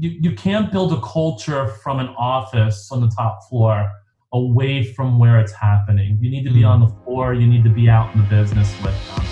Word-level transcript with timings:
you, 0.00 0.16
you 0.18 0.32
can't 0.32 0.72
build 0.72 0.94
a 0.94 1.00
culture 1.02 1.68
from 1.82 1.98
an 1.98 2.08
office 2.16 2.90
on 2.90 3.02
the 3.02 3.08
top 3.08 3.46
floor 3.50 3.86
away 4.32 4.82
from 4.94 5.18
where 5.18 5.38
it's 5.38 5.52
happening. 5.52 6.16
You 6.22 6.30
need 6.30 6.44
to 6.44 6.50
be 6.50 6.62
mm. 6.62 6.70
on 6.70 6.80
the 6.80 6.88
floor, 7.04 7.34
you 7.34 7.46
need 7.46 7.64
to 7.64 7.70
be 7.70 7.90
out 7.90 8.14
in 8.14 8.22
the 8.22 8.26
business 8.28 8.72
with 8.82 8.94
them. 9.08 9.26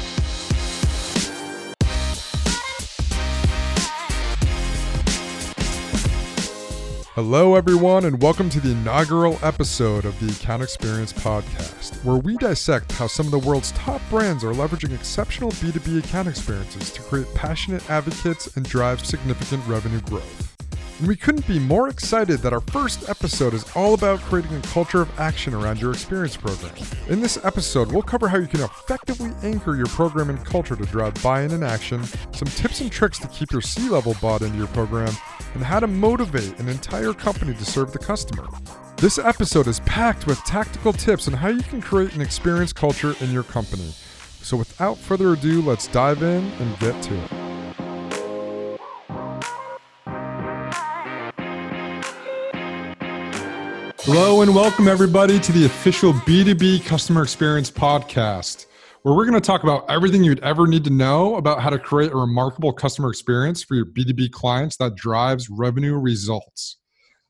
Hello, 7.15 7.55
everyone, 7.55 8.05
and 8.05 8.23
welcome 8.23 8.51
to 8.51 8.61
the 8.61 8.73
inaugural 8.73 9.39
episode 9.43 10.05
of 10.05 10.21
the 10.21 10.31
Account 10.31 10.63
Experience 10.63 11.15
Podcast, 11.15 12.05
where 12.05 12.19
we 12.19 12.37
dissect 12.37 12.93
how 12.93 13.07
some 13.07 13.25
of 13.25 13.33
the 13.33 13.39
world's 13.39 13.73
top 13.73 14.03
brands 14.11 14.45
are 14.45 14.53
leveraging 14.53 14.95
exceptional 14.95 15.51
B2B 15.53 16.05
account 16.05 16.29
experiences 16.29 16.93
to 16.93 17.01
create 17.01 17.35
passionate 17.35 17.89
advocates 17.91 18.55
and 18.57 18.69
drive 18.69 19.05
significant 19.05 19.67
revenue 19.67 20.01
growth. 20.03 20.58
And 20.99 21.07
we 21.07 21.15
couldn't 21.15 21.47
be 21.47 21.61
more 21.61 21.89
excited 21.89 22.41
that 22.41 22.53
our 22.53 22.61
first 22.61 23.09
episode 23.09 23.55
is 23.55 23.65
all 23.77 23.95
about 23.95 24.19
creating 24.21 24.57
a 24.57 24.61
culture 24.63 25.01
of 25.01 25.21
action 25.21 25.55
around 25.55 25.81
your 25.81 25.93
experience 25.93 26.37
program. 26.37 26.75
In 27.09 27.21
this 27.21 27.39
episode, 27.45 27.93
we'll 27.93 28.03
cover 28.03 28.27
how 28.27 28.39
you 28.39 28.49
can 28.49 28.63
effectively 28.63 29.31
anchor 29.45 29.77
your 29.77 29.87
program 29.87 30.29
and 30.29 30.45
culture 30.45 30.75
to 30.75 30.85
drive 30.87 31.15
buy 31.23 31.43
in 31.43 31.53
and 31.53 31.63
action, 31.63 32.03
some 32.33 32.49
tips 32.49 32.81
and 32.81 32.91
tricks 32.91 33.21
to 33.21 33.29
keep 33.29 33.53
your 33.53 33.61
C 33.61 33.89
level 33.89 34.17
bought 34.21 34.43
into 34.43 34.59
your 34.59 34.67
program, 34.69 35.15
and 35.55 35.63
how 35.63 35.79
to 35.79 35.87
motivate 35.87 36.59
an 36.59 36.69
entire 36.69 37.13
company 37.13 37.55
to 37.55 37.65
serve 37.65 37.93
the 37.93 37.99
customer. 37.99 38.49
This 38.97 39.19
episode 39.19 39.69
is 39.69 39.79
packed 39.81 40.27
with 40.27 40.39
tactical 40.39 40.93
tips 40.93 41.29
on 41.29 41.35
how 41.35 41.49
you 41.49 41.63
can 41.63 41.81
create 41.81 42.17
an 42.17 42.21
experience 42.21 42.73
culture 42.73 43.15
in 43.21 43.31
your 43.31 43.45
company. 43.45 43.93
So, 44.43 44.57
without 44.57 44.99
further 44.99 45.35
ado, 45.35 45.63
let's 45.63 45.87
dive 45.87 46.25
in 46.25 46.45
and 46.45 46.79
get 46.81 47.01
to 47.05 47.15
it. 47.15 47.48
Hello 54.03 54.43
and 54.43 54.55
welcome 54.55 54.87
everybody 54.87 55.41
to 55.41 55.53
the 55.53 55.67
official 55.67 56.13
B2B 56.13 56.87
Customer 56.87 57.23
Experience 57.23 57.71
Podcast, 57.71 58.67
where 59.03 59.15
we're 59.15 59.25
going 59.25 59.35
to 59.35 59.47
talk 59.47 59.65
about 59.65 59.91
everything 59.91 60.23
you'd 60.23 60.43
ever 60.43 60.67
need 60.67 60.85
to 60.85 60.91
know 60.91 61.35
about 61.35 61.61
how 61.61 61.69
to 61.69 61.79
create 61.79 62.13
a 62.13 62.17
remarkable 62.17 62.73
customer 62.73 63.11
experience 63.11 63.63
for 63.63 63.75
your 63.75 63.87
B2B 63.87 64.31
clients 64.31 64.77
that 64.77 64.95
drives 64.95 65.51
revenue 65.51 65.95
results. 65.95 66.79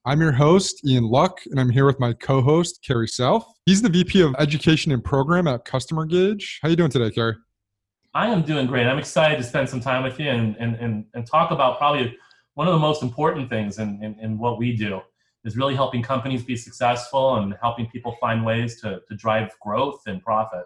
I'm 0.05 0.21
your 0.21 0.33
host, 0.33 0.87
Ian 0.87 1.05
Luck, 1.05 1.41
and 1.47 1.59
I'm 1.59 1.71
here 1.71 1.87
with 1.87 1.99
my 1.99 2.13
co-host, 2.13 2.85
Kerry 2.87 3.09
Self. 3.09 3.45
He's 3.65 3.81
the 3.83 3.89
VP 3.89 4.21
of 4.21 4.37
Education 4.39 4.93
and 4.93 5.03
Program 5.03 5.49
at 5.49 5.65
Customer 5.65 6.05
Gauge. 6.05 6.61
How 6.63 6.69
are 6.69 6.71
you 6.71 6.77
doing 6.77 6.91
today, 6.91 7.11
Kerry? 7.11 7.35
I 8.15 8.29
am 8.29 8.43
doing 8.43 8.67
great. 8.67 8.87
I'm 8.87 8.99
excited 8.99 9.39
to 9.39 9.43
spend 9.43 9.69
some 9.69 9.81
time 9.81 10.03
with 10.03 10.21
you 10.21 10.29
and, 10.29 10.55
and, 10.59 10.77
and, 10.77 11.07
and 11.15 11.27
talk 11.27 11.51
about 11.51 11.79
probably 11.79 12.17
one 12.55 12.69
of 12.69 12.75
the 12.75 12.79
most 12.79 13.03
important 13.03 13.49
things 13.49 13.79
in, 13.79 14.01
in, 14.03 14.17
in 14.21 14.39
what 14.39 14.59
we 14.59 14.77
do 14.77 15.01
is 15.49 15.57
really 15.57 15.75
helping 15.75 16.03
companies 16.03 16.43
be 16.45 16.57
successful 16.57 17.37
and 17.37 17.55
helping 17.63 17.87
people 17.89 18.15
find 18.21 18.45
ways 18.45 18.81
to, 18.83 19.01
to 19.09 19.17
drive 19.17 19.51
growth 19.63 20.03
and 20.07 20.23
profit. 20.23 20.65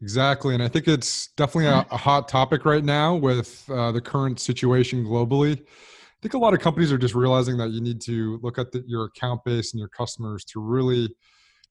Exactly. 0.00 0.54
And 0.54 0.62
I 0.62 0.68
think 0.68 0.88
it's 0.88 1.28
definitely 1.36 1.66
a, 1.66 1.86
a 1.90 1.96
hot 1.96 2.26
topic 2.26 2.64
right 2.64 2.84
now 2.84 3.14
with 3.14 3.68
uh, 3.70 3.92
the 3.92 4.00
current 4.00 4.40
situation 4.40 5.04
globally. 5.04 5.60
I 5.60 6.18
think 6.22 6.32
a 6.32 6.38
lot 6.38 6.54
of 6.54 6.60
companies 6.60 6.90
are 6.90 6.98
just 6.98 7.14
realizing 7.14 7.58
that 7.58 7.70
you 7.70 7.82
need 7.82 8.00
to 8.02 8.40
look 8.42 8.58
at 8.58 8.72
the, 8.72 8.82
your 8.86 9.04
account 9.04 9.44
base 9.44 9.72
and 9.74 9.78
your 9.78 9.88
customers 9.88 10.44
to 10.46 10.60
really 10.60 11.14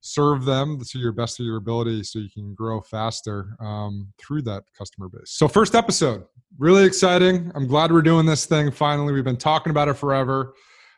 serve 0.01 0.45
them 0.45 0.79
to 0.87 0.99
your 0.99 1.11
best 1.11 1.39
of 1.39 1.47
your 1.47 1.57
ability 1.57 2.03
so 2.03 2.19
you 2.19 2.29
can 2.29 2.53
grow 2.53 2.79
faster 2.79 3.55
um, 3.59 4.07
through 4.19 4.43
that 4.43 4.63
customer 4.77 5.09
base. 5.09 5.31
So, 5.31 5.47
first 5.47 5.73
episode, 5.73 6.25
really 6.59 6.85
exciting. 6.85 7.51
I'm 7.55 7.65
glad 7.65 7.91
we're 7.91 8.03
doing 8.03 8.27
this 8.27 8.45
thing 8.45 8.69
finally. 8.69 9.13
We've 9.13 9.23
been 9.23 9.35
talking 9.35 9.71
about 9.71 9.87
it 9.87 9.95
forever. 9.95 10.53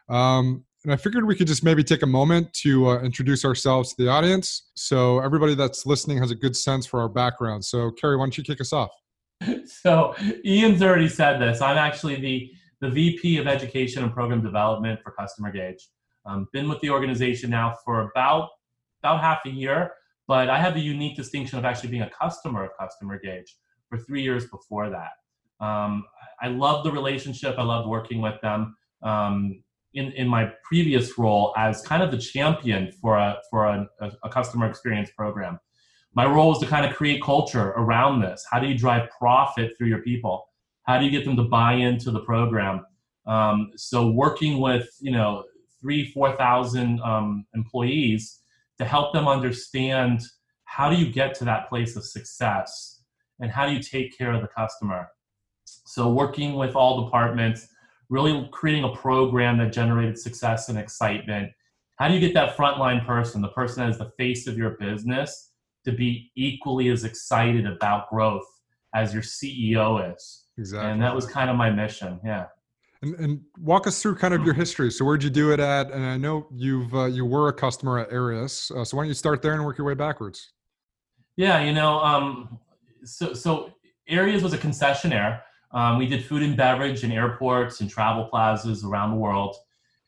Um, 0.09 0.65
and 0.87 0.93
I 0.93 0.95
figured 0.95 1.25
we 1.25 1.35
could 1.35 1.47
just 1.47 1.65
maybe 1.65 1.83
take 1.83 2.01
a 2.01 2.07
moment 2.07 2.53
to 2.61 2.91
uh, 2.91 3.01
introduce 3.01 3.43
ourselves 3.43 3.93
to 3.93 4.01
the 4.01 4.09
audience 4.09 4.69
so 4.75 5.19
everybody 5.19 5.53
that's 5.53 5.85
listening 5.85 6.17
has 6.19 6.31
a 6.31 6.35
good 6.35 6.55
sense 6.55 6.85
for 6.85 7.01
our 7.01 7.09
background. 7.09 7.65
So, 7.65 7.91
Kerry, 7.91 8.15
why 8.15 8.23
don't 8.23 8.37
you 8.37 8.43
kick 8.45 8.61
us 8.61 8.71
off? 8.71 8.91
So, 9.65 10.15
Ian's 10.45 10.81
already 10.81 11.09
said 11.09 11.41
this. 11.41 11.61
I'm 11.61 11.77
actually 11.77 12.15
the, 12.21 12.49
the 12.79 12.89
VP 12.89 13.37
of 13.37 13.47
Education 13.47 14.01
and 14.01 14.13
Program 14.13 14.41
Development 14.41 14.97
for 15.03 15.11
Customer 15.11 15.51
Gauge. 15.51 15.89
Um, 16.25 16.47
been 16.53 16.69
with 16.69 16.79
the 16.79 16.89
organization 16.89 17.49
now 17.49 17.75
for 17.83 18.09
about 18.09 18.47
about 19.03 19.19
half 19.19 19.39
a 19.45 19.49
year, 19.49 19.91
but 20.25 20.49
I 20.49 20.57
have 20.57 20.73
the 20.73 20.79
unique 20.79 21.17
distinction 21.17 21.59
of 21.59 21.65
actually 21.65 21.89
being 21.89 22.03
a 22.03 22.09
customer 22.09 22.63
of 22.63 22.71
Customer 22.79 23.19
Gauge 23.21 23.57
for 23.89 23.97
three 23.97 24.23
years 24.23 24.45
before 24.47 24.89
that. 24.89 25.11
Um, 25.59 26.05
I 26.41 26.47
love 26.47 26.85
the 26.85 26.91
relationship. 26.93 27.55
I 27.57 27.63
love 27.63 27.87
working 27.87 28.21
with 28.21 28.39
them. 28.41 28.77
Um, 29.03 29.63
in, 29.93 30.11
in 30.13 30.27
my 30.27 30.51
previous 30.63 31.17
role 31.17 31.53
as 31.57 31.81
kind 31.81 32.03
of 32.03 32.11
the 32.11 32.17
champion 32.17 32.91
for 32.91 33.17
a 33.17 33.37
for 33.49 33.65
a, 33.65 33.87
a, 34.23 34.29
customer 34.29 34.69
experience 34.69 35.09
program. 35.15 35.59
My 36.13 36.25
role 36.25 36.49
was 36.49 36.59
to 36.59 36.65
kind 36.65 36.85
of 36.85 36.95
create 36.95 37.21
culture 37.21 37.69
around 37.71 38.21
this. 38.21 38.45
How 38.49 38.59
do 38.59 38.67
you 38.67 38.77
drive 38.77 39.09
profit 39.17 39.77
through 39.77 39.87
your 39.87 40.01
people? 40.01 40.45
How 40.83 40.99
do 40.99 41.05
you 41.05 41.11
get 41.11 41.25
them 41.25 41.35
to 41.35 41.43
buy 41.43 41.73
into 41.73 42.11
the 42.11 42.21
program? 42.21 42.85
Um, 43.25 43.71
so 43.75 44.09
working 44.09 44.59
with 44.59 44.89
you 44.99 45.11
know 45.11 45.43
three 45.81 46.11
four 46.11 46.35
thousand 46.35 47.01
um, 47.01 47.45
employees 47.55 48.39
to 48.77 48.85
help 48.85 49.13
them 49.13 49.27
understand 49.27 50.21
how 50.65 50.89
do 50.89 50.95
you 50.95 51.11
get 51.11 51.33
to 51.35 51.45
that 51.45 51.69
place 51.69 51.95
of 51.95 52.03
success 52.05 53.01
and 53.39 53.51
how 53.51 53.65
do 53.65 53.73
you 53.73 53.81
take 53.81 54.17
care 54.17 54.31
of 54.33 54.41
the 54.41 54.47
customer. 54.47 55.07
So 55.65 56.11
working 56.11 56.55
with 56.55 56.75
all 56.75 57.05
departments 57.05 57.67
really 58.09 58.47
creating 58.51 58.83
a 58.83 58.95
program 58.95 59.57
that 59.57 59.73
generated 59.73 60.17
success 60.17 60.69
and 60.69 60.77
excitement. 60.77 61.51
How 61.97 62.07
do 62.07 62.13
you 62.13 62.19
get 62.19 62.33
that 62.35 62.55
frontline 62.55 63.05
person, 63.05 63.41
the 63.41 63.49
person 63.49 63.83
that 63.83 63.89
is 63.89 63.97
the 63.97 64.11
face 64.17 64.47
of 64.47 64.57
your 64.57 64.71
business, 64.71 65.51
to 65.85 65.91
be 65.91 66.31
equally 66.35 66.89
as 66.89 67.03
excited 67.03 67.65
about 67.65 68.09
growth 68.09 68.45
as 68.93 69.13
your 69.13 69.23
CEO 69.23 70.13
is? 70.15 70.45
Exactly. 70.57 70.91
And 70.91 71.01
that 71.01 71.13
was 71.13 71.25
kind 71.25 71.49
of 71.49 71.55
my 71.55 71.69
mission. 71.69 72.19
Yeah. 72.23 72.45
And, 73.01 73.15
and 73.15 73.41
walk 73.59 73.85
us 73.87 74.01
through 74.01 74.15
kind 74.15 74.33
of 74.33 74.43
your 74.43 74.53
history. 74.53 74.89
So 74.89 75.05
where'd 75.05 75.23
you 75.23 75.29
do 75.29 75.51
it 75.51 75.59
at? 75.59 75.91
And 75.91 76.03
I 76.03 76.17
know 76.17 76.47
you've 76.55 76.93
uh, 76.95 77.05
you 77.05 77.25
were 77.25 77.47
a 77.47 77.53
customer 77.53 77.99
at 77.99 78.11
Areas. 78.11 78.71
Uh, 78.75 78.83
so 78.83 78.97
why 78.97 79.03
don't 79.03 79.09
you 79.09 79.13
start 79.13 79.41
there 79.41 79.53
and 79.53 79.63
work 79.63 79.77
your 79.77 79.85
way 79.85 79.93
backwards? 79.93 80.51
Yeah, 81.35 81.61
you 81.61 81.73
know, 81.73 81.99
um, 81.99 82.57
so 83.03 83.35
so 83.35 83.71
Areas 84.07 84.41
was 84.41 84.53
a 84.53 84.57
concessionaire 84.57 85.41
um, 85.71 85.97
we 85.97 86.07
did 86.07 86.25
food 86.25 86.43
and 86.43 86.55
beverage 86.55 87.03
in 87.03 87.11
airports 87.11 87.81
and 87.81 87.89
travel 87.89 88.25
plazas 88.25 88.83
around 88.83 89.11
the 89.11 89.17
world. 89.17 89.55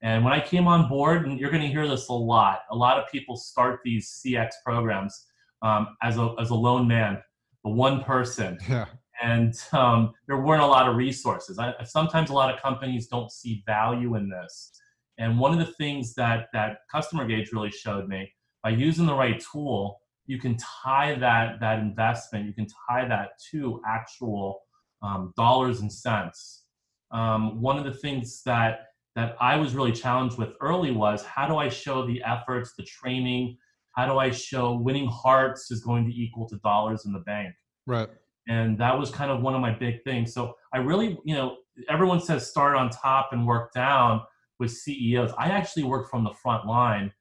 And 0.02 0.24
when 0.24 0.34
I 0.34 0.40
came 0.40 0.68
on 0.68 0.88
board, 0.88 1.28
and 1.28 1.40
you're 1.40 1.52
going 1.52 1.64
to 1.64 1.68
hear 1.68 1.88
this 1.88 2.08
a 2.08 2.14
lot, 2.14 2.62
a 2.72 2.76
lot 2.76 2.98
of 2.98 3.10
people 3.12 3.36
start 3.36 3.82
these 3.84 4.22
CX 4.26 4.52
programs 4.64 5.26
um, 5.62 5.98
as, 6.02 6.18
a, 6.18 6.34
as 6.40 6.52
a 6.52 6.56
lone 6.56 6.88
man, 6.88 7.22
the 7.64 7.72
one 7.72 8.04
person. 8.04 8.58
Yeah. 8.70 8.86
And 9.22 9.54
um, 9.74 10.14
there 10.28 10.38
weren't 10.38 10.62
a 10.62 10.66
lot 10.66 10.88
of 10.88 10.96
resources. 10.96 11.60
I, 11.60 11.74
sometimes 11.84 12.30
a 12.30 12.34
lot 12.34 12.54
of 12.54 12.62
companies 12.62 13.08
don't 13.08 13.30
see 13.30 13.64
value 13.66 14.16
in 14.16 14.30
this. 14.30 14.72
And 15.18 15.38
one 15.38 15.52
of 15.52 15.60
the 15.60 15.74
things 15.74 16.14
that, 16.14 16.48
that 16.54 16.78
Customer 16.90 17.28
Gauge 17.28 17.52
really 17.52 17.70
showed 17.70 18.08
me, 18.08 18.32
by 18.64 18.70
using 18.70 19.06
the 19.06 19.14
right 19.14 19.44
tool, 19.52 20.00
you 20.26 20.40
can 20.40 20.56
tie 20.56 21.16
that, 21.16 21.60
that 21.60 21.80
investment, 21.80 22.46
you 22.46 22.54
can 22.54 22.68
tie 22.88 23.06
that 23.10 23.32
to 23.52 23.82
actual 23.86 24.62
um, 25.02 25.34
dollars 25.36 25.82
and 25.82 25.92
cents. 25.92 26.64
Um, 27.12 27.62
one 27.62 27.78
of 27.78 27.86
the 27.86 27.94
things 27.94 28.42
that 28.44 28.88
that 29.16 29.36
I 29.42 29.58
was 29.58 29.74
really 29.74 29.92
challenged 29.92 30.38
with 30.38 30.50
early 30.62 30.92
was 30.92 31.26
how 31.26 31.48
do 31.48 31.58
I 31.58 31.68
show 31.68 32.06
the 32.06 32.24
efforts, 32.24 32.74
the 32.78 32.84
training, 32.84 33.58
how 33.96 34.06
do 34.06 34.18
I 34.18 34.30
show 34.30 34.74
winning 34.74 35.08
hearts 35.08 35.72
is 35.72 35.82
going 35.82 36.06
to 36.06 36.14
equal 36.14 36.48
to 36.50 36.58
dollars 36.58 37.06
in 37.06 37.12
the 37.12 37.20
bank? 37.20 37.54
Right. 37.86 38.08
And 38.48 38.78
that 38.78 38.98
was 38.98 39.10
kind 39.10 39.32
of 39.32 39.42
one 39.42 39.56
of 39.56 39.62
my 39.62 39.72
big 39.72 40.04
things. 40.04 40.34
So 40.34 40.56
I 40.74 40.78
really, 40.78 41.20
you 41.26 41.36
know, 41.36 41.58
everyone 41.90 42.22
says 42.22 42.50
start 42.50 42.76
on 42.76 42.90
top 42.90 43.30
and 43.32 43.46
work 43.46 43.74
down 43.74 44.22
with 44.60 44.72
CEOs. 44.72 45.32
I 45.38 45.50
actually 45.50 45.84
worked 45.84 46.10
from 46.10 46.24
the 46.24 46.34
front 46.42 46.66
line 46.66 47.12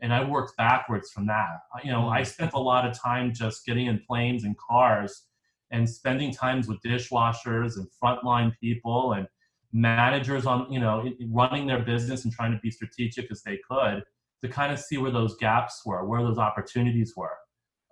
and 0.00 0.12
I 0.12 0.24
worked 0.24 0.56
backwards 0.56 1.10
from 1.10 1.26
that. 1.26 1.60
You 1.82 1.90
know, 1.90 2.08
I 2.08 2.20
mm. 2.20 2.26
spent 2.26 2.52
a 2.54 2.58
lot 2.58 2.86
of 2.86 2.98
time 2.98 3.32
just 3.32 3.64
getting 3.64 3.86
in 3.86 4.02
planes 4.06 4.44
and 4.44 4.56
cars 4.58 5.24
and 5.70 5.88
spending 5.88 6.32
times 6.32 6.68
with 6.68 6.80
dishwashers 6.82 7.76
and 7.76 7.86
frontline 8.02 8.52
people 8.60 9.12
and 9.12 9.26
managers 9.72 10.46
on 10.46 10.70
you 10.72 10.80
know 10.80 11.10
running 11.30 11.66
their 11.66 11.80
business 11.80 12.24
and 12.24 12.32
trying 12.32 12.52
to 12.52 12.58
be 12.60 12.70
strategic 12.70 13.30
as 13.30 13.42
they 13.42 13.58
could 13.68 14.02
to 14.42 14.48
kind 14.48 14.72
of 14.72 14.78
see 14.78 14.96
where 14.96 15.10
those 15.10 15.36
gaps 15.36 15.82
were 15.84 16.06
where 16.06 16.22
those 16.22 16.38
opportunities 16.38 17.14
were. 17.16 17.36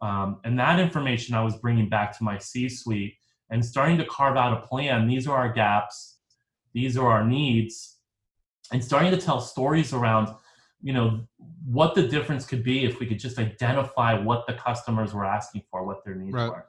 Um, 0.03 0.41
and 0.45 0.59
that 0.59 0.81
information 0.81 1.35
i 1.35 1.43
was 1.43 1.57
bringing 1.57 1.89
back 1.89 2.17
to 2.19 2.25
my 2.25 2.39
c 2.39 2.69
suite 2.69 3.15
and 3.51 3.65
starting 3.65 3.99
to 3.99 4.05
carve 4.07 4.37
out 4.37 4.53
a 4.53 4.67
plan. 4.67 5.07
These 5.07 5.27
are 5.27 5.37
our 5.37 5.53
gaps. 5.53 6.19
These 6.73 6.97
are 6.97 7.09
our 7.09 7.25
needs. 7.25 7.99
And 8.73 8.83
starting 8.83 9.11
to 9.11 9.19
tell 9.19 9.41
stories 9.41 9.93
around 9.93 10.29
you 10.83 10.93
know 10.93 11.21
what 11.65 11.95
the 11.95 12.07
difference 12.07 12.45
could 12.47 12.63
be 12.63 12.85
if 12.85 13.01
we 13.01 13.07
could 13.07 13.19
just 13.19 13.39
identify 13.39 14.13
what 14.19 14.47
the 14.47 14.53
customers 14.53 15.15
were 15.15 15.25
asking 15.25 15.63
for 15.71 15.85
what 15.87 16.05
their 16.05 16.15
needs 16.15 16.35
right. 16.35 16.51
were 16.51 16.67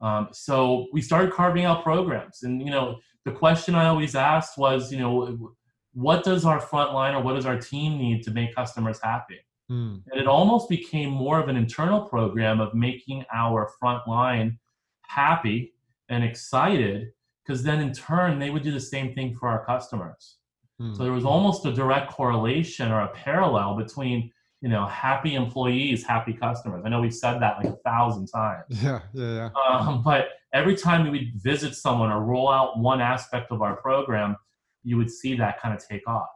um, 0.00 0.28
so 0.32 0.86
we 0.92 1.00
started 1.00 1.32
carving 1.32 1.64
out 1.64 1.82
programs, 1.82 2.42
and 2.42 2.60
you 2.60 2.70
know, 2.70 2.98
the 3.24 3.32
question 3.32 3.74
I 3.74 3.86
always 3.86 4.14
asked 4.14 4.58
was, 4.58 4.92
you 4.92 4.98
know, 4.98 5.54
what 5.92 6.22
does 6.24 6.44
our 6.44 6.60
frontline 6.60 7.14
or 7.14 7.22
what 7.22 7.34
does 7.34 7.46
our 7.46 7.58
team 7.58 7.98
need 7.98 8.22
to 8.24 8.30
make 8.30 8.54
customers 8.54 9.00
happy? 9.02 9.38
Mm. 9.70 10.02
And 10.10 10.20
it 10.20 10.26
almost 10.26 10.68
became 10.68 11.10
more 11.10 11.40
of 11.40 11.48
an 11.48 11.56
internal 11.56 12.02
program 12.02 12.60
of 12.60 12.74
making 12.74 13.24
our 13.34 13.70
frontline 13.82 14.58
happy 15.02 15.72
and 16.08 16.22
excited 16.22 17.08
because 17.44 17.62
then 17.62 17.80
in 17.80 17.92
turn 17.92 18.38
they 18.38 18.50
would 18.50 18.62
do 18.62 18.72
the 18.72 18.80
same 18.80 19.14
thing 19.14 19.34
for 19.34 19.48
our 19.48 19.64
customers. 19.64 20.36
Mm. 20.80 20.96
So 20.96 21.02
there 21.02 21.12
was 21.12 21.24
almost 21.24 21.64
a 21.64 21.72
direct 21.72 22.12
correlation 22.12 22.92
or 22.92 23.00
a 23.00 23.08
parallel 23.08 23.76
between 23.76 24.30
you 24.66 24.72
know 24.72 24.84
happy 24.86 25.36
employees, 25.36 26.02
happy 26.04 26.32
customers. 26.32 26.82
I 26.84 26.88
know 26.88 27.00
we've 27.00 27.14
said 27.14 27.38
that 27.38 27.58
like 27.58 27.66
a 27.68 27.76
thousand 27.84 28.26
times. 28.26 28.64
Yeah, 28.82 29.00
yeah, 29.14 29.50
yeah. 29.54 29.76
Um, 29.78 30.02
but 30.02 30.30
every 30.52 30.74
time 30.74 31.04
we 31.04 31.10
would 31.10 31.40
visit 31.40 31.76
someone 31.76 32.10
or 32.10 32.24
roll 32.24 32.48
out 32.50 32.76
one 32.76 33.00
aspect 33.00 33.52
of 33.52 33.62
our 33.62 33.76
program, 33.76 34.34
you 34.82 34.96
would 34.96 35.08
see 35.08 35.36
that 35.36 35.62
kind 35.62 35.72
of 35.72 35.86
take 35.86 36.02
off. 36.08 36.26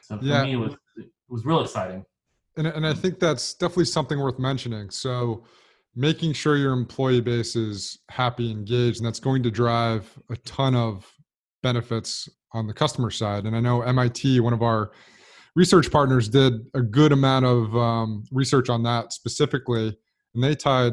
So 0.00 0.16
for 0.18 0.24
Yeah. 0.24 0.44
me, 0.44 0.52
it 0.54 0.56
was 0.56 0.72
it 0.96 1.10
was 1.28 1.44
real 1.44 1.60
exciting. 1.60 2.06
And, 2.56 2.66
and 2.68 2.86
I 2.86 2.94
think 2.94 3.20
that's 3.20 3.52
definitely 3.52 3.84
something 3.84 4.18
worth 4.18 4.38
mentioning. 4.38 4.88
So, 4.88 5.44
making 5.94 6.32
sure 6.32 6.56
your 6.56 6.72
employee 6.72 7.20
base 7.20 7.54
is 7.54 7.98
happy, 8.08 8.50
engaged, 8.50 8.96
and 8.96 9.06
that's 9.06 9.20
going 9.20 9.42
to 9.42 9.50
drive 9.50 10.10
a 10.30 10.36
ton 10.38 10.74
of 10.74 11.06
benefits 11.62 12.30
on 12.52 12.66
the 12.66 12.72
customer 12.72 13.10
side. 13.10 13.44
And 13.44 13.54
I 13.54 13.60
know 13.60 13.82
MIT, 13.82 14.40
one 14.40 14.54
of 14.54 14.62
our 14.62 14.90
research 15.58 15.90
partners, 15.90 16.28
did 16.28 16.52
a 16.74 16.80
good 16.80 17.10
amount 17.10 17.44
of 17.44 17.76
um, 17.76 18.22
research 18.30 18.68
on 18.68 18.84
that 18.84 19.12
specifically, 19.12 19.88
and 20.34 20.44
they 20.44 20.54
tied 20.54 20.92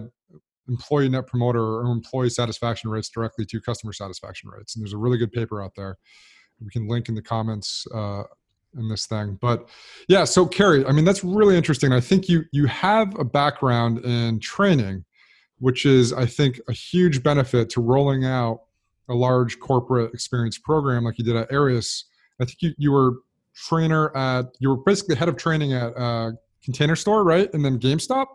employee 0.68 1.08
net 1.08 1.28
promoter 1.28 1.62
or 1.62 1.86
employee 1.86 2.32
satisfaction 2.32 2.90
rates 2.90 3.08
directly 3.08 3.46
to 3.46 3.62
customer 3.62 3.94
satisfaction 3.94 4.50
rates. 4.50 4.76
And 4.76 4.84
there's 4.84 4.94
a 4.94 4.98
really 4.98 5.20
good 5.20 5.32
paper 5.32 5.62
out 5.62 5.74
there. 5.76 6.00
We 6.60 6.72
can 6.72 6.88
link 6.88 7.10
in 7.10 7.16
the 7.16 7.22
comments 7.22 7.86
uh, 7.94 8.24
in 8.76 8.90
this 8.90 9.06
thing. 9.06 9.38
But 9.40 9.70
yeah, 10.08 10.24
so 10.24 10.48
Kerry, 10.48 10.84
I 10.88 10.92
mean 10.92 11.06
that's 11.06 11.24
really 11.24 11.56
interesting. 11.56 11.94
I 11.94 12.00
think 12.00 12.28
you 12.28 12.46
you 12.52 12.66
have 12.66 13.18
a 13.20 13.24
background 13.24 14.00
in 14.00 14.40
training, 14.40 15.06
which 15.60 15.86
is 15.86 16.12
I 16.12 16.26
think 16.26 16.60
a 16.68 16.74
huge 16.74 17.22
benefit 17.22 17.70
to 17.72 17.82
rolling 17.82 18.26
out 18.26 18.62
a 19.10 19.14
large 19.14 19.60
corporate 19.60 20.12
experience 20.12 20.58
program 20.58 21.04
like 21.04 21.20
you 21.20 21.24
did 21.24 21.36
at 21.36 21.52
Areas. 21.52 22.06
I 22.42 22.46
think 22.46 22.58
you, 22.64 22.74
you 22.80 22.92
were 22.92 23.12
trainer 23.56 24.16
at 24.16 24.56
you 24.60 24.70
were 24.70 24.78
basically 24.78 25.16
head 25.16 25.30
of 25.30 25.38
training 25.38 25.74
at 25.74 25.96
uh, 25.98 26.32
Container 26.64 26.96
Store, 26.96 27.24
right? 27.24 27.52
And 27.54 27.64
then 27.64 27.80
GameStop. 27.80 28.28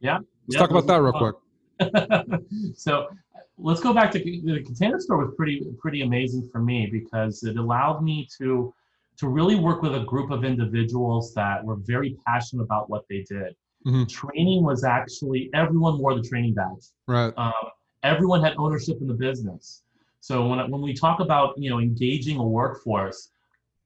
Yeah. 0.00 0.18
Let's 0.18 0.26
Yeah, 0.48 0.58
talk 0.60 0.70
about 0.70 0.86
that 0.86 1.02
real 1.02 1.12
fun. 1.12 1.32
quick. 1.78 2.40
so 2.76 3.08
let's 3.58 3.80
go 3.80 3.92
back 3.92 4.10
to 4.12 4.18
the 4.18 4.62
container 4.64 5.00
store 5.00 5.24
was 5.24 5.34
pretty 5.36 5.64
pretty 5.78 6.02
amazing 6.02 6.48
for 6.52 6.60
me 6.60 6.86
because 6.86 7.42
it 7.42 7.56
allowed 7.56 8.02
me 8.02 8.28
to 8.38 8.72
to 9.16 9.28
really 9.28 9.54
work 9.56 9.82
with 9.82 9.94
a 9.94 10.00
group 10.04 10.30
of 10.30 10.44
individuals 10.44 11.32
that 11.34 11.64
were 11.64 11.76
very 11.76 12.16
passionate 12.26 12.62
about 12.62 12.90
what 12.90 13.04
they 13.08 13.22
did. 13.28 13.54
Mhm. 13.86 14.08
Training 14.08 14.62
was 14.64 14.82
actually 14.84 15.50
everyone 15.54 15.98
wore 15.98 16.14
the 16.14 16.22
training 16.22 16.54
badge. 16.54 16.86
Right. 17.06 17.32
Um, 17.36 17.52
everyone 18.02 18.42
had 18.42 18.54
ownership 18.56 19.00
in 19.00 19.06
the 19.08 19.14
business. 19.14 19.82
So 20.20 20.46
when 20.48 20.58
when 20.70 20.80
we 20.80 20.94
talk 20.94 21.20
about 21.20 21.56
you 21.58 21.70
know 21.70 21.80
engaging 21.80 22.38
a 22.38 22.44
workforce, 22.44 23.30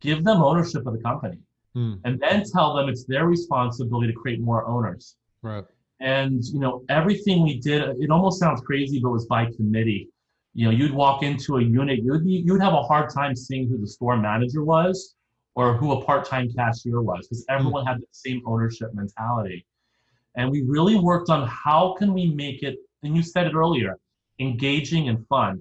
give 0.01 0.25
them 0.25 0.43
ownership 0.43 0.87
of 0.87 0.93
the 0.95 1.03
company, 1.03 1.39
Hmm. 1.75 1.95
and 2.05 2.19
then 2.21 2.45
tell 2.51 2.75
them 2.75 2.89
it's 2.89 3.05
their 3.05 3.27
responsibility 3.27 4.09
to 4.13 4.19
create 4.19 4.41
more 4.41 4.67
owners. 4.67 5.17
Right. 5.43 5.65
and 6.01 6.45
you 6.53 6.61
know 6.61 6.85
everything 6.89 7.43
we 7.43 7.59
did 7.59 7.81
it 8.03 8.11
almost 8.11 8.39
sounds 8.39 8.61
crazy 8.61 9.01
but 9.01 9.09
it 9.09 9.13
was 9.13 9.27
by 9.27 9.43
committee. 9.59 10.09
You 10.55 10.65
know 10.67 10.71
you'd 10.79 10.93
walk 10.95 11.23
into 11.25 11.57
a 11.59 11.63
unit 11.63 11.97
you'd 12.05 12.25
be, 12.25 12.35
you'd 12.47 12.61
have 12.61 12.73
a 12.83 12.83
hard 12.91 13.11
time 13.19 13.35
seeing 13.35 13.69
who 13.69 13.77
the 13.79 13.87
store 13.97 14.17
manager 14.17 14.63
was 14.65 15.15
or 15.57 15.67
who 15.79 15.91
a 15.93 16.05
part-time 16.05 16.47
cashier 16.57 17.01
was 17.03 17.27
because 17.27 17.45
everyone 17.49 17.85
had 17.85 17.99
the 17.99 18.07
same 18.13 18.41
ownership 18.47 18.95
mentality. 18.95 19.67
And 20.37 20.45
we 20.53 20.63
really 20.63 20.97
worked 21.11 21.31
on 21.31 21.49
how 21.49 21.95
can 21.99 22.15
we 22.15 22.25
make 22.45 22.63
it 22.63 22.77
and 23.03 23.17
you 23.17 23.23
said 23.25 23.47
it 23.49 23.55
earlier 23.55 23.93
engaging 24.39 25.09
and 25.09 25.19
fun 25.27 25.55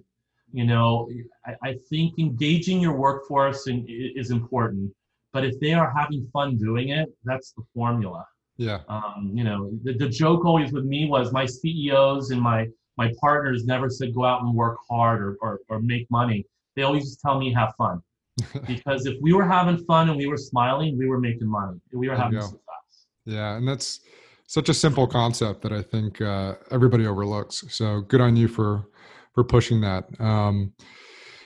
you 0.51 0.65
know 0.65 1.09
i, 1.45 1.55
I 1.69 1.75
think 1.89 2.17
engaging 2.19 2.79
your 2.79 2.95
workforce 2.95 3.67
in, 3.67 3.85
is 3.87 4.31
important 4.31 4.91
but 5.33 5.43
if 5.45 5.59
they 5.59 5.73
are 5.73 5.93
having 5.95 6.27
fun 6.33 6.57
doing 6.57 6.89
it 6.89 7.09
that's 7.25 7.51
the 7.51 7.63
formula 7.73 8.25
Yeah. 8.57 8.79
um, 8.89 9.31
you 9.33 9.43
know, 9.43 9.69
the, 9.83 9.93
the 9.93 10.09
joke 10.09 10.45
always 10.45 10.71
with 10.71 10.85
me 10.85 11.07
was 11.07 11.31
my 11.31 11.45
CEOs 11.45 12.31
and 12.31 12.41
my 12.41 12.67
my 12.97 13.13
partners 13.21 13.65
never 13.65 13.87
said 13.89 14.09
go 14.15 14.25
out 14.25 14.41
and 14.41 14.51
work 14.55 14.77
hard 14.89 15.21
or, 15.21 15.37
or, 15.41 15.59
or 15.69 15.79
make 15.79 16.05
money. 16.09 16.39
They 16.75 16.81
always 16.81 17.03
just 17.03 17.21
tell 17.21 17.37
me 17.39 17.53
have 17.53 17.73
fun. 17.77 18.01
because 18.73 19.05
if 19.05 19.15
we 19.21 19.31
were 19.33 19.47
having 19.57 19.77
fun 19.85 20.09
and 20.09 20.17
we 20.17 20.25
were 20.25 20.37
smiling, 20.51 20.97
we 20.97 21.07
were 21.07 21.19
making 21.19 21.47
money. 21.47 21.77
We 21.91 22.07
were 22.09 22.15
There 22.15 22.23
having 22.23 22.41
success. 22.41 23.05
Yeah, 23.25 23.57
and 23.57 23.67
that's 23.67 23.99
such 24.47 24.69
a 24.69 24.73
simple 24.73 25.05
concept 25.05 25.61
that 25.63 25.73
I 25.73 25.83
think 25.83 26.19
uh, 26.21 26.55
everybody 26.71 27.05
overlooks. 27.05 27.63
So 27.69 28.01
good 28.01 28.21
on 28.21 28.35
you 28.35 28.47
for 28.47 28.71
for 29.37 29.43
pushing 29.43 29.81
that. 29.81 30.05
Um, 30.19 30.73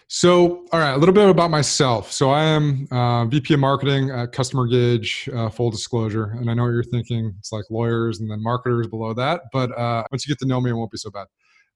so, 0.08 0.66
all 0.72 0.80
right, 0.80 0.94
a 0.94 0.98
little 0.98 1.14
bit 1.14 1.28
about 1.28 1.52
myself. 1.52 2.10
So, 2.10 2.30
I 2.30 2.44
am 2.44 2.88
uh, 2.90 3.26
VP 3.26 3.54
of 3.56 3.60
Marketing 3.60 4.10
at 4.12 4.32
Customer 4.32 4.66
Gauge. 4.66 5.28
Uh, 5.34 5.50
full 5.50 5.70
disclosure, 5.70 6.38
and 6.40 6.50
I 6.50 6.54
know 6.54 6.64
what 6.64 6.70
you're 6.70 6.84
thinking. 6.84 7.34
It's 7.38 7.52
like 7.52 7.66
lawyers 7.70 8.22
and 8.22 8.32
then 8.32 8.42
marketers 8.42 8.88
below 8.88 9.14
that. 9.16 9.42
But 9.52 9.78
uh, 9.78 10.06
once 10.10 10.26
you 10.26 10.34
get 10.34 10.40
to 10.40 10.46
know 10.46 10.62
me, 10.62 10.70
it 10.70 10.74
won't 10.74 10.90
be 10.90 10.98
so 10.98 11.12
bad. 11.12 11.28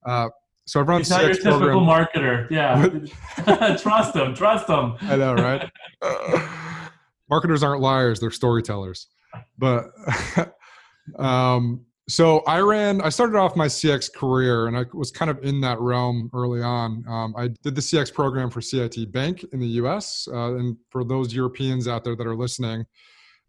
Uh, 0.05 0.29
so, 0.65 0.79
I've 0.79 0.87
run 0.87 1.01
He's 1.01 1.09
not 1.09 1.25
your 1.25 1.33
typical 1.33 1.59
program. 1.59 1.83
marketer. 1.83 2.49
Yeah. 2.49 3.75
trust 3.81 4.13
them. 4.13 4.33
Trust 4.33 4.67
them. 4.67 4.95
I 5.01 5.17
know, 5.17 5.33
right? 5.33 5.69
Marketers 7.29 7.61
aren't 7.61 7.81
liars; 7.81 8.21
they're 8.21 8.31
storytellers. 8.31 9.07
But 9.57 9.87
um, 11.19 11.85
so 12.07 12.39
I 12.41 12.59
ran. 12.59 13.01
I 13.01 13.09
started 13.09 13.35
off 13.37 13.55
my 13.55 13.65
CX 13.65 14.13
career, 14.13 14.67
and 14.67 14.77
I 14.77 14.85
was 14.93 15.09
kind 15.11 15.31
of 15.31 15.43
in 15.43 15.59
that 15.61 15.79
realm 15.79 16.29
early 16.33 16.61
on. 16.61 17.03
Um, 17.07 17.33
I 17.35 17.47
did 17.47 17.73
the 17.73 17.81
CX 17.81 18.13
program 18.13 18.51
for 18.51 18.61
CIT 18.61 19.11
Bank 19.11 19.43
in 19.53 19.59
the 19.59 19.67
U.S. 19.67 20.27
Uh, 20.31 20.55
and 20.55 20.77
for 20.91 21.03
those 21.03 21.33
Europeans 21.33 21.87
out 21.87 22.03
there 22.03 22.15
that 22.15 22.27
are 22.27 22.35
listening, 22.35 22.85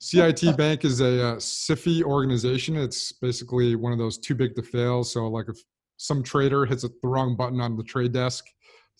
CIT 0.01 0.57
Bank 0.57 0.85
is 0.87 1.01
a 1.01 1.29
uh, 1.29 1.37
SIFI 1.37 2.03
organization. 2.03 2.77
It's 2.77 3.13
basically 3.13 3.77
one 3.77 3.93
of 3.93 3.99
those 3.99 4.17
too 4.17 4.35
big 4.35 4.55
to 4.57 4.63
fail. 4.63 5.05
So, 5.05 5.27
like 5.29 5.49
if 5.49 5.59
some 5.99 6.23
trader 6.23 6.65
hits 6.65 6.83
the 6.83 6.91
wrong 7.03 7.37
button 7.37 7.61
on 7.61 7.77
the 7.77 7.85
trade 7.85 8.13
desk, 8.13 8.47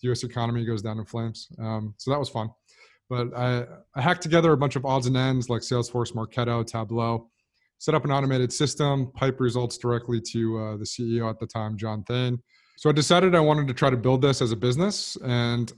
the 0.01 0.09
U.S. 0.09 0.23
economy 0.23 0.65
goes 0.65 0.83
down 0.83 0.99
in 0.99 1.05
flames. 1.05 1.47
Um, 1.59 1.95
so 1.97 2.11
that 2.11 2.19
was 2.19 2.29
fun. 2.29 2.49
But 3.09 3.35
I, 3.35 3.65
I 3.95 4.01
hacked 4.01 4.21
together 4.21 4.51
a 4.51 4.57
bunch 4.57 4.75
of 4.75 4.85
odds 4.85 5.07
and 5.07 5.17
ends 5.17 5.49
like 5.49 5.61
Salesforce, 5.61 6.13
Marketo, 6.13 6.65
Tableau, 6.65 7.29
set 7.79 7.93
up 7.95 8.05
an 8.05 8.11
automated 8.11 8.51
system, 8.51 9.11
pipe 9.15 9.39
results 9.39 9.77
directly 9.77 10.19
to 10.31 10.57
uh, 10.57 10.77
the 10.77 10.85
CEO 10.85 11.29
at 11.29 11.39
the 11.39 11.47
time, 11.47 11.77
John 11.77 12.03
Thain. 12.03 12.39
So 12.77 12.89
I 12.89 12.93
decided 12.93 13.35
I 13.35 13.39
wanted 13.39 13.67
to 13.67 13.73
try 13.73 13.89
to 13.89 13.97
build 13.97 14.21
this 14.21 14.41
as 14.41 14.51
a 14.51 14.55
business. 14.55 15.17
And 15.23 15.71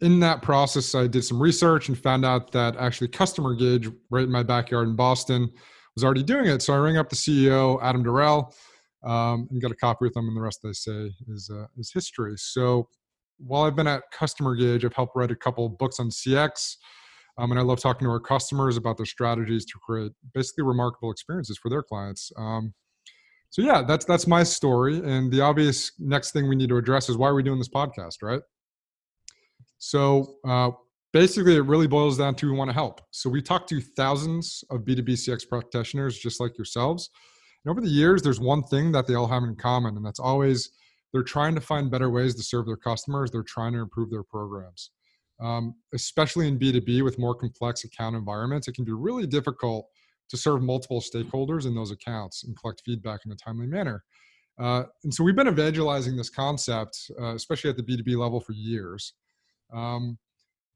in 0.00 0.20
that 0.20 0.42
process, 0.42 0.94
I 0.94 1.06
did 1.06 1.24
some 1.24 1.40
research 1.40 1.88
and 1.88 1.98
found 1.98 2.24
out 2.24 2.52
that 2.52 2.76
actually 2.76 3.08
Customer 3.08 3.54
Gauge, 3.54 3.90
right 4.10 4.24
in 4.24 4.30
my 4.30 4.42
backyard 4.42 4.88
in 4.88 4.96
Boston, 4.96 5.50
was 5.94 6.04
already 6.04 6.22
doing 6.22 6.46
it. 6.46 6.62
So 6.62 6.74
I 6.74 6.78
rang 6.78 6.98
up 6.98 7.08
the 7.08 7.16
CEO, 7.16 7.80
Adam 7.82 8.04
Dorrell, 8.04 8.52
um, 9.04 9.48
and 9.50 9.60
got 9.60 9.70
a 9.70 9.76
copy 9.76 10.04
with 10.04 10.16
him, 10.16 10.28
and 10.28 10.36
the 10.36 10.40
rest 10.40 10.60
they 10.62 10.72
say 10.72 11.12
is 11.28 11.50
uh, 11.52 11.66
is 11.78 11.90
history. 11.92 12.34
So 12.36 12.88
while 13.38 13.64
I've 13.64 13.76
been 13.76 13.86
at 13.86 14.02
Customer 14.12 14.54
Gauge, 14.54 14.84
I've 14.84 14.94
helped 14.94 15.16
write 15.16 15.30
a 15.30 15.36
couple 15.36 15.68
books 15.68 16.00
on 16.00 16.10
CX, 16.10 16.76
um, 17.38 17.50
and 17.50 17.60
I 17.60 17.62
love 17.62 17.80
talking 17.80 18.06
to 18.06 18.10
our 18.10 18.20
customers 18.20 18.76
about 18.76 18.96
their 18.96 19.06
strategies 19.06 19.64
to 19.66 19.74
create 19.84 20.12
basically 20.34 20.64
remarkable 20.64 21.10
experiences 21.10 21.58
for 21.58 21.68
their 21.68 21.82
clients. 21.82 22.32
Um, 22.36 22.72
so 23.50 23.62
yeah, 23.62 23.82
that's 23.82 24.04
that's 24.04 24.26
my 24.26 24.42
story, 24.42 24.98
and 24.98 25.32
the 25.32 25.40
obvious 25.40 25.92
next 25.98 26.32
thing 26.32 26.48
we 26.48 26.56
need 26.56 26.68
to 26.68 26.76
address 26.76 27.08
is 27.08 27.16
why 27.16 27.28
are 27.28 27.34
we 27.34 27.42
doing 27.42 27.58
this 27.58 27.68
podcast, 27.68 28.16
right? 28.22 28.40
So 29.78 30.36
uh, 30.46 30.70
basically, 31.12 31.56
it 31.56 31.64
really 31.64 31.86
boils 31.86 32.18
down 32.18 32.34
to 32.36 32.50
we 32.50 32.56
want 32.56 32.68
to 32.70 32.74
help. 32.74 33.00
So 33.10 33.30
we 33.30 33.40
talk 33.40 33.66
to 33.68 33.80
thousands 33.80 34.64
of 34.70 34.80
B2B 34.80 35.10
CX 35.10 35.48
practitioners 35.48 36.18
just 36.18 36.40
like 36.40 36.58
yourselves. 36.58 37.10
And 37.64 37.70
over 37.70 37.80
the 37.80 37.88
years, 37.88 38.22
there's 38.22 38.40
one 38.40 38.62
thing 38.64 38.92
that 38.92 39.06
they 39.06 39.14
all 39.14 39.28
have 39.28 39.42
in 39.42 39.56
common, 39.56 39.96
and 39.96 40.04
that's 40.04 40.20
always 40.20 40.70
they're 41.12 41.22
trying 41.22 41.54
to 41.54 41.60
find 41.60 41.90
better 41.90 42.10
ways 42.10 42.34
to 42.34 42.42
serve 42.42 42.66
their 42.66 42.76
customers. 42.76 43.30
They're 43.30 43.42
trying 43.42 43.72
to 43.72 43.78
improve 43.78 44.10
their 44.10 44.24
programs. 44.24 44.90
Um, 45.40 45.74
especially 45.92 46.48
in 46.48 46.58
B2B 46.58 47.04
with 47.04 47.18
more 47.18 47.34
complex 47.34 47.84
account 47.84 48.16
environments, 48.16 48.68
it 48.68 48.72
can 48.74 48.84
be 48.84 48.92
really 48.92 49.26
difficult 49.26 49.86
to 50.30 50.36
serve 50.36 50.62
multiple 50.62 51.00
stakeholders 51.00 51.66
in 51.66 51.74
those 51.74 51.90
accounts 51.90 52.44
and 52.44 52.58
collect 52.58 52.82
feedback 52.84 53.20
in 53.26 53.32
a 53.32 53.36
timely 53.36 53.66
manner. 53.66 54.02
Uh, 54.58 54.84
and 55.04 55.12
so 55.12 55.22
we've 55.22 55.36
been 55.36 55.48
evangelizing 55.48 56.16
this 56.16 56.30
concept, 56.30 56.98
uh, 57.20 57.34
especially 57.34 57.70
at 57.70 57.76
the 57.76 57.82
B2B 57.82 58.16
level, 58.16 58.40
for 58.40 58.52
years. 58.52 59.12
Um, 59.72 60.18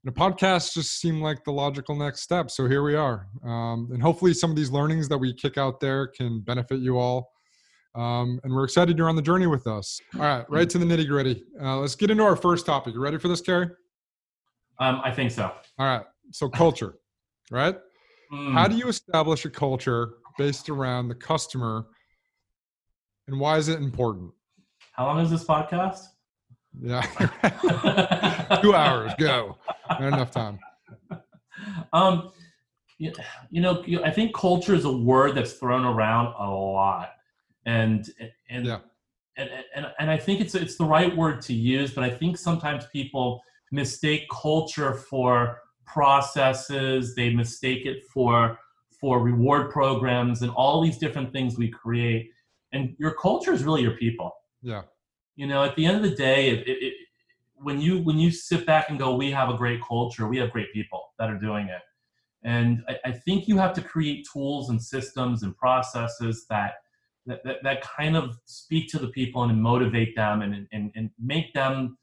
and 0.03 0.15
a 0.15 0.19
podcast 0.19 0.73
just 0.73 0.99
seemed 0.99 1.21
like 1.21 1.43
the 1.43 1.51
logical 1.51 1.95
next 1.95 2.21
step. 2.21 2.49
So 2.49 2.67
here 2.67 2.83
we 2.83 2.95
are. 2.95 3.27
Um, 3.43 3.89
and 3.91 4.01
hopefully, 4.01 4.33
some 4.33 4.49
of 4.49 4.55
these 4.55 4.71
learnings 4.71 5.07
that 5.09 5.17
we 5.17 5.33
kick 5.33 5.57
out 5.57 5.79
there 5.79 6.07
can 6.07 6.41
benefit 6.41 6.79
you 6.79 6.97
all. 6.97 7.31
Um, 7.93 8.39
and 8.43 8.53
we're 8.53 8.63
excited 8.63 8.97
you're 8.97 9.09
on 9.09 9.15
the 9.15 9.21
journey 9.21 9.47
with 9.47 9.67
us. 9.67 9.99
All 10.15 10.21
right, 10.21 10.45
right 10.49 10.69
to 10.69 10.77
the 10.77 10.85
nitty 10.85 11.07
gritty. 11.07 11.43
Uh, 11.61 11.77
let's 11.77 11.95
get 11.95 12.09
into 12.09 12.23
our 12.23 12.35
first 12.35 12.65
topic. 12.65 12.93
You 12.93 13.01
ready 13.01 13.17
for 13.17 13.27
this, 13.27 13.41
Kerry? 13.41 13.67
Um, 14.79 15.01
I 15.03 15.11
think 15.11 15.31
so. 15.31 15.43
All 15.77 15.85
right. 15.85 16.05
so 16.31 16.49
culture, 16.49 16.95
right? 17.51 17.75
Mm. 18.33 18.53
How 18.53 18.67
do 18.67 18.75
you 18.75 18.87
establish 18.87 19.45
a 19.45 19.49
culture 19.49 20.13
based 20.37 20.69
around 20.69 21.09
the 21.09 21.15
customer, 21.15 21.87
and 23.27 23.39
why 23.39 23.57
is 23.57 23.67
it 23.67 23.79
important? 23.79 24.31
How 24.93 25.05
long 25.05 25.19
is 25.19 25.29
this 25.29 25.43
podcast? 25.43 25.99
Yeah, 26.81 27.01
two 28.61 28.73
hours. 28.73 29.11
Go. 29.19 29.57
Not 29.89 30.01
enough 30.13 30.31
time. 30.31 30.59
Um, 31.93 32.31
you, 32.97 33.11
you 33.51 33.61
know, 33.61 33.83
I 34.03 34.09
think 34.09 34.33
culture 34.33 34.73
is 34.73 34.85
a 34.85 34.91
word 34.91 35.35
that's 35.35 35.53
thrown 35.53 35.85
around 35.85 36.33
a 36.39 36.49
lot, 36.49 37.11
and 37.65 38.09
and 38.49 38.65
Yeah. 38.65 38.79
and, 39.37 39.49
and 39.75 39.85
and 39.99 40.09
I 40.09 40.17
think 40.17 40.41
it's 40.41 40.55
it's 40.55 40.75
the 40.77 40.85
right 40.85 41.15
word 41.15 41.41
to 41.43 41.53
use, 41.53 41.93
but 41.93 42.03
I 42.03 42.09
think 42.09 42.37
sometimes 42.37 42.85
people 42.87 43.43
mistake 43.71 44.23
culture 44.29 44.93
for 44.93 45.61
processes. 45.85 47.15
They 47.15 47.33
mistake 47.33 47.85
it 47.85 48.03
for 48.13 48.59
for 48.99 49.19
reward 49.19 49.71
programs 49.71 50.43
and 50.43 50.51
all 50.51 50.81
these 50.81 50.97
different 50.99 51.33
things 51.33 51.57
we 51.57 51.69
create. 51.69 52.29
And 52.71 52.95
your 52.99 53.15
culture 53.15 53.51
is 53.51 53.63
really 53.63 53.81
your 53.81 53.97
people. 53.97 54.31
Yeah. 54.61 54.83
You 55.35 55.47
know, 55.47 55.63
at 55.63 55.75
the 55.75 55.85
end 55.85 55.97
of 55.97 56.03
the 56.03 56.15
day, 56.15 56.51
it, 56.51 56.67
it, 56.67 56.77
it, 56.83 56.93
when 57.55 57.81
you 57.81 57.99
when 57.99 58.19
you 58.19 58.31
sit 58.31 58.65
back 58.65 58.89
and 58.89 58.99
go, 58.99 59.15
we 59.15 59.31
have 59.31 59.49
a 59.49 59.57
great 59.57 59.81
culture, 59.81 60.27
we 60.27 60.37
have 60.37 60.51
great 60.51 60.71
people 60.73 61.13
that 61.17 61.29
are 61.29 61.39
doing 61.39 61.67
it. 61.67 61.81
And 62.43 62.83
I, 62.87 62.97
I 63.05 63.11
think 63.11 63.47
you 63.47 63.57
have 63.57 63.73
to 63.73 63.81
create 63.81 64.27
tools 64.31 64.69
and 64.69 64.81
systems 64.81 65.43
and 65.43 65.55
processes 65.57 66.45
that 66.49 66.73
that, 67.27 67.43
that, 67.43 67.57
that 67.63 67.81
kind 67.81 68.15
of 68.15 68.37
speak 68.45 68.89
to 68.89 68.99
the 68.99 69.09
people 69.09 69.43
and 69.43 69.61
motivate 69.61 70.15
them 70.15 70.41
and, 70.41 70.67
and, 70.71 70.91
and 70.95 71.11
make 71.19 71.53
them 71.53 71.97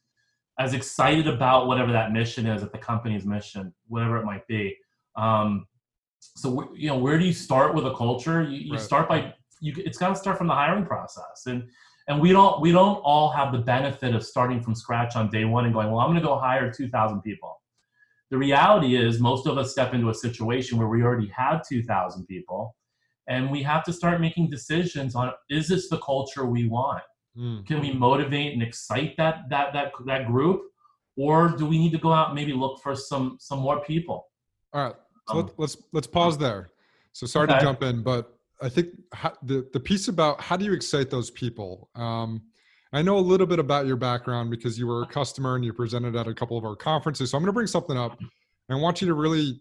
as 0.59 0.75
excited 0.75 1.29
about 1.29 1.67
whatever 1.67 1.93
that 1.93 2.13
mission 2.13 2.47
is 2.47 2.63
at 2.63 2.73
the 2.73 2.79
company's 2.79 3.25
mission, 3.25 3.73
whatever 3.87 4.17
it 4.17 4.25
might 4.25 4.47
be. 4.47 4.77
Um, 5.17 5.67
so 6.21 6.73
you 6.75 6.89
know, 6.89 6.99
where 6.99 7.19
do 7.19 7.25
you 7.25 7.33
start 7.33 7.75
with 7.75 7.87
a 7.87 7.95
culture? 7.95 8.43
You, 8.43 8.59
you 8.59 8.73
Right. 8.73 8.81
start 8.81 9.09
by 9.09 9.35
you. 9.61 9.75
It's 9.79 9.99
got 9.99 10.09
to 10.09 10.17
start 10.17 10.39
from 10.39 10.49
the 10.49 10.55
hiring 10.55 10.85
process, 10.85 11.47
and 11.47 11.69
and 12.09 12.21
we 12.21 12.33
don't 12.33 12.61
we 12.61 12.73
don't 12.73 12.97
all 12.99 13.31
have 13.31 13.53
the 13.53 13.59
benefit 13.59 14.15
of 14.15 14.25
starting 14.25 14.61
from 14.61 14.75
scratch 14.75 15.15
on 15.15 15.31
day 15.31 15.45
one 15.45 15.65
and 15.65 15.75
going, 15.75 15.91
well, 15.91 16.01
I'm 16.01 16.09
going 16.11 16.21
to 16.21 16.27
go 16.27 16.39
hire 16.39 16.73
2,000 16.73 17.23
people. 17.23 17.61
The 18.31 18.39
reality 18.39 18.97
is, 18.97 19.21
most 19.21 19.47
of 19.47 19.57
us 19.59 19.73
step 19.73 19.95
into 19.95 20.11
a 20.11 20.15
situation 20.15 20.79
where 20.79 20.89
we 20.89 21.03
already 21.03 21.29
have 21.29 21.67
2,000 21.67 22.27
people, 22.27 22.77
and 23.29 23.51
we 23.51 23.63
have 23.63 23.85
to 23.85 23.93
start 23.93 24.21
making 24.21 24.51
decisions 24.51 25.15
on 25.15 25.33
is 25.51 25.69
this 25.69 25.89
the 25.89 25.99
culture 25.99 26.47
we 26.47 26.69
want? 26.69 27.03
Mm. 27.39 27.67
can 27.67 27.81
we 27.81 27.93
motivate 27.93 28.53
and 28.53 28.63
excite 28.63 29.17
that 29.17 29.49
that 29.49 29.73
that 29.73 29.93
that 30.07 30.27
group 30.27 30.63
or 31.17 31.51
do 31.51 31.67
we 31.67 31.79
need 31.79 31.93
to 31.93 31.99
go 31.99 32.13
out 32.13 32.29
and 32.29 32.35
maybe 32.35 32.53
look 32.53 32.81
for 32.83 32.97
some 32.97 33.37
some 33.39 33.61
more 33.61 33.81
people 33.85 34.27
All 34.73 34.85
right. 34.85 34.95
So 35.29 35.35
Um, 35.35 35.47
let, 35.47 35.59
let's 35.59 35.77
let's 35.93 36.07
pause 36.07 36.39
there. 36.39 36.71
So 37.13 37.27
sorry 37.27 37.49
to 37.49 37.59
jump 37.61 37.83
in, 37.83 38.03
but 38.03 38.39
I 38.61 38.69
think 38.69 38.89
how, 39.13 39.33
the 39.43 39.69
the 39.73 39.81
piece 39.81 40.09
about 40.09 40.41
how 40.41 40.57
do 40.57 40.65
you 40.65 40.73
excite 40.73 41.11
those 41.11 41.31
people? 41.31 41.91
Um, 41.95 42.43
I 42.93 43.03
know 43.03 43.19
a 43.19 43.21
little 43.21 43.47
bit 43.47 43.59
about 43.59 43.87
your 43.87 43.97
background 43.97 44.51
because 44.51 44.79
you 44.79 44.87
were 44.87 45.03
a 45.03 45.07
customer 45.07 45.57
and 45.57 45.65
you 45.65 45.73
presented 45.73 46.17
at 46.17 46.27
a 46.27 46.35
couple 46.35 46.57
of 46.57 46.65
our 46.65 46.77
conferences. 46.77 47.31
So 47.31 47.37
I'm 47.37 47.43
going 47.43 47.49
to 47.49 47.53
bring 47.53 47.67
something 47.67 47.97
up. 47.99 48.19
And 48.19 48.79
I 48.79 48.81
want 48.81 49.01
you 49.01 49.09
to 49.09 49.15
really 49.15 49.61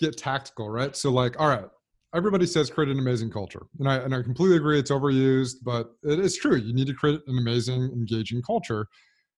get 0.00 0.16
tactical, 0.16 0.70
right? 0.70 0.94
So 0.96 1.10
like, 1.10 1.38
all 1.40 1.48
right, 1.48 1.68
everybody 2.14 2.46
says 2.46 2.70
create 2.70 2.90
an 2.90 2.98
amazing 2.98 3.30
culture, 3.30 3.66
and 3.78 3.88
I 3.88 3.96
and 3.96 4.14
I 4.14 4.22
completely 4.22 4.56
agree 4.56 4.78
it's 4.78 4.90
overused, 4.90 5.56
but 5.62 5.90
it 6.02 6.18
is 6.18 6.36
true. 6.36 6.56
You 6.56 6.72
need 6.72 6.86
to 6.86 6.94
create 6.94 7.20
an 7.26 7.38
amazing, 7.38 7.90
engaging 7.92 8.42
culture. 8.42 8.86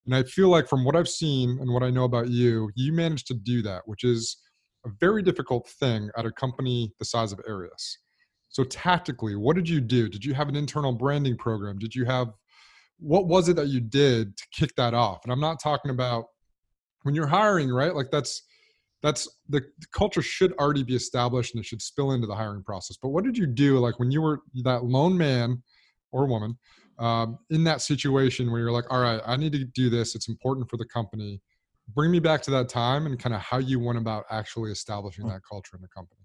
And 0.04 0.14
I 0.14 0.22
feel 0.22 0.48
like 0.48 0.68
from 0.68 0.84
what 0.84 0.94
I've 0.94 1.08
seen 1.08 1.58
and 1.60 1.72
what 1.72 1.82
I 1.82 1.90
know 1.90 2.04
about 2.04 2.28
you, 2.28 2.70
you 2.76 2.92
managed 2.92 3.26
to 3.28 3.34
do 3.34 3.60
that, 3.62 3.82
which 3.86 4.04
is 4.04 4.36
a 4.84 4.90
very 5.00 5.20
difficult 5.20 5.68
thing 5.80 6.10
at 6.16 6.26
a 6.26 6.30
company 6.30 6.92
the 7.00 7.04
size 7.04 7.32
of 7.32 7.40
Areas. 7.48 7.98
So 8.48 8.62
tactically, 8.62 9.34
what 9.34 9.56
did 9.56 9.68
you 9.68 9.80
do? 9.80 10.08
Did 10.08 10.24
you 10.24 10.32
have 10.32 10.48
an 10.48 10.54
internal 10.54 10.92
branding 10.92 11.36
program? 11.36 11.78
Did 11.78 11.94
you 11.94 12.04
have 12.04 12.28
what 12.98 13.26
was 13.26 13.48
it 13.48 13.56
that 13.56 13.68
you 13.68 13.80
did 13.80 14.36
to 14.36 14.44
kick 14.52 14.74
that 14.76 14.94
off? 14.94 15.20
And 15.24 15.32
I'm 15.32 15.40
not 15.40 15.60
talking 15.62 15.90
about 15.90 16.26
when 17.02 17.14
you're 17.14 17.26
hiring, 17.26 17.70
right? 17.70 17.94
Like 17.94 18.10
that's 18.10 18.42
that's 19.02 19.28
the, 19.48 19.60
the 19.78 19.86
culture 19.92 20.22
should 20.22 20.52
already 20.54 20.82
be 20.82 20.94
established 20.96 21.54
and 21.54 21.62
it 21.62 21.66
should 21.66 21.82
spill 21.82 22.12
into 22.12 22.26
the 22.26 22.34
hiring 22.34 22.62
process. 22.62 22.96
But 23.00 23.10
what 23.10 23.24
did 23.24 23.36
you 23.36 23.46
do 23.46 23.78
like 23.78 23.98
when 23.98 24.10
you 24.10 24.22
were 24.22 24.40
that 24.64 24.84
lone 24.84 25.16
man 25.16 25.62
or 26.12 26.26
woman 26.26 26.58
um, 26.98 27.38
in 27.50 27.62
that 27.64 27.82
situation 27.82 28.50
where 28.50 28.60
you're 28.60 28.72
like, 28.72 28.86
all 28.90 29.00
right, 29.00 29.20
I 29.26 29.36
need 29.36 29.52
to 29.52 29.64
do 29.64 29.90
this. 29.90 30.14
It's 30.14 30.28
important 30.28 30.68
for 30.70 30.76
the 30.78 30.86
company. 30.86 31.40
Bring 31.94 32.10
me 32.10 32.18
back 32.18 32.42
to 32.42 32.50
that 32.52 32.68
time 32.68 33.06
and 33.06 33.18
kind 33.18 33.34
of 33.34 33.40
how 33.42 33.58
you 33.58 33.78
went 33.78 33.98
about 33.98 34.24
actually 34.30 34.72
establishing 34.72 35.26
that 35.28 35.42
culture 35.48 35.76
in 35.76 35.82
the 35.82 35.88
company. 35.88 36.20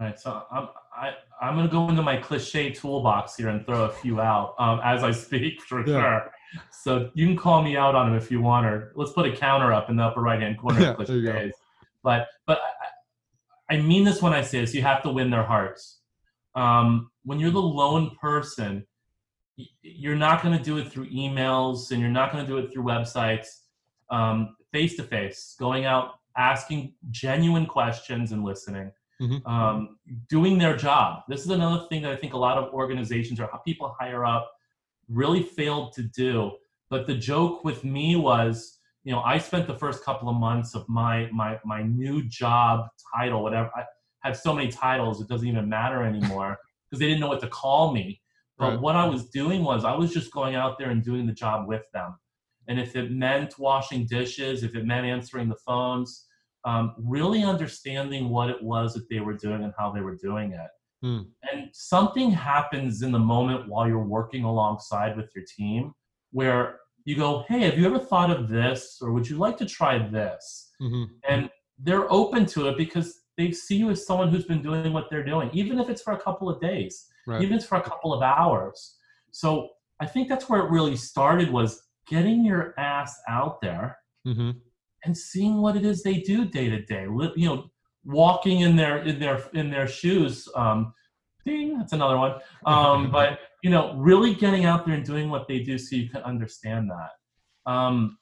all 0.00 0.06
right 0.06 0.18
so 0.18 0.42
i'm 0.50 0.68
I, 0.96 1.12
i'm 1.40 1.54
going 1.54 1.66
to 1.66 1.72
go 1.72 1.88
into 1.88 2.02
my 2.02 2.16
cliche 2.16 2.70
toolbox 2.70 3.36
here 3.36 3.48
and 3.48 3.64
throw 3.64 3.84
a 3.84 3.92
few 3.92 4.20
out 4.20 4.54
um, 4.58 4.80
as 4.82 5.04
i 5.04 5.10
speak 5.12 5.60
for 5.68 5.86
Yeah. 5.86 5.94
sure 5.94 6.32
so 6.70 7.10
you 7.14 7.26
can 7.26 7.36
call 7.36 7.62
me 7.62 7.76
out 7.76 7.94
on 7.94 8.08
them 8.10 8.16
if 8.16 8.30
you 8.30 8.40
want 8.40 8.66
or 8.66 8.92
let's 8.96 9.12
put 9.12 9.26
a 9.26 9.36
counter 9.36 9.72
up 9.72 9.88
in 9.90 9.96
the 9.96 10.02
upper 10.02 10.20
right 10.20 10.40
hand 10.40 10.58
corner 10.58 10.80
Yeah, 10.80 10.90
of 10.92 11.06
there 11.06 11.16
you 11.16 11.22
go. 11.26 11.32
cliches 11.32 11.54
but 12.06 12.28
but 12.46 12.60
I, 13.68 13.74
I 13.74 13.76
mean 13.90 14.04
this 14.04 14.22
when 14.22 14.32
i 14.32 14.40
say 14.40 14.60
this 14.60 14.72
you 14.74 14.82
have 14.82 15.02
to 15.02 15.10
win 15.10 15.28
their 15.28 15.42
hearts. 15.54 15.98
Um, 16.54 17.10
when 17.24 17.38
you're 17.40 17.50
the 17.62 17.68
lone 17.82 18.16
person 18.26 18.86
you're 19.82 20.20
not 20.28 20.42
going 20.42 20.56
to 20.56 20.62
do 20.62 20.76
it 20.78 20.86
through 20.92 21.08
emails 21.10 21.90
and 21.90 22.00
you're 22.00 22.16
not 22.20 22.30
going 22.32 22.44
to 22.46 22.50
do 22.52 22.58
it 22.58 22.70
through 22.70 22.84
websites. 22.84 23.48
Face 24.72 24.94
to 24.96 25.02
face 25.02 25.56
going 25.58 25.84
out 25.86 26.06
asking 26.36 26.92
genuine 27.10 27.66
questions 27.66 28.32
and 28.32 28.44
listening. 28.44 28.90
Mhm. 29.20 29.40
um, 29.46 29.96
doing 30.28 30.58
their 30.58 30.76
job. 30.76 31.22
This 31.26 31.40
is 31.46 31.50
another 31.50 31.86
thing 31.88 32.02
that 32.02 32.12
i 32.12 32.16
think 32.16 32.34
a 32.34 32.42
lot 32.48 32.58
of 32.58 32.64
organizations 32.74 33.40
or 33.40 33.48
people 33.64 33.96
higher 33.98 34.26
up 34.26 34.44
really 35.08 35.42
failed 35.42 35.94
to 35.94 36.02
do. 36.02 36.52
But 36.90 37.06
the 37.06 37.14
joke 37.14 37.64
with 37.64 37.82
me 37.82 38.16
was 38.16 38.75
you 39.06 39.12
know 39.12 39.22
i 39.22 39.38
spent 39.38 39.66
the 39.68 39.78
first 39.84 40.04
couple 40.04 40.28
of 40.28 40.36
months 40.36 40.74
of 40.74 40.86
my 40.88 41.30
my 41.32 41.58
my 41.64 41.80
new 41.82 42.22
job 42.24 42.86
title 43.14 43.42
whatever 43.42 43.70
i 43.76 43.82
had 44.24 44.36
so 44.36 44.52
many 44.52 44.68
titles 44.70 45.20
it 45.22 45.28
doesn't 45.28 45.48
even 45.48 45.66
matter 45.68 46.02
anymore 46.02 46.58
because 46.84 46.98
they 47.00 47.06
didn't 47.06 47.20
know 47.20 47.28
what 47.28 47.40
to 47.40 47.48
call 47.48 47.92
me 47.94 48.20
but 48.58 48.70
Right. 48.72 48.80
what 48.80 48.96
i 48.96 49.06
was 49.14 49.22
doing 49.40 49.62
was 49.62 49.84
i 49.84 49.94
was 49.94 50.12
just 50.12 50.32
going 50.32 50.54
out 50.56 50.76
there 50.78 50.90
and 50.90 51.02
doing 51.10 51.24
the 51.26 51.32
job 51.44 51.68
with 51.68 51.84
them 51.94 52.10
and 52.68 52.80
if 52.80 52.96
it 52.96 53.12
meant 53.12 53.58
washing 53.58 54.06
dishes 54.06 54.64
if 54.64 54.74
it 54.74 54.84
meant 54.84 55.06
answering 55.06 55.48
the 55.48 55.60
phones 55.66 56.26
um, 56.64 56.94
really 56.98 57.44
understanding 57.44 58.28
what 58.28 58.50
it 58.50 58.60
was 58.60 58.92
that 58.94 59.08
they 59.08 59.20
were 59.20 59.34
doing 59.34 59.62
and 59.62 59.72
how 59.78 59.88
they 59.92 60.00
were 60.00 60.16
doing 60.16 60.52
it 60.52 60.70
Hmm. 61.02 61.20
and 61.52 61.68
something 61.72 62.30
happens 62.30 63.02
in 63.02 63.12
the 63.12 63.24
moment 63.34 63.68
while 63.68 63.86
you're 63.86 64.10
working 64.18 64.44
alongside 64.44 65.14
with 65.18 65.28
your 65.34 65.44
team 65.56 65.92
where 66.32 66.80
you 67.06 67.16
go 67.16 67.44
hey 67.48 67.60
have 67.60 67.78
you 67.78 67.86
ever 67.86 67.98
thought 67.98 68.30
of 68.30 68.48
this? 68.48 68.98
Or 69.00 69.12
would 69.12 69.26
you 69.30 69.38
like 69.38 69.56
to 69.58 69.66
try 69.66 69.94
this? 69.98 70.44
Hmm 70.80 71.04
and 71.28 71.50
they're 71.86 72.10
open 72.12 72.46
to 72.46 72.68
it 72.68 72.76
because 72.78 73.08
they 73.36 73.52
see 73.52 73.76
you 73.76 73.90
as 73.90 74.06
someone 74.06 74.28
who's 74.30 74.44
been 74.46 74.62
doing 74.62 74.92
what 74.92 75.06
they're 75.10 75.24
doing 75.24 75.48
even 75.52 75.78
if 75.78 75.88
it's 75.90 76.02
for 76.02 76.12
a 76.14 76.20
couple 76.26 76.48
of 76.50 76.60
days 76.60 77.06
Right. 77.26 77.42
even 77.42 77.54
if 77.54 77.60
it's 77.60 77.68
for 77.68 77.78
a 77.78 77.82
couple 77.82 78.12
of 78.14 78.22
hours. 78.22 78.78
So 79.30 79.48
i 80.00 80.06
think 80.12 80.28
that's 80.28 80.48
where 80.48 80.60
it 80.64 80.70
really 80.70 80.96
started 80.96 81.48
was 81.50 81.70
getting 82.14 82.44
your 82.44 82.62
ass 82.78 83.12
out 83.28 83.54
there 83.66 83.86
hmm 84.24 84.50
and 85.04 85.16
seeing 85.16 85.56
what 85.64 85.76
it 85.76 85.84
is 85.90 86.02
they 86.02 86.18
do 86.32 86.38
day 86.58 86.68
to 86.74 86.80
day. 86.94 87.04
You 87.42 87.46
know 87.48 87.58
walking 88.04 88.60
in 88.66 88.72
their 88.76 88.96
in 89.10 89.16
their 89.24 89.38
in 89.60 89.66
their 89.70 89.88
shoes 89.98 90.34
um 90.62 90.92
ding 91.44 91.68
that's 91.78 91.92
another 91.92 92.18
one. 92.24 92.32
Um 92.74 93.10
but 93.16 93.30
you 93.66 93.72
know 93.72 93.94
really 93.96 94.32
getting 94.32 94.64
out 94.64 94.86
there 94.86 94.94
and 94.94 95.04
doing 95.04 95.28
what 95.28 95.48
they 95.48 95.58
do 95.58 95.76
so 95.76 95.96
you 95.96 96.08
can 96.08 96.22
understand 96.22 96.88
that 96.88 97.10
um 97.72 98.16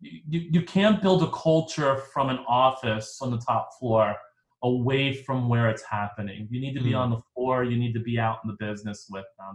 you, 0.00 0.40
you 0.54 0.62
can't 0.62 1.02
build 1.02 1.22
a 1.22 1.30
culture 1.32 1.96
from 2.14 2.30
an 2.30 2.38
office 2.48 3.18
on 3.20 3.30
the 3.30 3.36
top 3.36 3.68
floor 3.78 4.16
away 4.62 5.12
from 5.12 5.46
where 5.46 5.68
it's 5.68 5.82
happening 5.82 6.48
you 6.50 6.58
need 6.58 6.74
to 6.74 6.82
be 6.82 6.92
Mm. 6.92 7.00
on 7.02 7.10
the 7.10 7.20
floor 7.34 7.64
you 7.64 7.76
need 7.76 7.92
to 7.92 8.00
be 8.00 8.18
out 8.18 8.38
in 8.42 8.48
the 8.50 8.56
business 8.66 9.00
with 9.10 9.26
them 9.38 9.54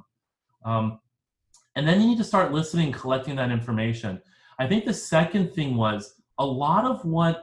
um, 0.71 0.99
and 1.75 1.87
then 1.87 1.99
you 1.99 2.05
need 2.09 2.19
to 2.19 2.29
start 2.33 2.51
listening 2.59 2.91
collecting 2.91 3.35
that 3.37 3.49
information 3.49 4.21
i 4.59 4.67
think 4.67 4.85
the 4.85 4.93
second 4.93 5.51
thing 5.55 5.75
was 5.75 6.01
a 6.37 6.45
lot 6.45 6.85
of 6.85 7.03
what 7.05 7.35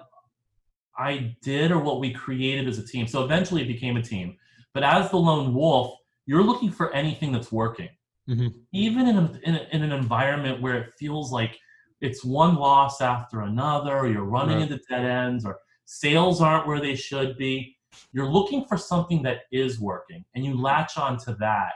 I 0.98 1.34
did 1.40 1.70
or 1.70 1.78
what 1.78 1.98
we 1.98 2.12
created 2.12 2.68
as 2.68 2.78
a 2.78 2.86
team. 2.86 3.06
So 3.06 3.24
eventually 3.24 3.62
it 3.62 3.68
became 3.68 3.96
a 3.96 4.02
team. 4.02 4.36
But 4.74 4.82
as 4.82 5.08
the 5.10 5.16
lone 5.16 5.54
wolf, 5.54 5.99
you're 6.26 6.42
looking 6.42 6.70
for 6.70 6.92
anything 6.92 7.32
that's 7.32 7.50
working. 7.52 7.88
Mhm. 8.28 8.54
Even 8.72 9.08
in, 9.08 9.16
a, 9.16 9.40
in, 9.44 9.54
a, 9.56 9.66
in 9.72 9.82
an 9.82 9.92
environment 9.92 10.60
where 10.62 10.76
it 10.76 10.92
feels 10.98 11.32
like 11.32 11.58
it's 12.00 12.24
one 12.24 12.54
loss 12.54 13.00
after 13.00 13.42
another, 13.42 13.96
or 13.98 14.08
you're 14.08 14.24
running 14.24 14.58
Right. 14.58 14.70
into 14.70 14.82
dead 14.88 15.04
ends, 15.04 15.44
or 15.44 15.58
sales 15.86 16.40
aren't 16.40 16.66
where 16.66 16.80
they 16.80 16.94
should 16.94 17.36
be, 17.36 17.76
you're 18.12 18.30
looking 18.30 18.64
for 18.66 18.76
something 18.76 19.22
that 19.24 19.40
is 19.50 19.80
working 19.80 20.24
and 20.34 20.44
you 20.44 20.56
latch 20.60 20.96
on 20.96 21.18
to 21.18 21.34
that. 21.40 21.72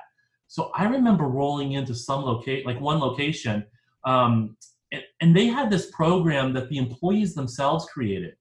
So 0.46 0.70
I 0.74 0.84
remember 0.84 1.24
rolling 1.24 1.72
into 1.72 1.94
some 1.94 2.22
locate, 2.22 2.64
like 2.64 2.80
one 2.80 3.00
location, 3.00 3.66
um, 4.04 4.56
and, 4.92 5.02
and 5.20 5.36
they 5.36 5.46
had 5.46 5.70
this 5.70 5.90
program 5.90 6.52
that 6.52 6.68
the 6.68 6.78
employees 6.78 7.34
themselves 7.34 7.86
created 7.86 8.36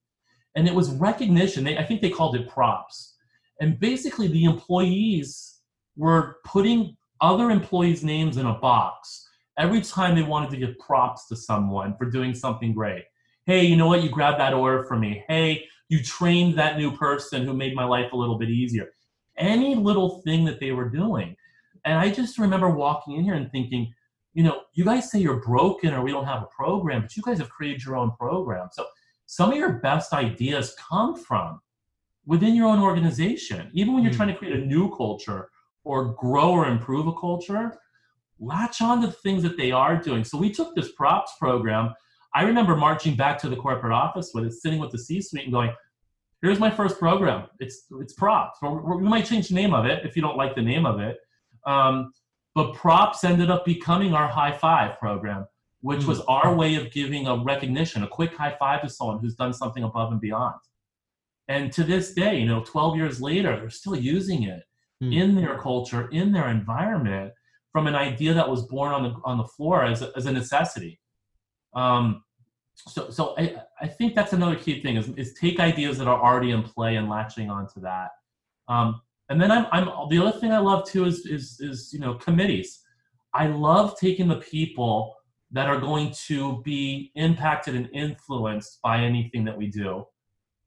and 0.55 0.67
it 0.67 0.75
was 0.75 0.91
recognition. 0.91 1.63
They, 1.63 1.77
I 1.79 1.83
think 1.83 2.01
they 2.01 2.11
called 2.11 2.35
it 2.35 2.47
props, 2.47 3.15
and 3.59 3.79
basically 3.79 4.27
the 4.27 4.43
employees 4.43 5.52
were 5.95 6.37
putting 6.43 6.95
other 7.21 7.49
employees' 7.49 8.03
names 8.03 8.37
in 8.37 8.45
a 8.45 8.53
box 8.53 9.27
every 9.57 9.81
time 9.81 10.15
they 10.15 10.23
wanted 10.23 10.49
to 10.49 10.57
give 10.57 10.77
props 10.79 11.27
to 11.27 11.35
someone 11.35 11.95
for 11.97 12.05
doing 12.05 12.33
something 12.33 12.73
great. 12.73 13.03
Hey, 13.45 13.65
you 13.65 13.75
know 13.75 13.87
what? 13.87 14.03
You 14.03 14.09
grabbed 14.09 14.39
that 14.39 14.53
order 14.53 14.83
for 14.83 14.97
me. 14.97 15.23
Hey, 15.27 15.65
you 15.89 16.01
trained 16.01 16.57
that 16.57 16.77
new 16.77 16.95
person 16.95 17.45
who 17.45 17.53
made 17.53 17.75
my 17.75 17.83
life 17.83 18.13
a 18.13 18.17
little 18.17 18.37
bit 18.37 18.49
easier. 18.49 18.89
Any 19.37 19.75
little 19.75 20.21
thing 20.21 20.45
that 20.45 20.59
they 20.59 20.71
were 20.71 20.89
doing. 20.89 21.35
And 21.85 21.99
I 21.99 22.09
just 22.09 22.37
remember 22.37 22.69
walking 22.69 23.15
in 23.15 23.23
here 23.23 23.33
and 23.33 23.51
thinking, 23.51 23.93
you 24.33 24.43
know, 24.43 24.61
you 24.73 24.85
guys 24.85 25.11
say 25.11 25.19
you're 25.19 25.41
broken 25.41 25.93
or 25.93 26.01
we 26.01 26.11
don't 26.11 26.25
have 26.25 26.41
a 26.41 26.47
program, 26.47 27.01
but 27.01 27.15
you 27.15 27.23
guys 27.23 27.37
have 27.39 27.49
created 27.49 27.83
your 27.83 27.97
own 27.97 28.11
program. 28.11 28.69
So 28.71 28.85
some 29.25 29.51
of 29.51 29.57
your 29.57 29.73
best 29.73 30.13
ideas 30.13 30.75
come 30.89 31.15
from 31.15 31.59
within 32.25 32.55
your 32.55 32.67
own 32.67 32.79
organization. 32.79 33.69
Even 33.73 33.93
when 33.93 34.03
you're 34.03 34.13
mm. 34.13 34.17
trying 34.17 34.29
to 34.29 34.35
create 34.35 34.55
a 34.55 34.65
new 34.65 34.95
culture 34.95 35.49
or 35.83 36.13
grow 36.13 36.51
or 36.51 36.67
improve 36.67 37.07
a 37.07 37.13
culture, 37.13 37.77
latch 38.39 38.81
on 38.81 39.01
to 39.01 39.07
the 39.07 39.13
things 39.13 39.43
that 39.43 39.57
they 39.57 39.71
are 39.71 39.97
doing. 39.97 40.23
So 40.23 40.37
we 40.37 40.51
took 40.51 40.75
this 40.75 40.91
props 40.93 41.33
program. 41.39 41.93
I 42.35 42.43
remember 42.43 42.75
marching 42.75 43.15
back 43.15 43.37
to 43.39 43.49
the 43.49 43.55
corporate 43.55 43.93
office 43.93 44.31
with 44.33 44.45
it, 44.45 44.53
sitting 44.53 44.79
with 44.79 44.91
the 44.91 44.97
C-suite 44.97 45.43
and 45.43 45.53
going, 45.53 45.73
"Here's 46.41 46.59
my 46.59 46.71
first 46.71 46.99
program. 46.99 47.47
It's 47.59 47.85
it's 47.99 48.13
props. 48.13 48.59
we 48.61 49.03
might 49.03 49.25
change 49.25 49.49
the 49.49 49.55
name 49.55 49.73
of 49.73 49.85
it 49.85 50.05
if 50.05 50.15
you 50.15 50.21
don't 50.21 50.37
like 50.37 50.55
the 50.55 50.61
name 50.61 50.85
of 50.85 50.99
it." 50.99 51.17
Um, 51.65 52.11
but 52.55 52.73
props 52.73 53.23
ended 53.23 53.49
up 53.49 53.65
becoming 53.65 54.13
our 54.13 54.27
high 54.27 54.51
five 54.51 54.99
program, 54.99 55.45
which 55.81 56.01
mm. 56.01 56.07
was 56.07 56.21
our 56.21 56.55
way 56.55 56.75
of 56.75 56.91
giving 56.91 57.27
a 57.27 57.37
recognition, 57.37 58.03
a 58.03 58.07
quick 58.07 58.35
high 58.35 58.55
five 58.59 58.81
to 58.81 58.89
someone 58.89 59.19
who's 59.19 59.35
done 59.35 59.53
something 59.53 59.83
above 59.83 60.11
and 60.11 60.21
beyond. 60.21 60.55
And 61.47 61.71
to 61.73 61.83
this 61.83 62.13
day, 62.13 62.39
you 62.39 62.45
know, 62.45 62.63
12 62.63 62.95
years 62.95 63.21
later, 63.21 63.57
they're 63.57 63.69
still 63.69 63.95
using 63.95 64.43
it 64.43 64.63
mm. 65.03 65.15
in 65.15 65.35
their 65.35 65.57
culture, 65.57 66.09
in 66.09 66.31
their 66.31 66.49
environment, 66.49 67.33
from 67.71 67.87
an 67.87 67.95
idea 67.95 68.33
that 68.33 68.49
was 68.49 68.63
born 68.67 68.93
on 68.93 69.03
the 69.03 69.15
on 69.25 69.37
the 69.37 69.43
floor 69.43 69.83
as 69.83 70.01
a, 70.01 70.11
as 70.15 70.25
a 70.25 70.31
necessity. 70.31 70.99
Um, 71.75 72.23
so 72.75 73.09
so 73.09 73.35
I, 73.37 73.55
I 73.81 73.87
think 73.87 74.15
that's 74.15 74.33
another 74.33 74.55
key 74.55 74.81
thing 74.81 74.95
is, 74.97 75.09
is 75.09 75.33
take 75.33 75.59
ideas 75.59 75.97
that 75.97 76.07
are 76.07 76.21
already 76.21 76.51
in 76.51 76.63
play 76.63 76.95
and 76.95 77.09
latching 77.09 77.49
onto 77.49 77.81
that. 77.81 78.09
Um, 78.67 79.01
and 79.29 79.41
then 79.41 79.51
I'm, 79.51 79.65
I'm 79.71 80.09
the 80.09 80.19
other 80.19 80.37
thing 80.37 80.51
I 80.51 80.59
love 80.59 80.87
too 80.87 81.05
is 81.05 81.25
is 81.25 81.59
is 81.59 81.91
you 81.93 81.99
know 81.99 82.15
committees. 82.15 82.81
I 83.33 83.47
love 83.47 83.97
taking 83.99 84.27
the 84.27 84.37
people 84.37 85.15
that 85.51 85.67
are 85.67 85.79
going 85.79 86.11
to 86.27 86.61
be 86.63 87.11
impacted 87.15 87.75
and 87.75 87.89
influenced 87.93 88.81
by 88.81 88.99
anything 88.99 89.43
that 89.45 89.57
we 89.57 89.67
do 89.67 90.05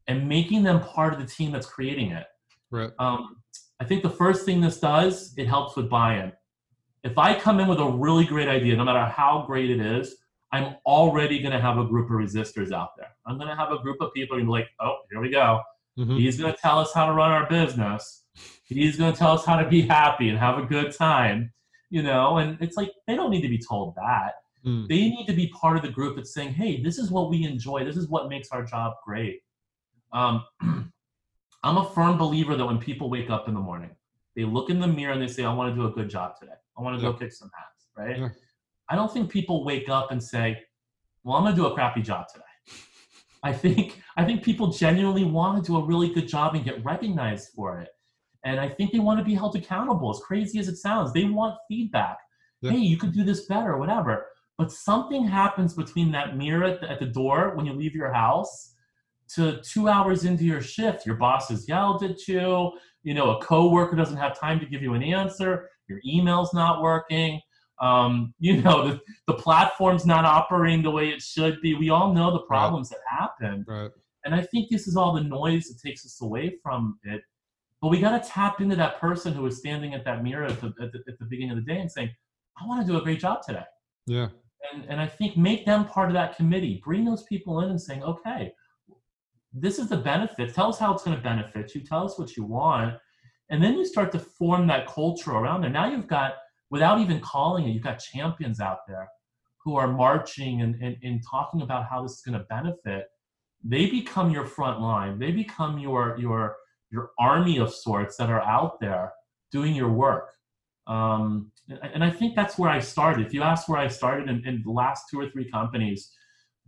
and 0.08 0.28
making 0.28 0.62
them 0.62 0.80
part 0.80 1.12
of 1.12 1.18
the 1.18 1.26
team 1.26 1.52
that's 1.52 1.66
creating 1.66 2.12
it. 2.12 2.26
Right. 2.70 2.90
Um, 2.98 3.36
I 3.80 3.84
think 3.84 4.02
the 4.02 4.10
first 4.10 4.44
thing 4.44 4.60
this 4.60 4.78
does, 4.78 5.34
it 5.36 5.46
helps 5.46 5.76
with 5.76 5.90
buy-in. 5.90 6.32
If 7.04 7.18
I 7.18 7.38
come 7.38 7.60
in 7.60 7.68
with 7.68 7.78
a 7.78 7.88
really 7.88 8.24
great 8.24 8.48
idea, 8.48 8.76
no 8.76 8.84
matter 8.84 9.04
how 9.04 9.44
great 9.46 9.70
it 9.70 9.80
is, 9.80 10.16
I'm 10.52 10.76
already 10.86 11.40
going 11.40 11.52
to 11.52 11.60
have 11.60 11.78
a 11.78 11.84
group 11.84 12.10
of 12.10 12.16
resistors 12.16 12.72
out 12.72 12.96
there. 12.96 13.08
I'm 13.26 13.36
going 13.36 13.48
to 13.48 13.56
have 13.56 13.72
a 13.72 13.78
group 13.78 14.00
of 14.00 14.12
people 14.14 14.38
who 14.38 14.44
are 14.44 14.58
like, 14.58 14.68
oh, 14.80 14.96
here 15.10 15.20
we 15.20 15.30
go. 15.30 15.60
Mm-hmm. 15.98 16.16
He's 16.16 16.38
going 16.38 16.52
to 16.52 16.58
tell 16.58 16.78
us 16.78 16.92
how 16.94 17.06
to 17.06 17.12
run 17.12 17.30
our 17.30 17.48
business. 17.48 18.24
He's 18.64 18.96
going 18.96 19.12
to 19.12 19.18
tell 19.18 19.32
us 19.32 19.44
how 19.44 19.56
to 19.56 19.68
be 19.68 19.82
happy 19.82 20.28
and 20.28 20.38
have 20.38 20.58
a 20.58 20.62
good 20.62 20.94
time, 20.94 21.52
you 21.90 22.02
know. 22.02 22.38
And 22.38 22.58
it's 22.60 22.76
like 22.76 22.90
they 23.06 23.14
don't 23.16 23.30
need 23.30 23.42
to 23.42 23.48
be 23.48 23.58
told 23.58 23.94
that. 23.96 24.34
Mm. 24.64 24.88
They 24.88 25.08
need 25.08 25.26
to 25.26 25.32
be 25.32 25.48
part 25.48 25.76
of 25.76 25.82
the 25.82 25.88
group 25.88 26.16
that's 26.16 26.34
saying, 26.34 26.54
hey, 26.54 26.82
this 26.82 26.98
is 26.98 27.10
what 27.10 27.30
we 27.30 27.44
enjoy. 27.44 27.84
This 27.84 27.96
is 27.96 28.08
what 28.08 28.28
makes 28.28 28.48
our 28.50 28.64
job 28.64 28.94
great. 29.04 29.40
Um, 30.12 30.44
I'm 31.66 31.78
a 31.78 31.90
firm 31.90 32.16
believer 32.16 32.56
that 32.56 32.64
when 32.64 32.78
people 32.78 33.10
wake 33.10 33.28
up 33.28 33.48
in 33.48 33.54
the 33.54 33.60
morning, 33.60 33.90
they 34.36 34.44
look 34.44 34.70
in 34.70 34.78
the 34.78 34.86
mirror 34.86 35.12
and 35.12 35.20
they 35.20 35.26
say, 35.26 35.44
I 35.44 35.52
want 35.52 35.74
to 35.74 35.80
do 35.80 35.86
a 35.86 35.90
good 35.90 36.08
job 36.08 36.38
today. 36.38 36.52
I 36.78 36.82
want 36.82 36.98
to 36.98 37.04
yeah. 37.04 37.12
go 37.12 37.18
kick 37.18 37.32
some 37.32 37.50
ass, 37.58 37.86
right? 37.96 38.18
Yeah. 38.18 38.28
I 38.88 38.94
don't 38.94 39.12
think 39.12 39.30
people 39.30 39.64
wake 39.64 39.88
up 39.88 40.12
and 40.12 40.22
say, 40.22 40.62
well, 41.24 41.36
I'm 41.36 41.42
going 41.42 41.56
to 41.56 41.60
do 41.60 41.66
a 41.66 41.74
crappy 41.74 42.02
job 42.02 42.26
today. 42.32 42.44
I 43.42 43.52
think 43.52 44.00
I 44.16 44.24
think 44.24 44.42
people 44.42 44.68
genuinely 44.68 45.24
want 45.24 45.62
to 45.62 45.66
do 45.70 45.76
a 45.76 45.84
really 45.84 46.08
good 46.12 46.28
job 46.28 46.54
and 46.54 46.64
get 46.64 46.84
recognized 46.84 47.50
for 47.54 47.80
it. 47.80 47.88
And 48.44 48.60
I 48.60 48.68
think 48.68 48.92
they 48.92 48.98
want 48.98 49.18
to 49.18 49.24
be 49.24 49.34
held 49.34 49.56
accountable, 49.56 50.10
as 50.10 50.20
crazy 50.20 50.58
as 50.58 50.68
it 50.68 50.76
sounds. 50.76 51.12
They 51.12 51.24
want 51.24 51.56
feedback. 51.68 52.18
Yeah. 52.60 52.72
Hey, 52.72 52.78
you 52.78 52.96
could 52.96 53.12
do 53.12 53.24
this 53.24 53.46
better, 53.46 53.76
whatever. 53.76 54.26
But 54.56 54.72
something 54.72 55.26
happens 55.26 55.74
between 55.74 56.12
that 56.12 56.36
mirror 56.36 56.64
at 56.64 56.80
the, 56.80 56.90
at 56.90 57.00
the 57.00 57.06
door 57.06 57.54
when 57.54 57.66
you 57.66 57.72
leave 57.72 57.94
your 57.94 58.12
house 58.12 58.74
to 59.34 59.60
two 59.62 59.88
hours 59.88 60.24
into 60.24 60.44
your 60.44 60.60
shift, 60.60 61.06
your 61.06 61.16
boss 61.16 61.48
has 61.48 61.68
yelled 61.68 62.02
at 62.04 62.26
you. 62.28 62.72
You 63.02 63.14
know, 63.14 63.36
a 63.36 63.42
coworker 63.42 63.96
doesn't 63.96 64.16
have 64.16 64.38
time 64.38 64.58
to 64.60 64.66
give 64.66 64.82
you 64.82 64.94
an 64.94 65.02
answer. 65.02 65.68
Your 65.88 66.00
email's 66.04 66.52
not 66.52 66.82
working. 66.82 67.40
Um, 67.80 68.34
you 68.38 68.62
know, 68.62 68.88
the, 68.88 69.00
the 69.26 69.34
platform's 69.34 70.06
not 70.06 70.24
operating 70.24 70.82
the 70.82 70.90
way 70.90 71.08
it 71.10 71.22
should 71.22 71.60
be. 71.60 71.74
We 71.74 71.90
all 71.90 72.12
know 72.12 72.32
the 72.32 72.40
problems 72.40 72.92
right. 72.92 73.00
that 73.10 73.20
happen. 73.20 73.64
Right. 73.66 73.90
And 74.24 74.34
I 74.34 74.42
think 74.42 74.70
this 74.70 74.88
is 74.88 74.96
all 74.96 75.14
the 75.14 75.22
noise 75.22 75.68
that 75.68 75.78
takes 75.80 76.04
us 76.04 76.20
away 76.20 76.56
from 76.62 76.98
it. 77.04 77.22
But 77.80 77.88
we 77.88 78.00
got 78.00 78.20
to 78.20 78.28
tap 78.28 78.60
into 78.60 78.74
that 78.76 78.98
person 78.98 79.32
who 79.32 79.46
is 79.46 79.58
standing 79.58 79.94
at 79.94 80.04
that 80.04 80.24
mirror 80.24 80.46
at 80.46 80.60
the, 80.60 80.68
at 80.80 80.92
the, 80.92 81.00
at 81.06 81.18
the 81.18 81.26
beginning 81.26 81.56
of 81.56 81.64
the 81.64 81.72
day 81.72 81.78
and 81.78 81.90
saying, 81.90 82.10
I 82.60 82.66
want 82.66 82.84
to 82.84 82.92
do 82.92 82.98
a 82.98 83.02
great 83.02 83.20
job 83.20 83.42
today. 83.46 83.64
Yeah. 84.06 84.28
And, 84.72 84.84
and 84.88 85.00
I 85.00 85.06
think 85.06 85.36
make 85.36 85.64
them 85.66 85.84
part 85.84 86.08
of 86.08 86.14
that 86.14 86.36
committee. 86.36 86.80
Bring 86.84 87.04
those 87.04 87.22
people 87.24 87.60
in 87.60 87.70
and 87.70 87.80
saying, 87.80 88.02
okay, 88.02 88.52
this 89.60 89.78
is 89.78 89.88
the 89.88 89.96
benefit. 89.96 90.54
Tell 90.54 90.68
us 90.68 90.78
how 90.78 90.92
it's 90.92 91.04
going 91.04 91.16
to 91.16 91.22
benefit 91.22 91.74
you. 91.74 91.80
Tell 91.80 92.04
us 92.04 92.18
what 92.18 92.36
you 92.36 92.44
want. 92.44 92.94
And 93.50 93.62
then 93.62 93.74
you 93.74 93.84
start 93.84 94.12
to 94.12 94.18
form 94.18 94.66
that 94.66 94.86
culture 94.86 95.30
around 95.32 95.62
there. 95.62 95.70
Now 95.70 95.90
you've 95.90 96.08
got, 96.08 96.34
without 96.70 97.00
even 97.00 97.20
calling 97.20 97.66
it, 97.66 97.70
you've 97.70 97.82
got 97.84 97.98
champions 97.98 98.60
out 98.60 98.78
there 98.88 99.08
who 99.64 99.76
are 99.76 99.88
marching 99.88 100.62
and, 100.62 100.74
and, 100.82 100.96
and 101.02 101.22
talking 101.28 101.62
about 101.62 101.88
how 101.88 102.02
this 102.02 102.12
is 102.12 102.22
going 102.22 102.38
to 102.38 102.44
benefit. 102.44 103.06
They 103.64 103.86
become 103.86 104.30
your 104.30 104.44
front 104.44 104.80
line. 104.80 105.18
They 105.18 105.32
become 105.32 105.78
your 105.78 106.16
your 106.20 106.56
your 106.92 107.10
army 107.18 107.58
of 107.58 107.72
sorts 107.74 108.16
that 108.16 108.30
are 108.30 108.42
out 108.42 108.78
there 108.80 109.12
doing 109.50 109.74
your 109.74 109.90
work. 109.90 110.28
Um, 110.86 111.50
and 111.68 112.04
I 112.04 112.10
think 112.10 112.36
that's 112.36 112.58
where 112.58 112.70
I 112.70 112.78
started. 112.78 113.26
If 113.26 113.34
you 113.34 113.42
ask 113.42 113.68
where 113.68 113.80
I 113.80 113.88
started 113.88 114.28
in, 114.28 114.46
in 114.46 114.62
the 114.64 114.70
last 114.70 115.06
two 115.10 115.18
or 115.18 115.28
three 115.30 115.50
companies, 115.50 116.12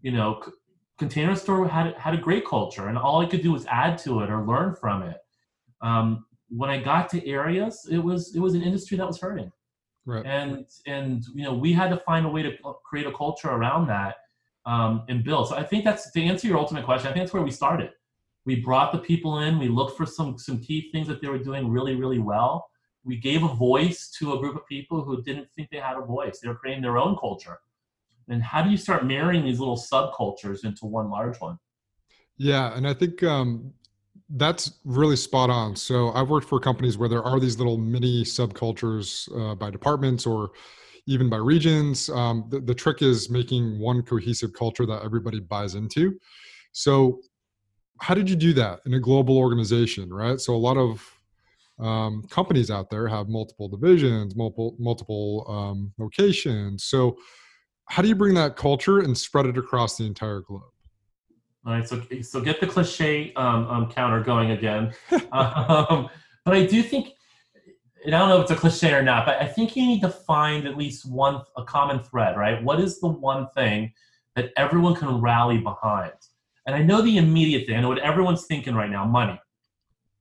you 0.03 0.11
know, 0.11 0.42
Container 0.98 1.37
Store 1.37 1.66
had 1.68 1.94
had 1.94 2.14
a 2.14 2.18
great 2.18 2.44
culture, 2.44 2.88
and 2.88 2.98
all 2.98 3.20
I 3.20 3.26
could 3.26 3.42
do 3.42 3.52
was 3.52 3.64
add 3.66 3.98
to 3.98 4.20
it 4.20 4.30
or 4.30 4.44
learn 4.44 4.74
from 4.74 5.02
it. 5.02 5.18
Um, 5.80 6.26
when 6.48 6.70
I 6.70 6.82
got 6.82 7.08
to 7.11 7.26
Areas, 7.26 7.87
it 7.90 7.98
was 7.98 8.34
it 8.34 8.40
was 8.40 8.54
an 8.54 8.62
industry 8.62 8.96
that 8.96 9.06
was 9.06 9.20
hurting, 9.20 9.52
right. 10.06 10.26
and 10.26 10.66
and 10.87 11.24
you 11.34 11.44
know 11.44 11.54
we 11.54 11.72
had 11.72 11.90
to 11.90 11.98
find 11.98 12.26
a 12.26 12.28
way 12.28 12.42
to 12.42 12.52
create 12.84 13.06
a 13.06 13.12
culture 13.12 13.48
around 13.48 13.87
that 13.87 14.16
um, 14.66 15.04
and 15.08 15.22
build. 15.22 15.48
So 15.48 15.56
I 15.56 15.62
think 15.62 15.84
that's 15.84 16.11
to 16.11 16.22
answer 16.22 16.48
your 16.48 16.58
ultimate 16.58 16.84
question. 16.84 17.08
I 17.08 17.12
think 17.12 17.24
that's 17.24 17.32
where 17.32 17.44
we 17.44 17.52
started. 17.52 17.90
We 18.44 18.56
brought 18.56 18.92
the 18.92 18.98
people 18.98 19.40
in. 19.40 19.58
We 19.58 19.68
looked 19.68 19.96
for 19.96 20.06
some 20.06 20.37
some 20.37 20.58
key 20.58 20.90
things 20.90 21.06
that 21.06 21.20
they 21.22 21.28
were 21.28 21.38
doing 21.38 21.70
really 21.70 21.94
really 21.94 22.18
well. 22.18 22.70
We 23.04 23.16
gave 23.16 23.44
a 23.44 23.54
voice 23.54 24.11
to 24.18 24.34
a 24.34 24.38
group 24.38 24.56
of 24.56 24.66
people 24.66 25.02
who 25.04 25.22
didn't 25.22 25.48
think 25.54 25.70
they 25.70 25.78
had 25.78 25.96
a 25.96 26.04
voice. 26.04 26.40
They 26.40 26.48
were 26.48 26.56
creating 26.56 26.82
their 26.82 26.98
own 26.98 27.16
culture 27.16 27.58
and 28.28 28.42
how 28.42 28.62
do 28.62 28.70
you 28.70 28.76
start 28.76 29.06
marrying 29.06 29.44
these 29.44 29.58
little 29.58 29.76
subcultures 29.76 30.64
into 30.64 30.86
one 30.86 31.10
large 31.10 31.38
one? 31.40 31.58
Yeah 32.36 32.76
and 32.76 32.86
i 32.86 32.94
think 32.94 33.22
um, 33.22 33.72
that's 34.36 34.78
really 34.84 35.16
spot 35.16 35.50
on. 35.50 35.74
So 35.74 36.12
i've 36.12 36.28
worked 36.28 36.48
for 36.48 36.60
companies 36.60 36.98
where 36.98 37.08
there 37.08 37.22
are 37.22 37.40
these 37.40 37.58
little 37.58 37.78
mini 37.78 38.24
subcultures 38.24 39.28
uh, 39.38 39.54
by 39.54 39.70
departments 39.70 40.26
or 40.26 40.50
even 41.06 41.30
by 41.30 41.38
regions. 41.38 42.10
Um, 42.10 42.44
the, 42.50 42.60
the 42.60 42.74
trick 42.74 43.00
is 43.00 43.30
making 43.30 43.78
one 43.78 44.02
cohesive 44.02 44.52
culture 44.52 44.84
that 44.84 45.02
everybody 45.02 45.40
buys 45.40 45.74
into. 45.74 46.18
So 46.72 47.22
how 48.00 48.12
did 48.14 48.28
you 48.28 48.36
do 48.36 48.52
that 48.52 48.80
in 48.84 48.92
a 48.94 49.00
global 49.00 49.38
organization 49.38 50.12
right? 50.12 50.38
So 50.38 50.54
a 50.54 50.64
lot 50.68 50.76
of 50.76 51.02
um, 51.80 52.24
companies 52.28 52.70
out 52.70 52.90
there 52.90 53.06
have 53.08 53.28
multiple 53.28 53.68
divisions 53.68 54.36
multiple 54.36 54.76
multiple 54.78 55.46
um, 55.48 55.92
locations. 55.98 56.84
So 56.84 57.16
how 57.88 58.03
do 58.03 58.09
you 58.09 58.14
bring 58.14 58.35
that 58.35 58.57
culture 58.57 59.01
and 59.01 59.16
spread 59.16 59.46
it 59.46 59.57
across 59.57 59.96
the 59.96 60.05
entire 60.05 60.40
globe? 60.40 60.62
All 61.66 61.72
right, 61.72 61.88
so 61.88 62.03
so 62.22 62.40
get 62.40 62.61
the 62.61 62.66
cliche 62.66 63.33
um, 63.35 63.66
um, 63.66 63.90
counter 63.90 64.22
going 64.22 64.53
again. 64.53 64.92
um, 65.33 66.09
but 66.44 66.55
I 66.55 66.66
do 66.66 66.83
think, 66.83 67.14
and 68.05 68.14
I 68.14 68.18
don't 68.18 68.29
know 68.29 68.37
if 68.37 68.42
it's 68.42 68.53
a 68.53 68.57
cliche 68.57 68.94
or 68.94 69.03
not, 69.03 69.27
but 69.27 69.40
I 69.40 69.46
think 69.46 69.74
you 69.74 69.87
need 69.87 70.01
to 70.03 70.09
find 70.09 70.66
at 70.66 70.77
least 70.77 71.11
one 71.11 71.42
a 71.57 71.64
common 71.64 72.03
thread, 72.03 72.37
right? 72.37 72.62
What 72.62 72.81
is 72.81 73.01
the 73.01 73.09
one 73.09 73.48
thing 73.55 73.92
that 74.37 74.53
everyone 74.57 74.94
can 74.94 75.20
rally 75.20 75.59
behind? 75.59 76.12
And 76.66 76.77
I 76.77 76.83
know 76.83 77.03
the 77.03 77.16
immediate 77.16 77.66
thing. 77.66 77.77
I 77.77 77.81
know 77.81 77.88
what 77.88 77.98
everyone's 77.98 78.44
thinking 78.46 78.74
right 78.74 78.90
now: 78.90 79.05
money, 79.05 79.38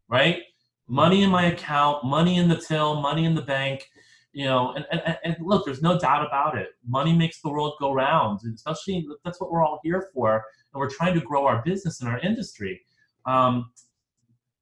right? 0.09 0.41
Money 0.87 1.23
in 1.23 1.29
my 1.29 1.45
account, 1.45 2.05
money 2.05 2.37
in 2.37 2.47
the 2.47 2.55
till, 2.55 3.01
money 3.01 3.25
in 3.25 3.35
the 3.35 3.41
bank 3.41 3.89
you 4.33 4.45
know 4.45 4.73
and, 4.73 4.85
and, 4.91 5.17
and 5.23 5.35
look 5.39 5.65
there's 5.65 5.81
no 5.81 5.97
doubt 5.97 6.25
about 6.25 6.57
it 6.57 6.69
money 6.85 7.13
makes 7.13 7.41
the 7.41 7.49
world 7.49 7.73
go 7.79 7.93
round 7.93 8.39
and 8.43 8.55
especially 8.55 9.07
that's 9.23 9.39
what 9.39 9.51
we're 9.51 9.63
all 9.63 9.79
here 9.83 10.09
for 10.13 10.43
and 10.73 10.79
we're 10.79 10.89
trying 10.89 11.13
to 11.15 11.21
grow 11.21 11.45
our 11.45 11.61
business 11.63 12.01
and 12.01 12.09
our 12.09 12.19
industry. 12.19 12.81
Um, 13.25 13.71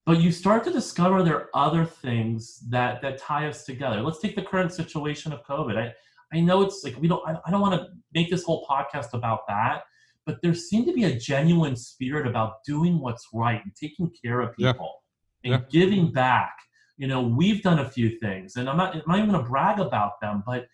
but 0.05 0.21
you 0.21 0.31
start 0.31 0.63
to 0.65 0.71
discover 0.71 1.23
there 1.23 1.35
are 1.35 1.49
other 1.55 1.83
things 1.83 2.59
that 2.69 3.01
that 3.01 3.17
tie 3.17 3.47
us 3.47 3.65
together. 3.65 4.01
Let's 4.01 4.19
take 4.19 4.35
the 4.35 4.43
current 4.43 4.71
situation 4.71 5.33
of 5.33 5.43
COVID. 5.45 5.77
I 5.77 5.93
I 6.33 6.41
know 6.41 6.61
it's 6.61 6.83
like 6.83 6.95
we 6.99 7.07
don't 7.07 7.27
I, 7.27 7.37
I 7.45 7.51
don't 7.51 7.61
want 7.61 7.73
to 7.73 7.87
make 8.13 8.29
this 8.29 8.43
whole 8.43 8.65
podcast 8.67 9.13
about 9.13 9.47
that, 9.47 9.81
but 10.25 10.41
there 10.41 10.53
seemed 10.53 10.85
to 10.87 10.93
be 10.93 11.05
a 11.05 11.15
genuine 11.17 11.75
spirit 11.75 12.27
about 12.27 12.63
doing 12.65 12.99
what's 12.99 13.27
right 13.33 13.61
and 13.63 13.73
taking 13.75 14.11
care 14.23 14.41
of 14.41 14.55
people 14.55 15.03
yeah. 15.43 15.53
and 15.55 15.63
yeah. 15.63 15.69
giving 15.71 16.11
back. 16.11 16.55
You 16.97 17.07
know, 17.07 17.21
we've 17.21 17.61
done 17.61 17.79
a 17.79 17.89
few 17.89 18.17
things, 18.19 18.55
and 18.55 18.69
I'm 18.69 18.77
not 18.77 18.95
I'm 18.95 19.03
not 19.07 19.17
even 19.17 19.31
going 19.31 19.43
to 19.43 19.49
brag 19.49 19.79
about 19.79 20.21
them, 20.21 20.43
but 20.45 20.67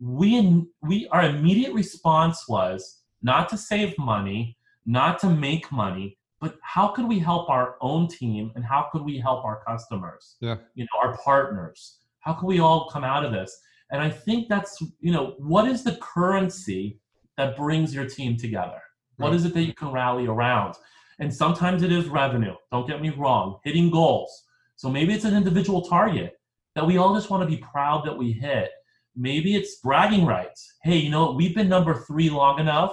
we 0.00 0.64
we 0.82 1.08
our 1.08 1.24
immediate 1.24 1.72
response 1.72 2.48
was 2.48 3.02
not 3.22 3.48
to 3.50 3.58
save 3.58 3.96
money, 3.98 4.56
not 4.84 5.18
to 5.20 5.28
make 5.28 5.70
money, 5.72 6.18
but 6.40 6.56
how 6.62 6.88
could 6.88 7.08
we 7.08 7.18
help 7.18 7.48
our 7.48 7.76
own 7.80 8.08
team 8.08 8.52
and 8.54 8.64
how 8.64 8.88
could 8.92 9.02
we 9.02 9.18
help 9.18 9.44
our 9.44 9.62
customers? 9.64 10.36
Yeah. 10.40 10.56
You 10.74 10.84
know 10.84 11.00
our 11.02 11.16
partners. 11.18 11.98
How 12.20 12.32
can 12.34 12.46
we 12.48 12.60
all 12.60 12.88
come 12.90 13.04
out 13.04 13.24
of 13.24 13.32
this? 13.32 13.58
And 13.90 14.02
i 14.02 14.10
think 14.10 14.48
that's 14.48 14.82
you 15.00 15.12
know 15.12 15.34
what 15.38 15.68
is 15.68 15.84
the 15.84 15.96
currency 15.96 16.98
that 17.36 17.56
brings 17.56 17.94
your 17.94 18.08
team 18.08 18.36
together? 18.36 18.80
What 19.18 19.28
Right. 19.28 19.36
is 19.36 19.44
it 19.44 19.54
that 19.54 19.62
you 19.62 19.74
can 19.74 19.92
rally 19.92 20.26
around? 20.26 20.74
And 21.18 21.32
sometimes 21.32 21.82
it 21.82 21.92
is 21.92 22.08
revenue 22.08 22.54
don't 22.72 22.86
get 22.86 23.00
me 23.00 23.10
wrong 23.10 23.58
hitting 23.64 23.90
goals 23.90 24.44
so 24.76 24.90
maybe 24.90 25.14
it's 25.14 25.24
an 25.24 25.34
individual 25.34 25.82
target 25.82 26.34
that 26.74 26.86
we 26.86 26.98
all 26.98 27.14
just 27.14 27.30
want 27.30 27.42
to 27.42 27.56
be 27.56 27.62
proud 27.62 28.04
that 28.04 28.16
we 28.16 28.32
hit. 28.32 28.70
Maybe 29.16 29.56
it's 29.56 29.80
bragging 29.80 30.26
rights. 30.26 30.74
Hey 30.84 30.98
you 30.98 31.10
know 31.10 31.32
we've 31.32 31.54
been 31.54 31.68
number 31.68 31.94
three 31.94 32.30
long 32.30 32.60
enough. 32.60 32.92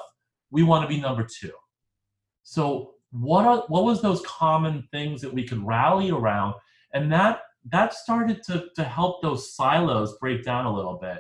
We 0.50 0.64
want 0.64 0.84
to 0.84 0.88
be 0.88 1.00
number 1.00 1.26
two. 1.26 1.52
So 2.44 2.94
what 3.12 3.46
are 3.46 3.66
what 3.68 3.84
was 3.84 4.02
those 4.02 4.22
common 4.26 4.88
things 4.92 5.22
that 5.22 5.34
we 5.34 5.46
could 5.46 5.66
rally 5.66 6.10
around? 6.10 6.56
And 6.94 7.12
that 7.12 7.42
that 7.72 7.94
started 7.94 8.42
to 8.44 8.70
to 8.76 8.84
help 8.84 9.22
those 9.22 9.54
silos 9.54 10.18
break 10.20 10.44
down 10.44 10.66
a 10.66 10.74
little 10.74 10.98
bit 10.98 11.20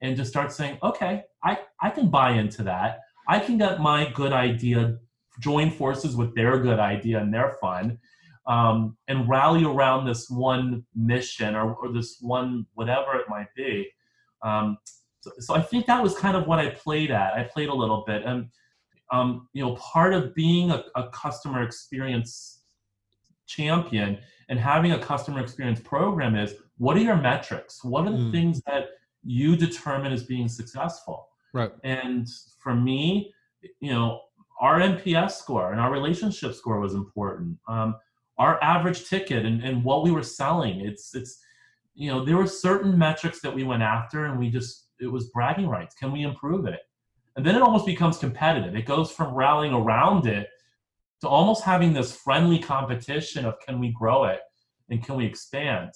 and 0.00 0.16
to 0.16 0.24
start 0.24 0.52
saying 0.52 0.76
okay 0.82 1.22
i 1.44 1.58
i 1.82 1.90
can 1.90 2.08
buy 2.08 2.30
into 2.30 2.62
that. 2.62 3.00
I 3.26 3.40
can 3.40 3.56
get 3.58 3.80
my 3.80 4.10
good 4.12 4.32
idea 4.32 4.98
join 5.40 5.70
forces 5.70 6.14
with 6.14 6.34
their 6.34 6.58
good 6.58 6.78
idea 6.78 7.20
and 7.20 7.32
their 7.32 7.56
fun 7.60 7.98
um, 8.46 8.96
and 9.08 9.28
rally 9.28 9.64
around 9.64 10.04
this 10.06 10.28
one 10.28 10.84
mission 10.94 11.54
or, 11.54 11.74
or 11.74 11.92
this 11.92 12.18
one 12.20 12.66
whatever 12.74 13.14
it 13.16 13.28
might 13.28 13.52
be 13.54 13.88
um, 14.42 14.78
so, 15.20 15.30
so 15.38 15.54
i 15.54 15.60
think 15.62 15.86
that 15.86 16.02
was 16.02 16.16
kind 16.16 16.36
of 16.36 16.46
what 16.46 16.58
i 16.58 16.68
played 16.70 17.10
at 17.10 17.34
i 17.34 17.42
played 17.42 17.68
a 17.68 17.74
little 17.74 18.04
bit 18.06 18.22
and 18.24 18.48
um, 19.12 19.48
you 19.52 19.64
know, 19.64 19.74
part 19.76 20.12
of 20.14 20.34
being 20.34 20.70
a, 20.70 20.84
a 20.96 21.08
customer 21.10 21.62
experience 21.62 22.62
champion 23.46 24.18
and 24.48 24.58
having 24.58 24.92
a 24.92 24.98
customer 24.98 25.40
experience 25.40 25.80
program 25.80 26.34
is 26.36 26.54
what 26.78 26.96
are 26.96 27.00
your 27.00 27.16
metrics? 27.16 27.84
What 27.84 28.06
are 28.06 28.10
the 28.12 28.18
Mm. 28.18 28.32
things 28.32 28.62
that 28.66 28.88
you 29.22 29.56
determine 29.56 30.12
as 30.12 30.24
being 30.24 30.48
successful? 30.48 31.28
right 31.52 31.70
And 31.84 32.26
for 32.58 32.74
me, 32.74 33.32
you 33.80 33.92
know, 33.92 34.22
our 34.60 34.80
NPS 34.80 35.32
score 35.32 35.72
and 35.72 35.80
our 35.80 35.92
relationship 35.92 36.54
score 36.54 36.80
was 36.80 36.94
important. 36.94 37.58
Um, 37.68 37.96
our 38.38 38.62
average 38.62 39.08
ticket 39.08 39.46
and, 39.46 39.62
and 39.62 39.84
what 39.84 40.02
we 40.02 40.10
were 40.10 40.22
selling, 40.22 40.80
it's 40.80 41.14
it's 41.14 41.40
you 41.94 42.10
know, 42.10 42.24
there 42.24 42.36
were 42.36 42.46
certain 42.46 42.98
metrics 42.98 43.40
that 43.40 43.54
we 43.54 43.62
went 43.62 43.82
after 43.82 44.26
and 44.26 44.38
we 44.38 44.50
just 44.50 44.88
it 45.00 45.06
was 45.06 45.28
bragging 45.30 45.68
rights. 45.68 45.94
Can 45.94 46.12
we 46.12 46.22
improve 46.22 46.66
it? 46.66 46.80
And 47.36 47.44
then 47.44 47.56
it 47.56 47.62
almost 47.62 47.86
becomes 47.86 48.18
competitive. 48.18 48.76
It 48.76 48.86
goes 48.86 49.10
from 49.10 49.34
rallying 49.34 49.72
around 49.72 50.26
it 50.26 50.48
to 51.20 51.28
almost 51.28 51.64
having 51.64 51.92
this 51.92 52.14
friendly 52.14 52.58
competition 52.58 53.44
of 53.44 53.58
can 53.60 53.80
we 53.80 53.92
grow 53.92 54.24
it 54.24 54.40
and 54.90 55.02
can 55.02 55.16
we 55.16 55.24
expand? 55.24 55.90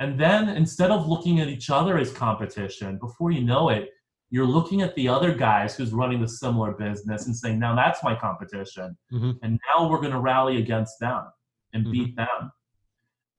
And 0.00 0.18
then 0.18 0.48
instead 0.50 0.90
of 0.92 1.08
looking 1.08 1.40
at 1.40 1.48
each 1.48 1.70
other 1.70 1.98
as 1.98 2.12
competition, 2.12 2.98
before 2.98 3.32
you 3.32 3.42
know 3.42 3.70
it, 3.70 3.90
you're 4.30 4.46
looking 4.46 4.82
at 4.82 4.94
the 4.94 5.08
other 5.08 5.34
guys 5.34 5.74
who's 5.74 5.92
running 5.92 6.20
the 6.20 6.28
similar 6.28 6.72
business 6.72 7.26
and 7.26 7.34
saying, 7.34 7.58
now 7.58 7.74
that's 7.74 8.04
my 8.04 8.14
competition. 8.14 8.96
Mhm. 9.10 9.38
And 9.42 9.58
now 9.74 9.88
we're 9.88 10.00
going 10.00 10.12
to 10.12 10.20
rally 10.20 10.58
against 10.58 11.00
them 11.00 11.24
and 11.72 11.86
Mhm. 11.86 11.92
beat 11.92 12.16
them. 12.16 12.52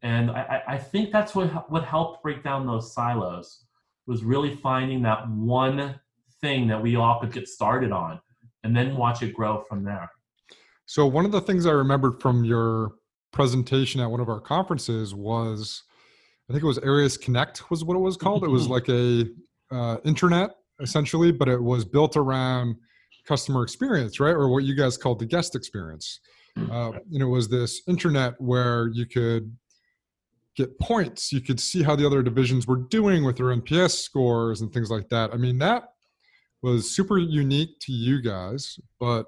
And 0.02 0.32
I, 0.32 0.64
I 0.68 0.74
I 0.74 0.78
think 0.78 1.12
that's 1.12 1.36
what, 1.36 1.70
what 1.70 1.84
helped 1.84 2.24
break 2.24 2.44
down 2.44 2.66
those 2.66 2.94
silos 2.94 3.66
was 4.08 4.24
really 4.24 4.56
finding 4.56 5.02
that 5.04 5.30
one 5.30 6.00
thing 6.42 6.68
that 6.68 6.82
we 6.82 6.96
all 6.96 7.20
could 7.20 7.34
get 7.34 7.48
started 7.48 7.92
on 7.92 8.20
and 8.64 8.76
then 8.76 8.96
watch 8.96 9.22
it 9.22 9.34
grow 9.34 9.62
from 9.68 9.84
there. 9.84 10.10
So 10.86 11.06
one 11.06 11.26
of 11.26 11.32
the 11.32 11.42
things 11.42 11.66
I 11.66 11.72
remembered 11.72 12.22
from 12.22 12.44
your 12.44 12.94
presentation 13.32 14.02
at 14.02 14.10
one 14.10 14.20
of 14.20 14.30
our 14.30 14.40
conferences 14.40 15.14
was, 15.14 15.84
I 16.50 16.54
think 16.54 16.64
it 16.64 16.68
was 16.68 16.80
Areas 16.80 17.18
Connect 17.18 17.70
was 17.70 17.84
what 17.84 17.96
it 17.96 18.00
was 18.00 18.18
called. 18.18 18.44
It 18.44 18.50
was 18.50 18.68
like 18.68 18.90
a 18.90 19.26
uh, 19.72 19.98
internet 20.04 20.52
essentially, 20.82 21.32
but 21.32 21.48
it 21.48 21.62
was 21.62 21.86
built 21.86 22.18
around 22.18 22.76
customer 23.28 23.64
experience, 23.64 24.20
right? 24.20 24.32
Or 24.32 24.48
what 24.50 24.64
you 24.64 24.76
guys 24.76 24.98
called 24.98 25.20
the 25.20 25.26
guest 25.26 25.56
experience. 25.56 26.22
Uh, 26.72 26.92
and 27.12 27.22
it 27.22 27.26
was 27.26 27.48
this 27.48 27.82
internet 27.88 28.40
where 28.40 28.90
you 28.90 29.06
could 29.06 29.56
get 30.56 30.78
points. 30.80 31.32
You 31.32 31.42
could 31.42 31.60
see 31.60 31.84
how 31.84 31.96
the 31.96 32.06
other 32.06 32.22
divisions 32.22 32.68
were 32.68 32.78
doing 32.90 33.24
with 33.24 33.38
their 33.38 33.48
NPS 33.48 33.92
scores 34.00 34.62
and 34.62 34.74
things 34.74 34.90
like 34.90 35.10
that. 35.10 35.34
I 35.34 35.38
mean, 35.38 35.58
that 35.60 35.94
was 36.62 36.92
super 36.94 37.18
unique 37.18 37.80
to 37.82 37.92
you 37.92 38.22
guys, 38.22 38.80
but 39.00 39.28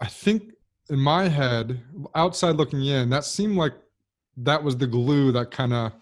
I 0.00 0.06
think 0.06 0.52
in 0.88 0.98
my 0.98 1.28
head, 1.28 1.80
outside 2.14 2.56
looking 2.56 2.84
in, 2.84 3.10
that 3.10 3.24
seemed 3.24 3.56
like 3.56 3.74
that 4.36 4.62
was 4.62 4.76
the 4.76 4.86
glue 4.86 5.32
that 5.32 5.50
kind 5.50 5.72
of 5.72 5.92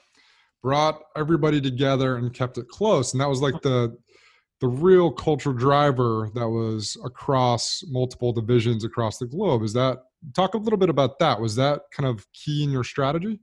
brought 0.63 1.01
everybody 1.17 1.61
together 1.61 2.17
and 2.17 2.33
kept 2.35 2.59
it 2.59 2.69
close. 2.69 3.13
And 3.13 3.21
that 3.21 3.29
was 3.29 3.41
like 3.41 3.61
the 3.63 3.97
the 4.61 4.69
real 4.69 5.11
cultural 5.11 5.55
driver 5.55 6.31
that 6.35 6.49
was 6.49 6.97
across 7.05 7.85
multiple 7.89 8.33
divisions 8.33 8.85
across 8.85 9.19
the 9.19 9.27
globe. 9.27 9.63
Is 9.63 9.73
that 9.75 9.99
talk 10.35 10.55
a 10.55 10.59
little 10.59 10.79
bit 10.79 10.91
about 10.91 11.19
that? 11.21 11.41
Was 11.41 11.57
that 11.57 11.83
kind 11.93 12.09
of 12.09 12.25
key 12.33 12.65
in 12.65 12.71
your 12.71 12.85
strategy? 12.85 13.41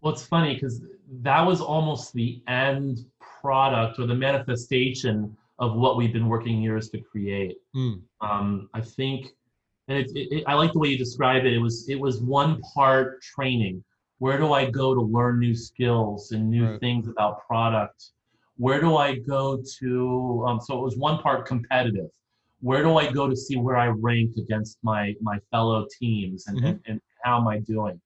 Well, 0.00 0.12
it's 0.12 0.26
funny 0.26 0.54
because 0.54 0.82
that 1.22 1.40
was 1.42 1.60
almost 1.60 2.12
the 2.12 2.42
end 2.46 2.98
product 3.40 3.98
or 3.98 4.06
the 4.06 4.14
manifestation 4.14 5.36
of 5.58 5.76
what 5.76 5.96
we've 5.96 6.12
been 6.12 6.28
working 6.28 6.60
years 6.62 6.90
to 6.90 6.98
create. 7.00 7.56
Mm, 7.74 8.02
Um, 8.20 8.68
I 8.74 8.80
think, 8.80 9.28
and 9.88 9.98
it, 9.98 10.10
it, 10.14 10.28
it, 10.38 10.44
I 10.46 10.54
like 10.54 10.72
the 10.72 10.78
way 10.78 10.88
you 10.88 10.98
describe 10.98 11.44
it. 11.44 11.52
It 11.52 11.58
was 11.58 11.88
it 11.88 11.98
was 11.98 12.20
one 12.20 12.60
part 12.74 13.22
training. 13.22 13.82
Where 14.18 14.38
do 14.38 14.52
I 14.52 14.70
go 14.70 14.94
to 14.94 15.00
learn 15.00 15.38
new 15.40 15.54
skills 15.54 16.32
and 16.32 16.50
new 16.50 16.70
Right. 16.70 16.80
things 16.80 17.08
about 17.08 17.46
product? 17.46 18.10
Where 18.56 18.80
do 18.80 18.96
I 18.96 19.16
go 19.18 19.60
to? 19.80 20.44
Um, 20.46 20.60
so 20.60 20.78
it 20.78 20.82
was 20.82 20.96
one 20.96 21.18
part 21.18 21.46
competitive. 21.46 22.10
Where 22.64 22.82
do 22.82 22.96
I 22.96 23.12
go 23.12 23.28
to 23.28 23.36
see 23.36 23.56
where 23.56 23.76
I 23.76 23.88
rank 23.88 24.36
against 24.38 24.78
my 24.82 25.14
my 25.20 25.38
fellow 25.50 25.86
teams 26.00 26.46
and, 26.46 26.58
and, 26.64 26.80
and 26.86 27.00
how 27.22 27.38
am 27.38 27.46
I 27.46 27.58
doing? 27.58 28.00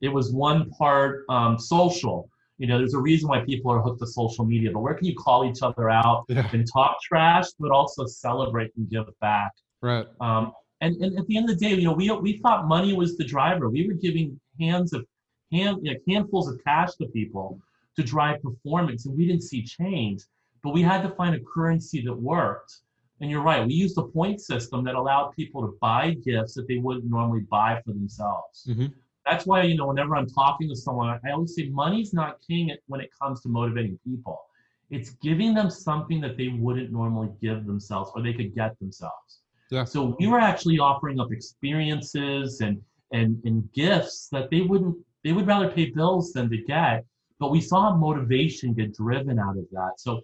It 0.00 0.08
was 0.08 0.32
one 0.32 0.68
part 0.70 1.24
um, 1.28 1.58
social. 1.58 2.28
You 2.58 2.66
know, 2.66 2.76
there's 2.78 2.94
a 2.94 2.98
reason 2.98 3.28
why 3.28 3.40
people 3.44 3.70
are 3.70 3.80
hooked 3.80 4.00
to 4.00 4.06
social 4.06 4.44
media. 4.44 4.70
But 4.72 4.80
where 4.80 4.94
can 4.94 5.06
you 5.06 5.14
call 5.14 5.48
each 5.50 5.62
other 5.62 5.88
out 5.88 6.24
yeah, 6.28 6.48
and 6.52 6.66
talk 6.70 6.96
trash, 7.02 7.46
but 7.60 7.70
also 7.70 8.04
celebrate 8.06 8.72
and 8.76 8.90
give 8.90 9.06
back? 9.20 9.52
right. 9.80 10.06
Um, 10.20 10.52
and, 10.80 10.96
and 10.96 11.18
at 11.18 11.26
the 11.26 11.36
end 11.36 11.48
of 11.48 11.58
the 11.58 11.68
day, 11.68 11.74
you 11.74 11.84
know, 11.84 11.92
we 11.92 12.10
we 12.10 12.38
thought 12.38 12.66
money 12.66 12.92
was 12.94 13.16
the 13.16 13.24
driver. 13.24 13.68
We 13.68 13.86
were 13.86 13.94
giving 13.94 14.40
hands 14.58 14.92
of 14.92 15.06
hand, 15.52 15.78
you 15.82 15.92
know, 15.92 16.00
handfuls 16.08 16.48
of 16.48 16.58
cash 16.64 16.94
to 16.96 17.06
people 17.06 17.60
to 17.96 18.02
drive 18.02 18.42
performance, 18.42 19.06
and 19.06 19.16
we 19.16 19.26
didn't 19.26 19.42
see 19.42 19.62
change. 19.62 20.22
But 20.62 20.74
we 20.74 20.82
had 20.82 21.02
to 21.02 21.10
find 21.10 21.34
a 21.34 21.40
currency 21.40 22.02
that 22.06 22.14
worked. 22.14 22.72
And 23.20 23.30
you're 23.30 23.42
right. 23.42 23.66
We 23.66 23.74
used 23.74 23.98
a 23.98 24.02
point 24.02 24.40
system 24.40 24.82
that 24.84 24.94
allowed 24.94 25.32
people 25.36 25.60
to 25.62 25.76
buy 25.80 26.14
gifts 26.24 26.54
that 26.54 26.66
they 26.68 26.78
wouldn't 26.78 27.04
normally 27.04 27.42
buy 27.50 27.80
for 27.84 27.92
themselves. 27.92 28.66
Mhm. 28.68 28.92
That's 29.26 29.46
why 29.46 29.62
you 29.62 29.76
know, 29.76 29.88
whenever 29.88 30.16
I'm 30.16 30.26
talking 30.26 30.68
to 30.68 30.76
someone, 30.76 31.20
I 31.24 31.30
always 31.30 31.54
say 31.54 31.68
money's 31.68 32.14
not 32.14 32.40
king 32.46 32.74
when 32.86 33.00
it 33.00 33.10
comes 33.20 33.42
to 33.42 33.48
motivating 33.48 33.98
people. 34.04 34.40
It's 34.88 35.10
giving 35.22 35.54
them 35.54 35.70
something 35.70 36.20
that 36.22 36.36
they 36.36 36.48
wouldn't 36.48 36.90
normally 36.90 37.28
give 37.40 37.66
themselves 37.66 38.10
or 38.14 38.22
they 38.22 38.32
could 38.32 38.54
get 38.54 38.78
themselves. 38.80 39.42
Yeah. 39.70 39.84
So 39.84 40.16
we 40.18 40.26
were 40.26 40.40
actually 40.40 40.78
offering 40.78 41.20
up 41.20 41.30
experiences 41.30 42.60
and 42.60 42.82
and 43.12 43.40
and 43.44 43.70
gifts 43.72 44.28
that 44.28 44.50
they 44.50 44.62
wouldn't 44.62 44.96
they 45.22 45.32
would 45.32 45.46
rather 45.46 45.68
pay 45.70 45.90
bills 45.90 46.32
than 46.32 46.48
to 46.50 46.56
get. 46.56 47.04
But 47.38 47.50
we 47.50 47.60
saw 47.60 47.94
motivation 47.96 48.74
get 48.74 48.94
driven 48.94 49.38
out 49.38 49.56
of 49.56 49.66
that. 49.72 49.92
So 49.98 50.22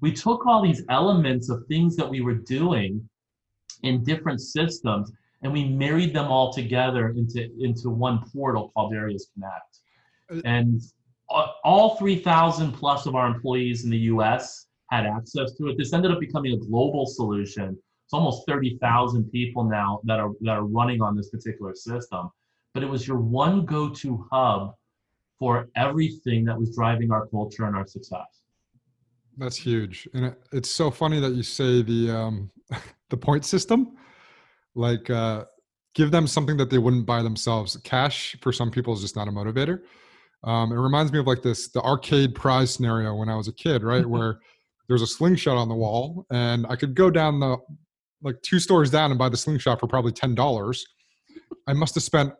we 0.00 0.12
took 0.12 0.46
all 0.46 0.62
these 0.62 0.82
elements 0.88 1.50
of 1.50 1.64
things 1.66 1.96
that 1.96 2.08
we 2.08 2.20
were 2.20 2.34
doing 2.34 3.08
in 3.82 4.04
different 4.04 4.40
systems 4.40 5.12
and 5.42 5.52
we 5.52 5.64
married 5.64 6.12
them 6.14 6.26
all 6.26 6.52
together 6.52 7.10
into 7.10 7.48
into 7.60 7.90
one 7.90 8.22
portal 8.32 8.70
called 8.74 8.94
Areas 8.94 9.30
Connect. 9.34 9.78
Uh, 10.30 10.40
And 10.44 10.82
all 11.64 11.96
3,000 11.96 12.72
plus 12.72 13.06
of 13.06 13.14
our 13.14 13.26
employees 13.26 13.84
in 13.84 13.90
the 13.90 14.04
US 14.12 14.66
had 14.90 15.04
access 15.04 15.52
to 15.54 15.68
it. 15.68 15.76
This 15.78 15.92
ended 15.92 16.10
up 16.10 16.20
becoming 16.20 16.52
a 16.54 16.56
global 16.56 17.06
solution 17.06 17.78
it's 18.08 18.14
almost 18.14 18.46
30,000 18.46 19.30
people 19.30 19.64
now 19.64 20.00
that 20.04 20.18
are 20.18 20.30
that 20.40 20.52
are 20.52 20.64
running 20.64 21.02
on 21.02 21.14
this 21.14 21.28
particular 21.28 21.74
system. 21.74 22.30
But 22.72 22.82
it 22.82 22.86
was 22.86 23.06
your 23.06 23.18
one 23.18 23.66
go-to 23.66 24.26
hub 24.32 24.72
for 25.38 25.68
everything 25.76 26.46
that 26.46 26.58
was 26.58 26.74
driving 26.74 27.12
our 27.12 27.26
culture 27.26 27.66
and 27.66 27.76
our 27.76 27.86
success. 27.86 28.37
That's 29.38 29.56
huge, 29.56 30.08
and 30.14 30.26
it, 30.26 30.42
it's 30.52 30.70
so 30.70 30.90
funny 30.90 31.20
that 31.20 31.32
you 31.32 31.42
say 31.42 31.82
the 31.82 32.10
um, 32.10 32.50
the 33.10 33.16
point 33.16 33.44
system. 33.44 33.96
Like, 34.74 35.10
uh, 35.10 35.44
give 35.94 36.10
them 36.10 36.26
something 36.26 36.56
that 36.56 36.70
they 36.70 36.78
wouldn't 36.78 37.06
buy 37.06 37.22
themselves. 37.22 37.76
Cash 37.84 38.36
for 38.40 38.52
some 38.52 38.70
people 38.70 38.94
is 38.94 39.00
just 39.00 39.16
not 39.16 39.28
a 39.28 39.30
motivator. 39.30 39.80
Um, 40.44 40.72
it 40.72 40.76
reminds 40.76 41.12
me 41.12 41.18
of 41.18 41.26
like 41.26 41.42
this 41.42 41.68
the 41.68 41.80
arcade 41.82 42.34
prize 42.34 42.72
scenario 42.72 43.14
when 43.14 43.28
I 43.28 43.36
was 43.36 43.48
a 43.48 43.52
kid, 43.52 43.82
right? 43.82 44.06
Where 44.08 44.38
there's 44.88 45.02
a 45.02 45.06
slingshot 45.06 45.56
on 45.56 45.68
the 45.68 45.74
wall, 45.74 46.26
and 46.30 46.66
I 46.68 46.76
could 46.76 46.94
go 46.94 47.10
down 47.10 47.40
the 47.40 47.58
like 48.22 48.40
two 48.42 48.58
stores 48.58 48.90
down 48.90 49.10
and 49.10 49.18
buy 49.18 49.28
the 49.28 49.36
slingshot 49.36 49.78
for 49.78 49.86
probably 49.86 50.12
ten 50.12 50.34
dollars. 50.34 50.84
I 51.66 51.74
must 51.74 51.94
have 51.94 52.04
spent 52.04 52.32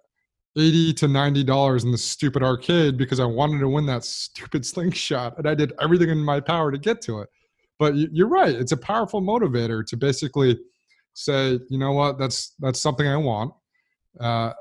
80 0.58 0.92
to 0.94 1.08
90 1.08 1.44
dollars 1.44 1.84
in 1.84 1.92
the 1.92 1.98
stupid 1.98 2.42
arcade 2.42 2.96
because 2.96 3.20
i 3.20 3.24
wanted 3.24 3.60
to 3.60 3.68
win 3.68 3.86
that 3.86 4.04
stupid 4.04 4.66
slingshot 4.66 5.36
and 5.38 5.48
i 5.48 5.54
did 5.54 5.72
everything 5.80 6.10
in 6.10 6.18
my 6.18 6.40
power 6.40 6.70
to 6.70 6.78
get 6.78 7.00
to 7.02 7.20
it. 7.20 7.28
But 7.78 7.94
you're 7.94 8.28
right 8.28 8.54
it's 8.54 8.72
a 8.72 8.76
powerful 8.76 9.22
motivator 9.22 9.86
to 9.86 9.96
basically 9.96 10.58
say 11.14 11.58
you 11.68 11.78
know 11.78 11.92
what? 11.92 12.18
That's 12.18 12.54
that's 12.58 12.80
something 12.80 13.06
i 13.06 13.16
want. 13.16 13.52
Uh, 14.18 14.52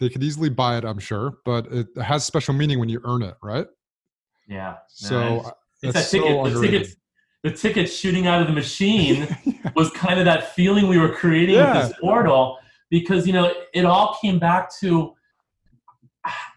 they 0.00 0.08
could 0.08 0.22
easily 0.22 0.48
buy 0.48 0.78
it 0.78 0.84
i'm 0.84 0.98
sure 0.98 1.34
but 1.44 1.66
it 1.70 1.86
has 2.02 2.24
special 2.24 2.54
meaning 2.54 2.78
when 2.78 2.88
you 2.88 3.00
earn 3.04 3.22
it 3.22 3.36
right? 3.42 3.66
Yeah. 4.48 4.76
So 4.88 5.52
it's, 5.82 5.96
it's 5.96 6.10
that 6.10 6.18
ticket 6.18 6.30
so 6.30 6.60
the 6.60 6.66
tickets 6.66 6.96
the 7.44 7.50
ticket 7.50 7.90
shooting 7.90 8.26
out 8.26 8.40
of 8.40 8.46
the 8.46 8.52
machine 8.54 9.28
yeah. 9.44 9.70
was 9.76 9.90
kind 9.90 10.18
of 10.18 10.24
that 10.24 10.54
feeling 10.54 10.88
we 10.88 10.98
were 10.98 11.10
creating 11.10 11.56
yeah. 11.56 11.78
with 11.78 11.88
this 11.88 11.98
portal 12.00 12.58
because 12.90 13.26
you 13.26 13.32
know 13.32 13.52
it 13.74 13.84
all 13.84 14.18
came 14.20 14.38
back 14.38 14.74
to 14.80 15.14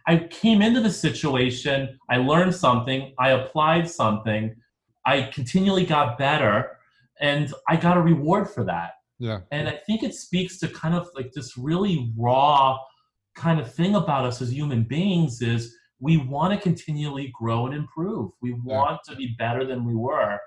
I 0.08 0.17
came 0.30 0.62
into 0.62 0.82
the 0.82 0.91
situation, 0.91 1.99
I 2.10 2.17
learned 2.17 2.56
something, 2.56 3.13
I 3.19 3.32
applied 3.32 3.89
something, 3.89 4.56
I 5.06 5.23
continually 5.34 5.86
got 5.86 6.17
better, 6.17 6.77
and 7.19 7.53
I 7.67 7.75
got 7.75 7.97
a 7.97 8.01
reward 8.01 8.49
for 8.49 8.63
that. 8.65 8.91
Yeah. 9.19 9.39
And 9.51 9.67
I 9.67 9.80
think 9.86 10.03
it 10.03 10.13
speaks 10.13 10.60
to 10.60 10.67
kind 10.67 10.93
of 10.93 11.10
like 11.15 11.34
this 11.34 11.58
really 11.58 12.13
raw 12.15 12.77
kind 13.36 13.60
of 13.60 13.73
thing 13.73 13.95
about 13.95 14.25
us 14.25 14.41
as 14.41 14.51
human 14.51 14.84
beings 14.84 15.41
is 15.41 15.75
we 15.99 16.17
want 16.17 16.53
to 16.53 16.60
continually 16.60 17.34
grow 17.34 17.65
and 17.65 17.75
improve. 17.75 18.32
We 18.41 18.53
want 18.53 18.99
yeah. 19.08 19.13
to 19.13 19.17
be 19.17 19.36
better 19.39 19.65
than 19.65 19.86
we 19.86 19.95
were. 19.95 20.39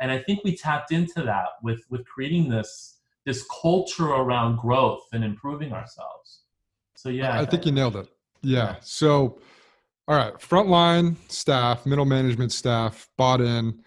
And 0.00 0.10
I 0.10 0.18
think 0.18 0.42
we 0.44 0.56
tapped 0.56 0.92
into 0.92 1.22
that 1.22 1.46
with 1.62 1.80
with 1.90 2.06
creating 2.06 2.48
this 2.48 2.98
this 3.24 3.44
culture 3.60 4.08
around 4.08 4.56
growth 4.56 5.04
and 5.12 5.24
improving 5.24 5.72
ourselves. 5.72 6.42
So 6.94 7.10
yeah. 7.10 7.38
I, 7.38 7.42
I 7.42 7.46
think 7.46 7.66
you 7.66 7.72
nailed 7.72 7.96
it. 7.96 8.08
Yeah. 8.42 8.76
So, 8.80 9.40
all 10.06 10.16
right, 10.16 10.34
frontline 10.34 11.16
staff, 11.30 11.84
middle 11.86 12.04
management 12.04 12.52
staff 12.52 13.08
bought 13.16 13.40
in. 13.40 13.82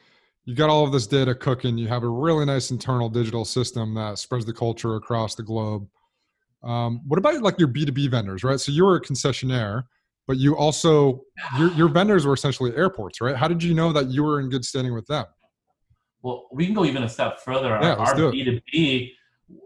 You 0.46 0.56
got 0.56 0.70
all 0.70 0.84
of 0.84 0.92
this 0.92 1.08
data 1.08 1.36
cooking. 1.36 1.78
You 1.78 1.88
have 1.88 2.04
a 2.04 2.10
really 2.10 2.46
nice 2.46 2.72
internal 2.72 3.10
digital 3.10 3.46
system 3.46 3.94
that 3.96 4.18
spreads 4.18 4.46
the 4.46 4.54
culture 4.54 4.96
across 4.96 5.36
the 5.36 5.44
globe. 5.44 5.88
Um, 6.64 7.02
what 7.08 7.18
about 7.18 7.42
like 7.42 7.60
your 7.60 7.68
B2B 7.68 8.10
vendors, 8.10 8.44
right? 8.44 8.60
So 8.60 8.72
you 8.72 8.86
were 8.86 8.96
a 8.96 9.02
concessionaire, 9.02 9.84
but 10.28 10.38
you 10.38 10.56
also, 10.56 11.22
your, 11.58 11.72
your 11.74 11.88
vendors 11.88 12.26
were 12.26 12.34
essentially 12.34 12.76
airports, 12.76 13.22
right? 13.22 13.36
How 13.36 13.48
did 13.48 13.64
you 13.64 13.74
know 13.74 13.92
that 13.94 14.10
you 14.10 14.24
were 14.24 14.40
in 14.40 14.50
good 14.50 14.66
standing 14.66 14.94
with 14.94 15.08
them? 15.08 15.26
Well, 16.22 16.48
we 16.52 16.66
can 16.66 16.76
go 16.76 16.86
even 16.86 17.04
a 17.04 17.10
step 17.10 17.40
further. 17.40 17.70
Yeah, 17.82 17.94
our, 17.96 18.10
our 18.10 18.16
B2B 18.16 19.12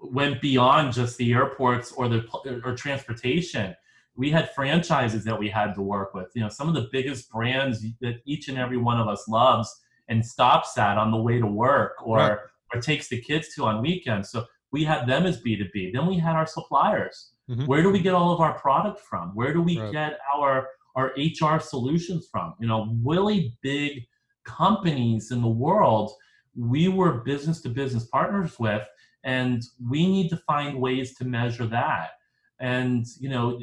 went 0.04 0.41
beyond 0.41 0.93
just 0.93 1.17
the 1.17 1.34
airports 1.34 1.91
or 1.91 2.08
the 2.08 2.26
or 2.63 2.76
transportation 2.76 3.76
we 4.15 4.32
had 4.32 4.54
franchises 4.54 5.23
that 5.25 5.38
we 5.38 5.49
had 5.49 5.73
to 5.75 5.82
work 5.82 6.13
with. 6.13 6.32
You 6.34 6.41
know, 6.41 6.49
some 6.49 6.67
of 6.67 6.73
the 6.73 6.88
biggest 6.91 7.30
brands 7.30 7.86
that 8.01 8.21
each 8.25 8.47
and 8.47 8.58
every 8.58 8.78
one 8.78 8.99
of 8.99 9.08
us 9.08 9.28
loves 9.28 9.73
and 10.08 10.25
stops 10.25 10.78
at 10.78 10.97
on 10.97 11.12
the 11.12 11.17
way 11.17 11.39
to 11.39 11.47
work 11.47 11.95
or 12.06 12.17
right. 12.17 12.38
or 12.73 12.82
takes 12.82 13.08
the 13.10 13.21
kids 13.21 13.54
to 13.56 13.65
on 13.65 13.82
weekends. 13.82 14.30
So 14.30 14.45
we 14.71 14.84
had 14.84 15.08
them 15.08 15.25
as 15.25 15.41
B2B. 15.41 15.93
Then 15.93 16.06
we 16.06 16.17
had 16.17 16.36
our 16.36 16.45
suppliers. 16.45 17.32
Mm-hmm. 17.49 17.65
Where 17.65 17.82
do 17.82 17.91
we 17.91 17.99
get 17.99 18.13
all 18.13 18.34
of 18.34 18.41
our 18.41 18.58
product 18.58 18.99
from? 19.01 19.36
Where 19.36 19.54
do 19.54 19.62
we 19.62 19.80
right. 19.80 19.91
get 19.91 20.19
our 20.36 20.67
our 20.95 21.13
HR 21.17 21.60
solutions 21.60 22.28
from? 22.32 22.54
You 22.60 22.67
know, 22.67 22.95
really 23.04 23.58
big 23.62 24.06
companies 24.45 25.32
in 25.32 25.41
the 25.41 25.47
world 25.47 26.12
we 26.56 26.88
were 26.88 27.21
business 27.23 27.62
to 27.62 27.69
business 27.69 28.06
partners 28.06 28.58
with 28.60 28.88
and 29.23 29.63
we 29.89 30.08
need 30.08 30.30
to 30.30 30.38
find 30.38 30.80
ways 30.80 31.15
to 31.15 31.25
measure 31.25 31.65
that 31.65 32.12
and 32.60 33.06
you 33.19 33.30
know 33.30 33.60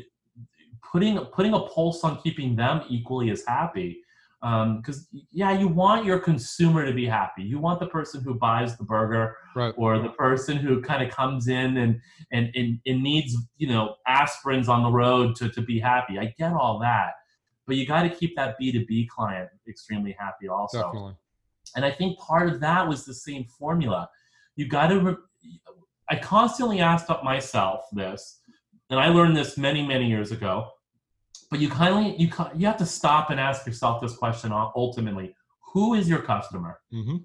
putting 0.82 1.18
putting 1.26 1.54
a 1.54 1.60
pulse 1.60 2.04
on 2.04 2.20
keeping 2.22 2.56
them 2.56 2.82
equally 2.88 3.30
as 3.30 3.44
happy 3.46 4.02
because 4.42 5.08
um, 5.12 5.22
yeah 5.30 5.56
you 5.56 5.68
want 5.68 6.04
your 6.04 6.18
consumer 6.18 6.84
to 6.84 6.92
be 6.92 7.06
happy 7.06 7.44
you 7.44 7.60
want 7.60 7.78
the 7.78 7.86
person 7.86 8.20
who 8.20 8.34
buys 8.34 8.76
the 8.76 8.82
burger 8.82 9.36
right. 9.54 9.72
or 9.76 10.00
the 10.00 10.08
person 10.08 10.56
who 10.56 10.82
kind 10.82 11.00
of 11.00 11.14
comes 11.14 11.46
in 11.46 11.76
and, 11.76 12.00
and 12.32 12.50
and 12.56 12.80
and 12.84 13.02
needs 13.02 13.36
you 13.56 13.68
know 13.68 13.94
aspirins 14.08 14.68
on 14.68 14.82
the 14.82 14.90
road 14.90 15.36
to, 15.36 15.48
to 15.48 15.62
be 15.62 15.78
happy 15.78 16.18
i 16.18 16.34
get 16.38 16.52
all 16.52 16.80
that 16.80 17.12
but 17.68 17.76
you 17.76 17.86
got 17.86 18.02
to 18.02 18.10
keep 18.10 18.34
that 18.34 18.56
b2b 18.60 19.08
client 19.08 19.48
extremely 19.68 20.16
happy 20.18 20.48
also 20.48 20.82
Definitely. 20.82 21.14
and 21.76 21.84
i 21.84 21.90
think 21.92 22.18
part 22.18 22.48
of 22.48 22.58
that 22.60 22.88
was 22.88 23.04
the 23.04 23.14
same 23.14 23.44
formula 23.44 24.10
you 24.56 24.66
got 24.66 24.88
to 24.88 24.98
re- 24.98 25.60
i 26.10 26.16
constantly 26.16 26.80
asked 26.80 27.10
up 27.10 27.22
myself 27.22 27.84
this 27.92 28.40
and 28.92 29.00
i 29.00 29.08
learned 29.08 29.36
this 29.36 29.58
many 29.58 29.84
many 29.84 30.06
years 30.06 30.30
ago 30.30 30.70
but 31.52 31.60
you 31.60 31.68
kindly 31.68 32.16
you 32.16 32.30
you 32.56 32.66
have 32.66 32.78
to 32.78 32.86
stop 32.86 33.28
and 33.28 33.38
ask 33.38 33.66
yourself 33.66 34.00
this 34.00 34.16
question 34.16 34.52
ultimately: 34.74 35.36
Who 35.74 35.92
is 35.92 36.08
your 36.08 36.22
customer? 36.22 36.80
Mm-hmm. 36.92 37.16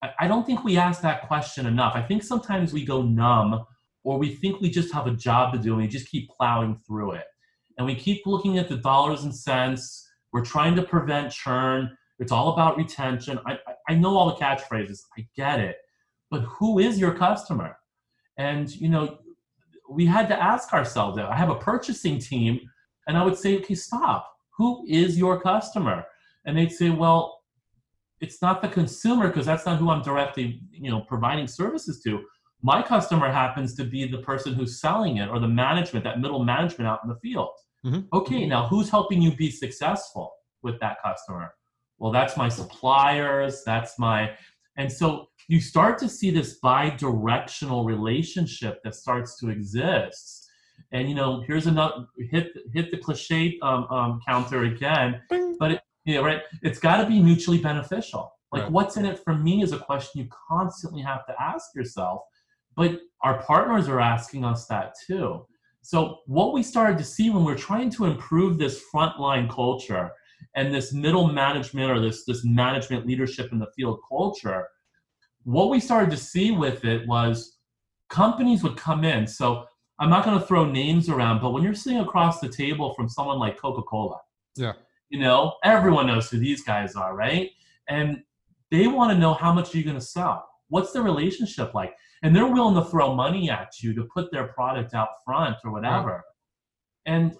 I, 0.00 0.10
I 0.20 0.28
don't 0.28 0.46
think 0.46 0.62
we 0.62 0.78
ask 0.78 1.02
that 1.02 1.26
question 1.26 1.66
enough. 1.66 1.96
I 1.96 2.02
think 2.02 2.22
sometimes 2.22 2.72
we 2.72 2.84
go 2.84 3.02
numb, 3.02 3.66
or 4.04 4.16
we 4.16 4.36
think 4.36 4.60
we 4.60 4.70
just 4.70 4.94
have 4.94 5.08
a 5.08 5.10
job 5.10 5.52
to 5.54 5.58
do, 5.58 5.72
and 5.72 5.82
we 5.82 5.88
just 5.88 6.08
keep 6.08 6.30
plowing 6.30 6.76
through 6.86 7.12
it, 7.14 7.24
and 7.76 7.84
we 7.84 7.96
keep 7.96 8.26
looking 8.26 8.58
at 8.58 8.68
the 8.68 8.76
dollars 8.76 9.24
and 9.24 9.34
cents. 9.34 10.08
We're 10.32 10.44
trying 10.44 10.76
to 10.76 10.82
prevent 10.82 11.32
churn. 11.32 11.96
It's 12.20 12.30
all 12.30 12.52
about 12.52 12.76
retention. 12.76 13.40
I, 13.44 13.58
I 13.88 13.94
know 13.94 14.16
all 14.16 14.28
the 14.28 14.36
catchphrases. 14.36 15.00
I 15.18 15.26
get 15.34 15.58
it. 15.58 15.78
But 16.30 16.42
who 16.42 16.78
is 16.78 17.00
your 17.00 17.14
customer? 17.14 17.76
And, 18.36 18.70
you 18.70 18.88
know, 18.88 19.18
we 19.90 20.06
had 20.06 20.28
to 20.28 20.40
ask 20.40 20.72
ourselves 20.72 21.16
that. 21.16 21.26
I 21.26 21.36
have 21.36 21.50
a 21.50 21.56
purchasing 21.56 22.18
team 22.18 22.60
and 23.06 23.16
I 23.16 23.24
would 23.24 23.36
say, 23.36 23.56
okay, 23.58 23.74
stop. 23.74 24.30
Who 24.56 24.84
is 24.88 25.18
your 25.18 25.40
customer? 25.40 26.04
And 26.44 26.56
they'd 26.56 26.72
say, 26.72 26.90
well, 26.90 27.40
it's 28.20 28.42
not 28.42 28.60
the 28.60 28.68
consumer 28.68 29.28
because 29.28 29.46
that's 29.46 29.64
not 29.64 29.78
who 29.78 29.90
I'm 29.90 30.02
directly, 30.02 30.60
you 30.70 30.90
know, 30.90 31.00
providing 31.02 31.46
services 31.46 32.02
to. 32.02 32.20
My 32.62 32.82
customer 32.82 33.30
happens 33.30 33.74
to 33.76 33.84
be 33.84 34.06
the 34.06 34.18
person 34.18 34.52
who's 34.52 34.80
selling 34.80 35.18
it 35.18 35.28
or 35.28 35.38
the 35.38 35.48
management, 35.48 36.04
that 36.04 36.20
middle 36.20 36.42
management 36.44 36.88
out 36.88 37.00
in 37.04 37.08
the 37.08 37.16
field. 37.16 37.50
Mm-hmm. 37.86 38.00
Okay, 38.12 38.46
now 38.46 38.66
who's 38.66 38.90
helping 38.90 39.22
you 39.22 39.34
be 39.36 39.50
successful 39.50 40.32
with 40.62 40.80
that 40.80 40.96
customer? 41.04 41.54
Well, 41.98 42.10
that's 42.10 42.36
my 42.36 42.48
suppliers, 42.48 43.62
that's 43.64 43.98
my 43.98 44.32
and 44.76 44.90
so 44.90 45.28
you 45.48 45.60
start 45.60 45.98
to 45.98 46.08
see 46.08 46.30
this 46.30 46.58
bi-directional 46.60 47.84
relationship 47.84 48.80
that 48.84 48.94
starts 48.94 49.38
to 49.40 49.48
exist 49.48 50.48
and 50.92 51.08
you 51.08 51.14
know, 51.14 51.42
here's 51.46 51.66
another 51.66 52.06
hit 52.30 52.52
hit 52.72 52.90
the 52.90 52.96
cliche 52.96 53.58
um, 53.62 53.86
um, 53.90 54.20
counter 54.26 54.64
again. 54.64 55.20
Bing. 55.28 55.56
But 55.58 55.72
it, 55.72 55.80
you 56.04 56.14
know, 56.14 56.24
right, 56.24 56.42
it's 56.62 56.78
got 56.78 56.98
to 57.02 57.06
be 57.06 57.20
mutually 57.20 57.58
beneficial. 57.58 58.32
Like, 58.50 58.62
right. 58.62 58.72
what's 58.72 58.96
in 58.96 59.04
it 59.04 59.18
for 59.18 59.34
me 59.34 59.62
is 59.62 59.72
a 59.72 59.78
question 59.78 60.22
you 60.22 60.28
constantly 60.48 61.02
have 61.02 61.26
to 61.26 61.34
ask 61.38 61.74
yourself. 61.74 62.22
But 62.76 63.00
our 63.22 63.42
partners 63.42 63.88
are 63.88 64.00
asking 64.00 64.44
us 64.44 64.66
that 64.66 64.94
too. 65.06 65.44
So 65.82 66.20
what 66.26 66.54
we 66.54 66.62
started 66.62 66.96
to 66.98 67.04
see 67.04 67.28
when 67.28 67.44
we're 67.44 67.56
trying 67.56 67.90
to 67.90 68.06
improve 68.06 68.56
this 68.56 68.82
frontline 68.94 69.50
culture 69.50 70.10
and 70.54 70.72
this 70.72 70.92
middle 70.92 71.28
management 71.28 71.90
or 71.90 72.00
this 72.00 72.24
this 72.24 72.44
management 72.44 73.06
leadership 73.06 73.52
in 73.52 73.58
the 73.58 73.70
field 73.76 74.00
culture, 74.08 74.66
what 75.48 75.70
we 75.70 75.80
started 75.80 76.10
to 76.10 76.16
see 76.18 76.50
with 76.50 76.84
it 76.84 77.08
was 77.08 77.56
companies 78.10 78.62
would 78.62 78.76
come 78.76 79.02
in. 79.02 79.26
So 79.26 79.64
I'm 79.98 80.10
not 80.10 80.22
going 80.22 80.38
to 80.38 80.44
throw 80.44 80.66
names 80.66 81.08
around, 81.08 81.40
but 81.40 81.52
when 81.52 81.62
you're 81.62 81.72
sitting 81.72 82.00
across 82.00 82.38
the 82.38 82.50
table 82.50 82.92
from 82.92 83.08
someone 83.08 83.38
like 83.38 83.58
Coca 83.58 83.80
Cola, 83.80 84.18
yeah, 84.56 84.74
you 85.08 85.18
know, 85.18 85.54
everyone 85.64 86.06
knows 86.06 86.28
who 86.28 86.38
these 86.38 86.62
guys 86.62 86.96
are, 86.96 87.16
right? 87.16 87.48
And 87.88 88.22
they 88.70 88.88
want 88.88 89.10
to 89.10 89.18
know 89.18 89.32
how 89.32 89.50
much 89.50 89.74
are 89.74 89.78
you 89.78 89.84
going 89.84 89.96
to 89.96 90.04
sell? 90.04 90.46
What's 90.68 90.92
the 90.92 91.00
relationship 91.00 91.72
like? 91.72 91.94
And 92.22 92.36
they're 92.36 92.46
willing 92.46 92.74
to 92.74 92.90
throw 92.90 93.14
money 93.14 93.48
at 93.48 93.80
you 93.80 93.94
to 93.94 94.04
put 94.14 94.30
their 94.30 94.48
product 94.48 94.92
out 94.92 95.08
front 95.24 95.56
or 95.64 95.72
whatever. 95.72 96.24
Yeah. 97.06 97.14
And 97.14 97.36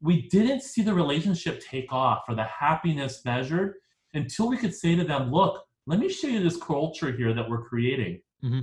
we 0.00 0.28
didn't 0.28 0.62
see 0.62 0.82
the 0.82 0.94
relationship 0.94 1.60
take 1.60 1.92
off 1.92 2.22
or 2.28 2.36
the 2.36 2.44
happiness 2.44 3.22
measured 3.24 3.74
until 4.14 4.48
we 4.48 4.56
could 4.56 4.74
say 4.74 4.94
to 4.94 5.02
them, 5.02 5.32
look, 5.32 5.64
let 5.86 5.98
me 5.98 6.08
show 6.08 6.28
you 6.28 6.42
this 6.42 6.56
culture 6.56 7.12
here 7.12 7.34
that 7.34 7.48
we're 7.48 7.64
creating. 7.64 8.20
Mm-hmm. 8.44 8.60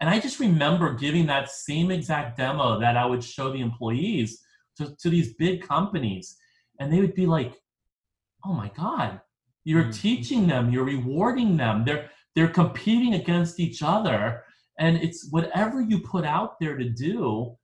And 0.00 0.10
I 0.10 0.18
just 0.18 0.40
remember 0.40 0.94
giving 0.94 1.26
that 1.26 1.50
same 1.50 1.90
exact 1.90 2.36
demo 2.36 2.78
that 2.80 2.96
I 2.96 3.06
would 3.06 3.22
show 3.22 3.52
the 3.52 3.60
employees 3.60 4.42
to, 4.76 4.94
to 4.96 5.08
these 5.08 5.34
big 5.34 5.66
companies. 5.66 6.36
And 6.80 6.92
they 6.92 7.00
would 7.00 7.14
be 7.14 7.26
like, 7.26 7.54
oh 8.44 8.52
my 8.52 8.70
God, 8.76 9.20
you're 9.64 9.84
mm. 9.84 10.00
teaching 10.00 10.46
them, 10.46 10.70
you're 10.70 10.84
rewarding 10.84 11.56
them. 11.56 11.84
They're 11.84 12.10
they're 12.34 12.48
competing 12.48 13.14
against 13.14 13.60
each 13.60 13.82
other. 13.82 14.42
And 14.78 14.96
it's 14.96 15.28
whatever 15.30 15.80
you 15.80 16.00
put 16.00 16.24
out 16.24 16.58
there 16.60 16.76
to 16.76 16.88
do, 16.88 17.56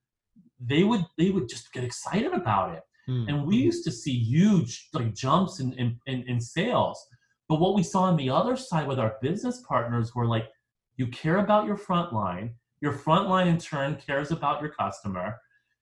they 0.60 0.84
would 0.84 1.04
they 1.18 1.30
would 1.30 1.48
just 1.48 1.72
get 1.72 1.84
excited 1.84 2.32
about 2.32 2.74
it. 2.74 2.82
Mm. 3.08 3.28
And 3.28 3.46
we 3.46 3.56
used 3.56 3.84
to 3.84 3.92
see 3.92 4.16
huge 4.16 4.88
like 4.92 5.14
jumps 5.14 5.60
in, 5.60 5.72
in, 5.74 5.98
in, 6.06 6.22
in 6.28 6.40
sales. 6.40 7.04
But 7.50 7.58
what 7.58 7.74
we 7.74 7.82
saw 7.82 8.02
on 8.02 8.16
the 8.16 8.30
other 8.30 8.56
side 8.56 8.86
with 8.86 9.00
our 9.00 9.16
business 9.20 9.60
partners 9.66 10.14
were 10.14 10.24
like, 10.24 10.48
you 10.94 11.08
care 11.08 11.38
about 11.38 11.66
your 11.66 11.76
front 11.76 12.12
line. 12.12 12.54
Your 12.80 12.92
front 12.92 13.28
line 13.28 13.48
in 13.48 13.58
turn 13.58 13.96
cares 13.96 14.30
about 14.30 14.62
your 14.62 14.70
customer. 14.70 15.34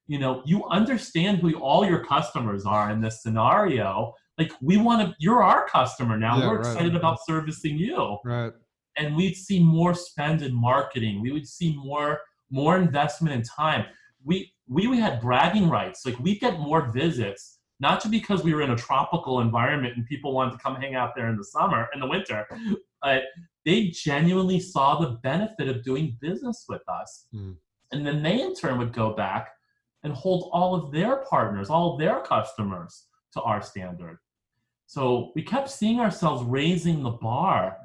You 0.06 0.18
know, 0.18 0.40
you 0.46 0.64
understand 0.70 1.40
who 1.40 1.52
all 1.56 1.84
your 1.84 2.02
customers 2.06 2.64
are 2.64 2.90
in 2.90 3.02
this 3.02 3.22
scenario. 3.22 4.14
Like 4.38 4.50
we 4.62 4.78
want 4.78 5.06
to, 5.06 5.14
you're 5.18 5.42
our 5.42 5.68
customer 5.68 6.16
now. 6.16 6.38
Yeah, 6.38 6.48
We're 6.48 6.62
right. 6.62 6.72
excited 6.72 6.96
about 6.96 7.18
servicing 7.26 7.76
you. 7.76 8.16
Right. 8.24 8.52
And 8.96 9.14
we'd 9.14 9.36
see 9.36 9.62
more 9.62 9.92
spend 9.92 10.40
in 10.40 10.54
marketing. 10.54 11.20
We 11.20 11.32
would 11.32 11.46
see 11.46 11.76
more 11.76 12.20
more 12.50 12.78
investment 12.78 13.34
in 13.34 13.42
time. 13.42 13.84
We 14.24 14.50
we 14.66 14.86
we 14.86 14.98
had 14.98 15.20
bragging 15.20 15.68
rights. 15.68 16.06
Like 16.06 16.18
we 16.18 16.38
get 16.38 16.58
more 16.58 16.90
visits, 16.92 17.57
not 17.80 18.00
just 18.00 18.10
because 18.10 18.42
we 18.42 18.54
were 18.54 18.62
in 18.62 18.70
a 18.70 18.76
tropical 18.76 19.40
environment 19.40 19.96
and 19.96 20.06
people 20.06 20.32
wanted 20.32 20.52
to 20.52 20.58
come 20.58 20.76
hang 20.76 20.94
out 20.94 21.14
there 21.14 21.28
in 21.28 21.36
the 21.36 21.44
summer, 21.44 21.88
in 21.94 22.00
the 22.00 22.06
winter, 22.06 22.46
but 23.02 23.22
they 23.64 23.88
genuinely 23.88 24.58
saw 24.58 24.98
the 24.98 25.18
benefit 25.22 25.68
of 25.68 25.84
doing 25.84 26.16
business 26.20 26.64
with 26.68 26.82
us. 26.88 27.26
Mm. 27.34 27.56
And 27.92 28.06
then 28.06 28.22
they 28.22 28.40
in 28.40 28.54
turn 28.54 28.78
would 28.78 28.92
go 28.92 29.14
back 29.14 29.48
and 30.02 30.12
hold 30.12 30.50
all 30.52 30.74
of 30.74 30.92
their 30.92 31.24
partners, 31.28 31.70
all 31.70 31.92
of 31.92 31.98
their 32.00 32.20
customers 32.20 33.06
to 33.32 33.42
our 33.42 33.62
standard. 33.62 34.18
So 34.86 35.32
we 35.34 35.42
kept 35.42 35.70
seeing 35.70 36.00
ourselves 36.00 36.42
raising 36.44 37.02
the 37.02 37.10
bar 37.10 37.76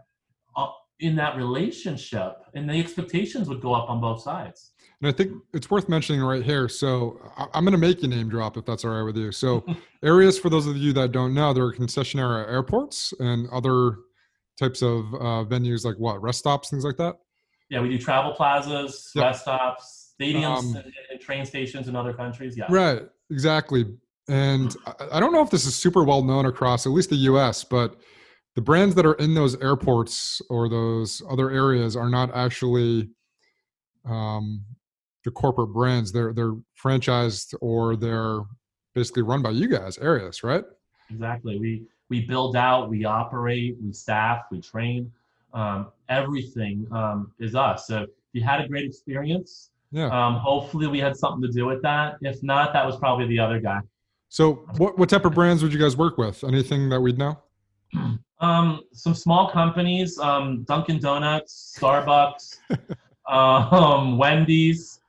in 1.04 1.16
that 1.18 1.36
relationship, 1.36 2.38
and 2.54 2.70
the 2.70 2.74
expectations 2.80 3.50
would 3.50 3.62
go 3.62 3.74
up 3.74 3.90
on 3.90 4.00
both 4.00 4.22
sides. 4.22 4.72
And 5.02 5.10
I 5.10 5.12
think 5.12 5.34
it's 5.54 5.70
worth 5.70 5.90
mentioning 5.90 6.22
right 6.22 6.42
here. 6.42 6.70
So 6.70 7.20
I'm 7.54 7.66
going 7.66 7.74
to 7.74 7.78
make 7.78 8.02
you 8.02 8.08
name 8.08 8.30
drop 8.30 8.56
if 8.56 8.66
that's 8.66 8.86
all 8.86 8.92
right 8.92 9.04
with 9.04 9.18
you. 9.18 9.34
So 9.34 9.66
Areas 10.04 10.40
for 10.40 10.50
those 10.50 10.66
of 10.66 10.78
you 10.78 10.94
that 10.94 11.12
don't 11.12 11.34
know, 11.34 11.52
there 11.52 11.66
are 11.66 11.74
concessionaire 11.74 12.50
airports 12.50 13.14
and 13.20 13.50
other 13.50 13.98
types 14.58 14.82
of 14.82 15.14
uh, 15.16 15.44
venues 15.44 15.84
like 15.84 15.98
what 15.98 16.22
rest 16.22 16.40
stops, 16.40 16.70
things 16.70 16.86
like 16.86 16.96
that. 16.98 17.18
Yeah, 17.70 17.82
we 17.82 17.90
do 17.90 17.98
travel 17.98 18.32
plazas, 18.34 19.12
yep. 19.14 19.26
rest 19.26 19.42
stops, 19.42 20.14
stadiums, 20.18 20.58
um, 20.58 20.76
and, 20.78 20.94
and, 21.12 21.20
train 21.20 21.46
stations 21.46 21.90
in 21.90 21.96
other 21.96 22.14
countries. 22.14 22.58
Yeah, 22.58 22.68
right, 22.70 23.02
exactly. 23.30 23.86
And 24.30 24.74
I, 24.86 24.94
I 25.14 25.20
don't 25.20 25.34
know 25.34 25.42
if 25.42 25.50
this 25.50 25.66
is 25.66 25.76
super 25.76 26.04
well 26.04 26.24
known 26.24 26.46
across 26.46 26.86
at 26.86 26.94
least 26.94 27.10
the 27.10 27.18
U.S., 27.18 27.64
but 27.64 27.98
the 28.56 28.62
brands 28.62 28.96
that 28.96 29.06
are 29.06 29.14
in 29.14 29.34
those 29.34 29.60
airports 29.62 30.42
or 30.50 30.70
those 30.70 31.22
other 31.30 31.50
areas 31.50 31.96
are 31.96 32.10
not 32.10 32.34
actually 32.36 33.10
um, 34.06 34.64
the 35.24 35.32
corporate 35.32 35.74
brands. 35.74 36.12
They're 36.12 36.34
they're 36.34 36.56
franchised 36.82 37.56
or 37.62 37.96
they're 37.96 38.42
basically 38.94 39.24
run 39.24 39.42
by 39.42 39.52
you 39.52 39.68
guys, 39.68 39.98
Areas, 39.98 40.44
right? 40.44 40.64
Exactly. 41.10 41.60
We 41.60 41.84
we 42.10 42.22
build 42.22 42.56
out, 42.56 42.90
we 42.90 43.06
operate, 43.06 43.78
we 43.84 43.92
staff, 43.92 44.44
we 44.52 44.62
train. 44.62 45.12
Um, 45.54 45.92
everything 46.10 46.88
um, 46.92 47.32
is 47.40 47.56
us. 47.56 47.88
So 47.88 48.04
if 48.04 48.10
you 48.34 48.44
had 48.44 48.62
a 48.62 48.68
great 48.68 48.86
experience, 48.86 49.70
yeah. 49.92 50.08
Um, 50.08 50.36
hopefully 50.36 50.88
we 50.88 51.00
had 51.00 51.16
something 51.16 51.42
to 51.44 51.54
do 51.54 51.68
with 51.68 51.82
that. 51.84 52.18
If 52.22 52.42
not, 52.42 52.74
that 52.74 52.84
was 52.84 52.98
probably 52.98 53.28
the 53.28 53.40
other 53.40 53.60
guy. 53.60 53.80
So 54.30 54.66
what 54.78 54.98
what 54.98 55.10
type 55.10 55.26
of 55.26 55.34
brands 55.34 55.62
would 55.62 55.72
you 55.72 55.80
guys 55.80 55.96
work 55.96 56.18
with? 56.18 56.44
Anything 56.44 56.90
that 56.90 57.00
we'd 57.00 57.18
know? 57.18 57.40
Um, 58.44 58.82
some 58.92 59.16
small 59.16 59.50
companies, 59.50 60.20
um, 60.20 60.64
Dunkin' 60.64 61.00
Donuts, 61.00 61.78
Starbucks, 61.80 62.58
um, 63.30 64.18
Wendy's, 64.18 65.00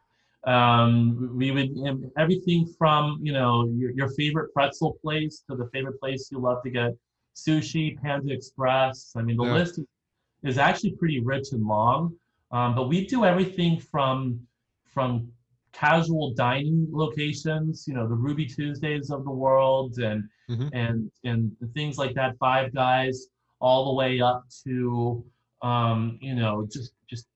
um, 0.46 1.36
we 1.36 1.50
would 1.50 1.74
everything 2.16 2.64
from 2.78 3.18
you 3.22 3.32
know 3.32 3.66
your, 3.74 3.90
your 3.90 4.08
favorite 4.10 4.52
pretzel 4.52 4.96
place 5.02 5.42
to 5.48 5.56
the 5.56 5.68
favorite 5.72 5.98
place 5.98 6.28
you 6.30 6.38
love 6.38 6.62
to 6.62 6.70
get 6.70 6.92
sushi, 7.34 8.00
Panda 8.00 8.32
Express. 8.32 9.12
I 9.16 9.22
mean, 9.22 9.36
the 9.36 9.46
yeah. 9.46 9.54
list 9.54 9.78
is, 9.78 9.86
is 10.44 10.58
actually 10.58 10.92
pretty 10.92 11.20
rich 11.20 11.48
and 11.50 11.66
long. 11.66 12.14
Um, 12.52 12.76
but 12.76 12.88
we 12.88 13.04
do 13.04 13.24
everything 13.24 13.80
from 13.80 14.38
from 14.84 15.32
casual 15.72 16.34
dining 16.34 16.86
locations, 16.92 17.88
you 17.88 17.94
know, 17.94 18.06
the 18.06 18.14
Ruby 18.14 18.46
Tuesdays 18.46 19.10
of 19.10 19.24
the 19.24 19.32
world, 19.32 19.98
and 19.98 20.22
mm-hmm. 20.50 20.68
and 20.72 21.10
and 21.24 21.52
things 21.74 21.98
like 21.98 22.14
that. 22.14 22.36
Five 22.38 22.74
Guys, 22.74 23.26
all 23.60 23.86
the 23.86 23.94
way 23.94 24.20
up 24.20 24.44
to 24.64 25.24
um, 25.62 26.18
you 26.20 26.34
know 26.34 26.68
just 26.70 26.92
just 27.08 27.26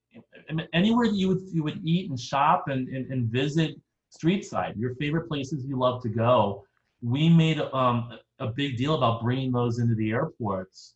anywhere 0.73 1.09
that 1.09 1.17
you 1.17 1.29
would 1.29 1.43
you 1.53 1.63
would 1.63 1.81
eat 1.85 2.11
and 2.11 2.19
shop 2.19 2.69
and, 2.69 2.89
and, 2.89 3.11
and 3.11 3.27
visit 3.27 3.77
street 4.11 4.45
side, 4.45 4.75
your 4.77 4.95
favorite 4.97 5.29
places 5.29 5.65
you 5.67 5.79
love 5.79 6.03
to 6.03 6.09
go. 6.09 6.65
We 7.03 7.29
made 7.29 7.61
um, 7.73 8.19
a 8.39 8.49
big 8.49 8.77
deal 8.77 8.95
about 8.95 9.23
bringing 9.23 9.53
those 9.53 9.79
into 9.79 9.95
the 9.95 10.11
airports. 10.11 10.95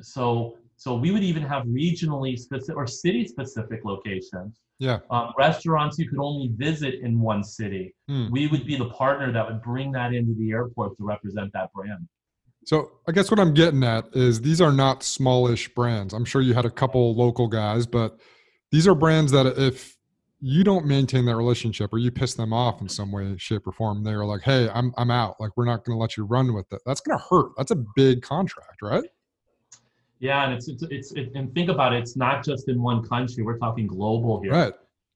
So 0.00 0.56
so 0.80 0.96
we 0.96 1.10
would 1.10 1.22
even 1.22 1.42
have 1.42 1.66
regionally 1.66 2.38
specific 2.38 2.74
or 2.74 2.86
city 2.86 3.26
specific 3.26 3.84
locations. 3.84 4.60
Yeah. 4.78 5.00
Um, 5.10 5.34
restaurants 5.36 5.98
you 5.98 6.08
could 6.08 6.18
only 6.18 6.52
visit 6.56 7.00
in 7.02 7.20
one 7.20 7.44
city. 7.44 7.94
Hmm. 8.08 8.30
We 8.30 8.46
would 8.46 8.64
be 8.64 8.76
the 8.76 8.88
partner 8.88 9.30
that 9.30 9.46
would 9.46 9.60
bring 9.60 9.92
that 9.92 10.14
into 10.14 10.32
the 10.38 10.52
airport 10.52 10.96
to 10.96 11.04
represent 11.04 11.52
that 11.52 11.70
brand. 11.74 12.08
So 12.64 12.92
I 13.06 13.12
guess 13.12 13.30
what 13.30 13.38
I'm 13.38 13.52
getting 13.52 13.84
at 13.84 14.06
is 14.14 14.40
these 14.40 14.62
are 14.62 14.72
not 14.72 15.02
smallish 15.02 15.68
brands. 15.74 16.14
I'm 16.14 16.24
sure 16.24 16.40
you 16.40 16.54
had 16.54 16.64
a 16.64 16.70
couple 16.70 17.14
local 17.14 17.46
guys, 17.46 17.86
but 17.86 18.18
these 18.72 18.88
are 18.88 18.94
brands 18.94 19.32
that 19.32 19.44
if 19.58 19.98
you 20.40 20.64
don't 20.64 20.86
maintain 20.86 21.26
that 21.26 21.36
relationship 21.36 21.92
or 21.92 21.98
you 21.98 22.10
piss 22.10 22.32
them 22.32 22.54
off 22.54 22.80
in 22.80 22.88
some 22.88 23.12
way 23.12 23.36
shape 23.36 23.66
or 23.66 23.72
form 23.72 24.02
they're 24.02 24.24
like 24.24 24.40
hey 24.40 24.70
i'm 24.72 24.90
i'm 24.96 25.10
out 25.10 25.38
like 25.38 25.50
we're 25.54 25.66
not 25.66 25.84
going 25.84 25.94
to 25.94 26.00
let 26.00 26.16
you 26.16 26.24
run 26.24 26.54
with 26.54 26.72
it 26.72 26.80
that's 26.86 27.02
going 27.02 27.18
to 27.18 27.22
hurt 27.28 27.52
that's 27.58 27.70
a 27.70 27.84
big 27.94 28.22
contract 28.22 28.80
right 28.80 29.04
yeah 30.20 30.44
and 30.44 30.54
it's 30.54 30.68
it's, 30.68 30.82
it's 30.84 31.12
it, 31.12 31.32
and 31.34 31.52
think 31.54 31.68
about 31.68 31.92
it 31.92 31.98
it's 31.98 32.16
not 32.16 32.44
just 32.44 32.68
in 32.68 32.80
one 32.80 33.02
country 33.06 33.42
we're 33.42 33.58
talking 33.58 33.86
global 33.86 34.40
here 34.40 34.52
right 34.52 34.74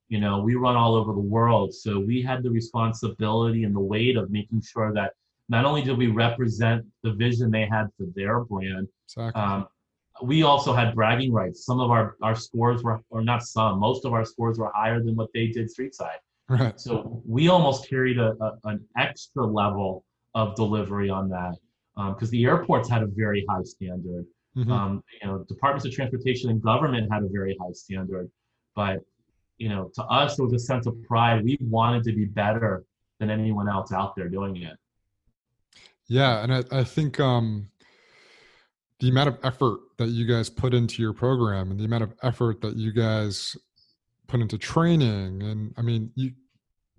you 0.09 0.19
know 0.19 0.41
we 0.41 0.55
run 0.55 0.75
all 0.75 0.95
over 0.95 1.13
the 1.13 1.19
world 1.19 1.73
so 1.73 1.99
we 1.99 2.21
had 2.21 2.43
the 2.43 2.49
responsibility 2.49 3.63
and 3.63 3.73
the 3.73 3.79
weight 3.79 4.17
of 4.17 4.29
making 4.29 4.61
sure 4.61 4.93
that 4.93 5.13
not 5.47 5.63
only 5.63 5.81
did 5.81 5.97
we 5.97 6.07
represent 6.07 6.83
the 7.03 7.13
vision 7.13 7.49
they 7.49 7.65
had 7.65 7.87
for 7.97 8.05
their 8.15 8.41
brand 8.41 8.87
exactly. 9.05 9.41
um, 9.41 9.67
we 10.21 10.43
also 10.43 10.73
had 10.73 10.95
bragging 10.95 11.31
rights. 11.31 11.65
Some 11.65 11.79
of 11.79 11.91
our, 11.91 12.15
our 12.21 12.35
scores 12.35 12.83
were, 12.83 13.01
or 13.09 13.23
not 13.23 13.43
some, 13.43 13.79
most 13.79 14.05
of 14.05 14.13
our 14.13 14.25
scores 14.25 14.57
were 14.57 14.71
higher 14.73 15.01
than 15.01 15.15
what 15.15 15.29
they 15.33 15.47
did 15.47 15.69
street 15.69 15.93
side. 15.93 16.19
Right. 16.47 16.79
So 16.79 17.21
we 17.25 17.49
almost 17.49 17.89
carried 17.89 18.19
a, 18.19 18.35
a 18.39 18.53
an 18.65 18.85
extra 18.97 19.45
level 19.45 20.05
of 20.35 20.55
delivery 20.55 21.09
on 21.09 21.27
that 21.29 21.55
because 21.95 22.29
um, 22.29 22.31
the 22.31 22.45
airports 22.45 22.87
had 22.87 23.01
a 23.01 23.07
very 23.07 23.45
high 23.49 23.63
standard. 23.63 24.25
Mm-hmm. 24.57 24.71
Um, 24.71 25.03
you 25.21 25.27
know, 25.27 25.43
departments 25.49 25.85
of 25.85 25.91
transportation 25.91 26.49
and 26.49 26.61
government 26.61 27.11
had 27.11 27.23
a 27.23 27.27
very 27.27 27.57
high 27.59 27.73
standard, 27.73 28.31
but 28.75 28.99
you 29.57 29.69
know, 29.69 29.89
to 29.95 30.03
us, 30.03 30.37
it 30.37 30.43
was 30.43 30.53
a 30.53 30.59
sense 30.59 30.85
of 30.85 31.01
pride. 31.03 31.43
We 31.43 31.57
wanted 31.61 32.03
to 32.05 32.13
be 32.13 32.25
better 32.25 32.85
than 33.19 33.29
anyone 33.29 33.69
else 33.69 33.91
out 33.91 34.15
there 34.15 34.27
doing 34.27 34.57
it. 34.57 34.77
Yeah, 36.07 36.43
and 36.43 36.53
I, 36.53 36.63
I 36.71 36.83
think 36.83 37.19
um, 37.19 37.69
the 38.99 39.09
amount 39.09 39.29
of 39.29 39.37
effort 39.43 39.79
that 39.97 40.09
you 40.09 40.25
guys 40.25 40.49
put 40.49 40.73
into 40.73 41.01
your 41.01 41.13
program 41.13 41.71
and 41.71 41.79
the 41.79 41.85
amount 41.85 42.03
of 42.03 42.13
effort 42.23 42.61
that 42.61 42.75
you 42.75 42.91
guys 42.91 43.55
put 44.27 44.39
into 44.39 44.57
training 44.57 45.43
and 45.43 45.73
i 45.77 45.81
mean 45.81 46.11
you 46.15 46.31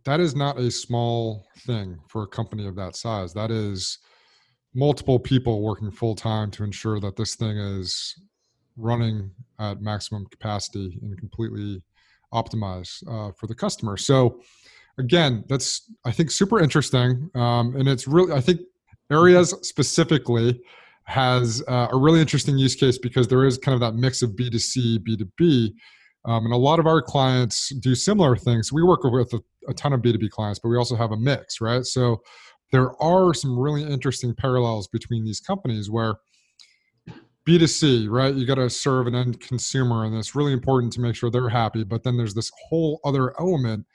that 0.05 0.21
is 0.21 0.37
not 0.37 0.59
a 0.59 0.71
small 0.71 1.45
thing 1.61 1.99
for 2.09 2.23
a 2.23 2.27
company 2.27 2.67
of 2.67 2.77
that 2.77 2.95
size 2.95 3.33
that 3.33 3.51
is 3.51 3.99
multiple 4.77 5.19
people 5.19 5.63
working 5.63 5.91
full 5.91 6.15
time 6.15 6.51
to 6.53 6.63
ensure 6.63 7.01
that 7.01 7.17
this 7.17 7.35
thing 7.35 7.57
is 7.57 8.15
running 8.77 9.31
at 9.59 9.81
maximum 9.81 10.27
capacity 10.27 10.99
and 11.03 11.19
completely 11.19 11.83
optimized 12.33 13.03
uh, 13.09 13.33
for 13.33 13.47
the 13.47 13.55
customer 13.55 13.97
so 13.97 14.41
again 14.99 15.45
that's 15.49 15.91
i 16.05 16.13
think 16.13 16.31
super 16.31 16.61
interesting 16.61 17.31
um, 17.35 17.75
and 17.77 17.89
it's 17.89 18.07
really 18.07 18.33
i 18.33 18.41
think 18.41 18.61
Areas 19.11 19.55
specifically 19.63 20.61
has 21.05 21.63
uh, 21.69 21.89
a 21.93 21.97
really 21.97 22.21
interesting 22.21 22.59
use 22.59 22.75
case 22.75 22.99
because 22.99 23.29
there 23.29 23.45
is 23.45 23.59
kind 23.59 23.75
of 23.75 23.81
that 23.81 23.95
mix 23.95 24.23
of 24.23 24.31
B2C, 24.31 24.99
B2B. 24.99 25.73
Um, 26.25 26.45
and 26.45 26.53
a 26.53 26.57
lot 26.57 26.81
of 26.81 26.89
our 26.89 27.01
clients 27.01 27.69
do 27.77 27.95
similar 27.95 28.37
things. 28.37 28.73
We 28.73 28.83
work 28.83 29.05
with 29.05 29.33
a, 29.33 29.41
a, 29.69 29.75
ton 29.75 29.93
of 29.93 30.01
B2B 30.01 30.31
clients, 30.31 30.59
but 30.59 30.71
we 30.71 30.77
also 30.77 30.97
have 30.97 31.13
a 31.13 31.17
mix, 31.17 31.61
right? 31.61 31.85
So 31.85 32.21
there 32.73 33.01
are 33.03 33.33
some 33.33 33.59
really 33.59 33.83
interesting 33.83 34.35
parallels 34.35 34.89
between 34.89 35.25
these 35.25 35.41
companies 35.41 35.91
where 35.91 36.17
B2C, 37.47 38.09
right? 38.11 38.35
You 38.35 38.45
got 38.45 38.57
to 38.57 38.69
serve 38.69 39.07
an 39.07 39.15
end 39.15 39.41
consumer, 39.41 40.05
and 40.05 40.17
it's 40.17 40.35
really 40.35 40.53
important 40.53 40.93
to 40.95 41.01
make 41.01 41.15
sure 41.15 41.31
they're 41.31 41.49
happy. 41.49 41.85
But 41.85 42.03
then 42.03 42.17
there's 42.17 42.35
this 42.35 42.51
whole 42.69 42.99
other 43.05 43.39
element, 43.41 43.87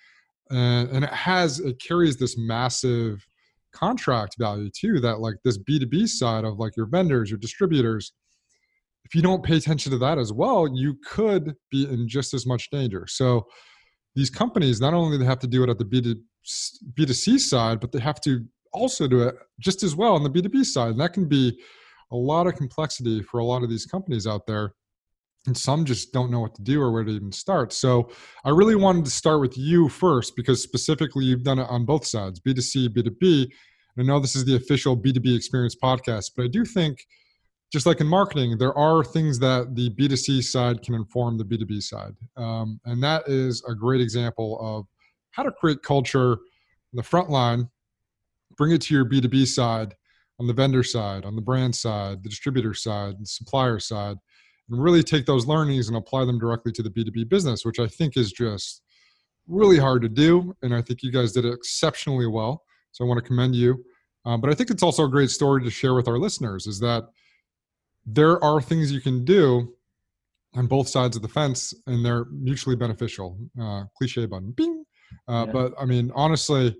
and, 0.49 0.89
and 0.89 1.03
it 1.03 1.11
has, 1.11 1.59
it 1.59 1.81
carries 1.81 2.15
this 2.15 2.37
massive 2.37 3.25
contract 3.71 4.35
value 4.37 4.69
too 4.69 4.99
that 4.99 5.19
like 5.19 5.35
this 5.43 5.57
b2b 5.57 6.07
side 6.07 6.43
of 6.43 6.59
like 6.59 6.75
your 6.75 6.85
vendors 6.85 7.29
your 7.29 7.39
distributors 7.39 8.13
if 9.05 9.15
you 9.15 9.21
don't 9.21 9.43
pay 9.43 9.57
attention 9.57 9.91
to 9.91 9.97
that 9.97 10.17
as 10.17 10.31
well 10.33 10.67
you 10.73 10.95
could 11.05 11.55
be 11.69 11.85
in 11.85 12.07
just 12.07 12.33
as 12.33 12.45
much 12.45 12.69
danger 12.69 13.05
so 13.07 13.45
these 14.15 14.29
companies 14.29 14.81
not 14.81 14.93
only 14.93 15.17
they 15.17 15.25
have 15.25 15.39
to 15.39 15.47
do 15.47 15.63
it 15.63 15.69
at 15.69 15.77
the 15.77 15.85
B2, 15.85 16.15
b2c 16.93 17.39
side 17.39 17.79
but 17.79 17.91
they 17.91 17.99
have 17.99 18.19
to 18.21 18.45
also 18.73 19.07
do 19.07 19.21
it 19.23 19.35
just 19.59 19.83
as 19.83 19.95
well 19.95 20.13
on 20.13 20.23
the 20.23 20.29
b2b 20.29 20.65
side 20.65 20.91
and 20.91 20.99
that 20.99 21.13
can 21.13 21.27
be 21.27 21.57
a 22.11 22.15
lot 22.15 22.47
of 22.47 22.55
complexity 22.55 23.21
for 23.21 23.39
a 23.39 23.45
lot 23.45 23.63
of 23.63 23.69
these 23.69 23.85
companies 23.85 24.27
out 24.27 24.45
there 24.45 24.73
and 25.47 25.57
some 25.57 25.85
just 25.85 26.13
don't 26.13 26.29
know 26.29 26.39
what 26.39 26.55
to 26.55 26.61
do 26.61 26.81
or 26.81 26.91
where 26.91 27.03
to 27.03 27.11
even 27.11 27.31
start. 27.31 27.73
So 27.73 28.11
I 28.45 28.49
really 28.49 28.75
wanted 28.75 29.05
to 29.05 29.11
start 29.11 29.41
with 29.41 29.57
you 29.57 29.89
first 29.89 30.35
because 30.35 30.61
specifically 30.61 31.25
you've 31.25 31.43
done 31.43 31.59
it 31.59 31.67
on 31.69 31.85
both 31.85 32.05
sides, 32.05 32.39
B2C, 32.39 32.89
B2B. 32.89 33.43
And 33.43 33.51
I 33.99 34.03
know 34.03 34.19
this 34.19 34.35
is 34.35 34.45
the 34.45 34.55
official 34.55 34.95
B2B 34.95 35.35
experience 35.35 35.75
podcast, 35.75 36.31
but 36.35 36.45
I 36.45 36.47
do 36.47 36.63
think 36.63 37.05
just 37.73 37.85
like 37.85 38.01
in 38.01 38.07
marketing, 38.07 38.57
there 38.57 38.77
are 38.77 39.03
things 39.03 39.39
that 39.39 39.75
the 39.75 39.89
B2C 39.91 40.43
side 40.43 40.83
can 40.83 40.93
inform 40.93 41.37
the 41.37 41.45
B2B 41.45 41.81
side. 41.81 42.13
Um, 42.37 42.79
and 42.85 43.01
that 43.01 43.23
is 43.27 43.63
a 43.67 43.73
great 43.73 44.01
example 44.01 44.59
of 44.61 44.85
how 45.31 45.43
to 45.43 45.51
create 45.51 45.81
culture 45.81 46.33
in 46.33 46.97
the 46.97 47.03
front 47.03 47.29
line, 47.29 47.69
bring 48.61 48.73
it 48.73 48.81
to 48.81 48.93
your 48.93 49.05
B2B 49.05 49.47
side, 49.47 49.95
on 50.39 50.45
the 50.45 50.53
vendor 50.53 50.83
side, 50.83 51.25
on 51.25 51.35
the 51.35 51.41
brand 51.41 51.75
side, 51.75 52.21
the 52.21 52.29
distributor 52.29 52.75
side, 52.75 53.15
the 53.19 53.25
supplier 53.25 53.79
side 53.79 54.17
and 54.69 54.83
really 54.83 55.01
take 55.01 55.25
those 55.25 55.47
learnings 55.47 55.87
and 55.87 55.97
apply 55.97 56.25
them 56.25 56.37
directly 56.37 56.71
to 56.71 56.83
the 56.83 56.89
B2B 56.91 57.27
business, 57.27 57.65
which 57.65 57.79
I 57.79 57.87
think 57.87 58.17
is 58.17 58.31
just 58.31 58.83
really 59.47 59.79
hard 59.79 60.03
to 60.03 60.09
do. 60.09 60.55
And 60.61 60.75
I 60.75 60.81
think 60.83 61.01
you 61.01 61.11
guys 61.11 61.31
did 61.31 61.43
it 61.45 61.53
exceptionally 61.53 62.27
well. 62.27 62.63
So 62.91 63.03
I 63.03 63.07
want 63.07 63.17
to 63.17 63.27
commend 63.27 63.55
you. 63.55 63.83
Um, 64.25 64.39
but 64.41 64.51
I 64.51 64.53
think 64.53 64.69
it's 64.69 64.83
also 64.83 65.05
a 65.05 65.09
great 65.09 65.31
story 65.31 65.63
to 65.63 65.71
share 65.71 65.95
with 65.95 66.07
our 66.07 66.19
listeners 66.19 66.67
is 66.67 66.79
that 66.81 67.05
there 68.05 68.43
are 68.43 68.61
things 68.61 68.91
you 68.91 69.01
can 69.01 69.25
do 69.25 69.73
on 70.53 70.67
both 70.67 70.87
sides 70.87 71.15
of 71.15 71.23
the 71.23 71.27
fence 71.27 71.73
and 71.87 72.05
they're 72.05 72.25
mutually 72.25 72.75
beneficial. 72.75 73.39
Uh, 73.59 73.85
cliche 73.97 74.27
button, 74.27 74.51
bing. 74.51 74.83
Uh, 75.27 75.45
yeah. 75.47 75.51
But 75.51 75.73
I 75.79 75.85
mean, 75.85 76.11
honestly, 76.13 76.75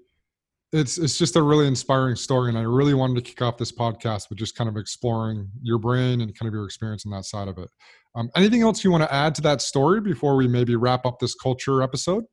it's 0.74 0.98
it's 0.98 1.18
just 1.18 1.36
a 1.36 1.42
really 1.42 1.68
inspiring 1.68 2.16
story 2.16 2.48
and 2.50 2.58
i 2.58 2.62
really 2.62 2.94
wanted 2.94 3.16
to 3.16 3.22
kick 3.22 3.42
off 3.42 3.58
this 3.58 3.72
podcast 3.72 4.30
with 4.30 4.38
just 4.38 4.56
kind 4.56 4.70
of 4.70 4.78
exploring 4.78 5.50
your 5.62 5.78
brain 5.78 6.22
and 6.22 6.38
kind 6.38 6.48
of 6.48 6.54
your 6.54 6.66
experience 6.66 7.06
on 7.06 7.12
that 7.12 7.26
side 7.26 7.48
of 7.48 7.58
it. 7.58 7.70
Um, 8.16 8.30
anything 8.36 8.62
else 8.62 8.84
you 8.84 8.92
want 8.92 9.04
to 9.04 9.14
add 9.14 9.36
to 9.36 9.42
that 9.42 9.62
story 9.62 10.02
before 10.02 10.36
we 10.36 10.48
maybe 10.48 10.76
wrap 10.76 11.06
up 11.06 11.20
this 11.20 11.34
culture 11.36 11.82
episode? 11.82 12.24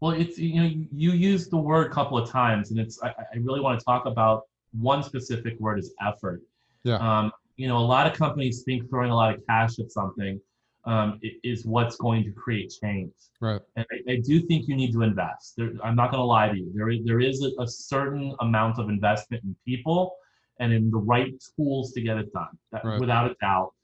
Well 0.00 0.12
it's 0.12 0.38
you 0.38 0.62
know 0.62 0.70
you 0.92 1.12
used 1.12 1.50
the 1.50 1.56
word 1.56 1.90
a 1.90 1.94
couple 1.94 2.16
of 2.16 2.30
times 2.30 2.70
and 2.70 2.78
it's 2.78 3.00
i, 3.02 3.08
I 3.08 3.36
really 3.40 3.60
want 3.60 3.78
to 3.78 3.84
talk 3.84 4.06
about 4.06 4.42
one 4.72 5.02
specific 5.02 5.58
word 5.58 5.78
is 5.78 5.92
effort. 6.00 6.42
Yeah. 6.84 6.96
Um, 6.96 7.32
you 7.56 7.66
know 7.66 7.78
a 7.78 7.88
lot 7.94 8.06
of 8.06 8.16
companies 8.16 8.62
think 8.62 8.88
throwing 8.88 9.10
a 9.10 9.16
lot 9.16 9.34
of 9.34 9.44
cash 9.46 9.78
at 9.80 9.90
something 9.90 10.40
um, 10.84 11.20
is 11.42 11.64
what's 11.64 11.96
going 11.96 12.24
to 12.24 12.30
create 12.30 12.72
change. 12.82 13.12
Right. 13.40 13.60
And 13.76 13.84
I, 13.92 14.12
I 14.12 14.16
do 14.24 14.40
think 14.40 14.68
you 14.68 14.76
need 14.76 14.92
to 14.92 15.02
invest. 15.02 15.54
There, 15.56 15.70
I'm 15.84 15.96
not 15.96 16.10
going 16.10 16.20
to 16.20 16.24
lie 16.24 16.48
to 16.48 16.56
you. 16.56 16.72
There, 16.74 16.90
there 17.04 17.20
is 17.20 17.44
a, 17.44 17.62
a, 17.62 17.66
certain 17.66 18.34
amount 18.40 18.78
of 18.78 18.88
investment 18.88 19.44
in 19.44 19.54
people 19.64 20.16
and 20.60 20.72
in 20.72 20.90
the 20.90 20.98
right 20.98 21.32
tools 21.56 21.92
to 21.92 22.00
get 22.00 22.16
it 22.16 22.32
done, 22.32 22.56
that, 22.72 22.84
right. 22.84 23.00
without 23.00 23.30
a 23.30 23.34
doubt. 23.40 23.74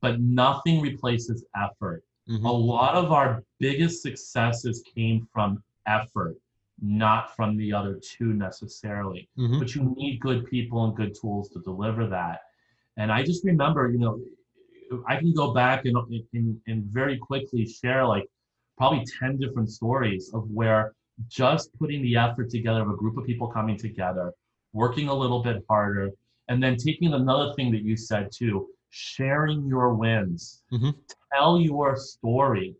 But 0.00 0.20
nothing 0.20 0.80
replaces 0.80 1.44
effort. 1.56 2.04
Mm-hmm. 2.28 2.46
A 2.46 2.52
lot 2.52 2.94
of 2.94 3.12
our 3.12 3.42
biggest 3.58 4.02
successes 4.02 4.84
came 4.94 5.26
from 5.32 5.62
effort, 5.86 6.36
not 6.80 7.34
from 7.34 7.56
the 7.56 7.72
other 7.72 8.00
two 8.00 8.32
necessarily. 8.32 9.28
Mm-hmm. 9.38 9.58
But 9.58 9.74
you 9.74 9.94
need 9.96 10.20
good 10.20 10.46
people 10.46 10.84
and 10.84 10.96
good 10.96 11.14
tools 11.20 11.48
to 11.50 11.60
deliver 11.60 12.06
that. 12.08 12.40
And 12.96 13.10
I 13.10 13.22
just 13.22 13.44
remember, 13.44 13.90
you 13.90 13.98
know, 13.98 14.20
I 15.06 15.16
can 15.16 15.32
go 15.32 15.52
back 15.52 15.84
and, 15.84 15.96
and, 16.32 16.60
and 16.66 16.84
very 16.84 17.18
quickly 17.18 17.66
share 17.66 18.06
like 18.06 18.26
probably 18.76 19.04
10 19.20 19.38
different 19.38 19.70
stories 19.70 20.30
of 20.34 20.48
where 20.50 20.94
just 21.28 21.70
putting 21.78 22.02
the 22.02 22.16
effort 22.16 22.50
together 22.50 22.82
of 22.82 22.90
a 22.90 22.96
group 22.96 23.16
of 23.16 23.24
people 23.24 23.48
coming 23.48 23.76
together, 23.76 24.32
working 24.72 25.08
a 25.08 25.14
little 25.14 25.42
bit 25.42 25.62
harder, 25.68 26.10
and 26.48 26.62
then 26.62 26.76
taking 26.76 27.14
another 27.14 27.52
thing 27.54 27.70
that 27.72 27.82
you 27.82 27.96
said 27.96 28.30
too, 28.32 28.68
sharing 28.90 29.66
your 29.66 29.94
wins. 29.94 30.62
Mm-hmm. 30.72 30.90
Tell 31.32 31.60
your 31.60 31.96
story. 31.96 32.74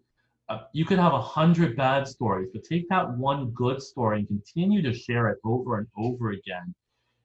Uh, 0.49 0.61
you 0.73 0.85
could 0.85 0.99
have 0.99 1.13
a 1.13 1.21
hundred 1.21 1.77
bad 1.77 2.07
stories, 2.07 2.49
but 2.53 2.65
take 2.65 2.89
that 2.89 3.11
one 3.17 3.51
good 3.51 3.81
story 3.81 4.19
and 4.19 4.29
continue 4.29 4.83
to 4.83 4.93
share 4.93 5.29
it 5.29 5.39
over 5.45 5.79
and 5.79 5.87
over 5.97 6.31
again. 6.31 6.75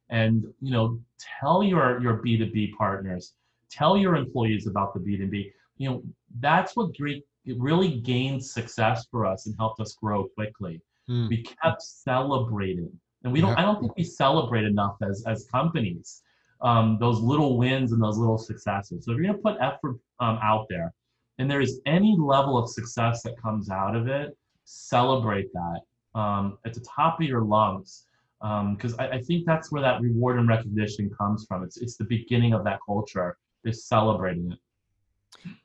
And 0.09 0.45
you 0.61 0.71
know, 0.71 1.01
tell 1.19 1.63
your 1.63 2.01
your 2.01 2.23
B2B 2.23 2.73
partners, 2.77 3.33
tell 3.69 3.97
your 3.97 4.15
employees 4.15 4.67
about 4.67 4.93
the 4.93 4.99
B2B. 4.99 5.51
You 5.77 5.89
know, 5.89 6.03
that's 6.39 6.75
what 6.75 6.95
great, 6.95 7.23
it 7.45 7.59
really 7.59 7.99
gained 7.99 8.43
success 8.43 9.05
for 9.11 9.25
us 9.25 9.45
and 9.45 9.55
helped 9.57 9.79
us 9.79 9.95
grow 10.01 10.25
quickly. 10.35 10.81
Mm. 11.09 11.29
We 11.29 11.43
kept 11.43 11.81
celebrating. 11.81 12.91
And 13.23 13.33
we 13.33 13.41
don't, 13.41 13.51
yeah. 13.51 13.59
I 13.59 13.61
don't 13.63 13.79
think 13.79 13.95
we 13.95 14.03
celebrate 14.03 14.65
enough 14.65 14.95
as, 15.01 15.23
as 15.27 15.47
companies, 15.51 16.21
um, 16.61 16.97
those 16.99 17.19
little 17.19 17.57
wins 17.57 17.91
and 17.91 18.01
those 18.01 18.17
little 18.17 18.37
successes. 18.37 19.05
So 19.05 19.11
if 19.11 19.17
you're 19.17 19.25
going 19.25 19.37
to 19.37 19.41
put 19.41 19.57
effort 19.61 19.97
um, 20.19 20.39
out 20.41 20.67
there 20.69 20.93
and 21.37 21.49
there 21.49 21.61
is 21.61 21.81
any 21.85 22.17
level 22.19 22.57
of 22.57 22.69
success 22.69 23.21
that 23.23 23.39
comes 23.41 23.69
out 23.69 23.95
of 23.95 24.07
it, 24.07 24.35
celebrate 24.65 25.51
that 25.53 25.81
um, 26.19 26.57
at 26.65 26.73
the 26.73 26.81
top 26.81 27.21
of 27.21 27.27
your 27.27 27.43
lungs 27.43 28.05
because 28.39 28.93
um, 28.93 28.99
I, 28.99 29.09
I, 29.09 29.21
think 29.21 29.45
that's 29.45 29.71
where 29.71 29.81
that 29.81 29.99
reward 29.99 30.37
and 30.37 30.47
recognition 30.47 31.09
comes 31.09 31.45
from. 31.47 31.63
It's 31.63 31.77
it's 31.77 31.97
the 31.97 32.03
beginning 32.03 32.53
of 32.53 32.63
that 32.65 32.79
culture 32.85 33.37
is 33.63 33.87
celebrating 33.87 34.51
it. 34.51 34.59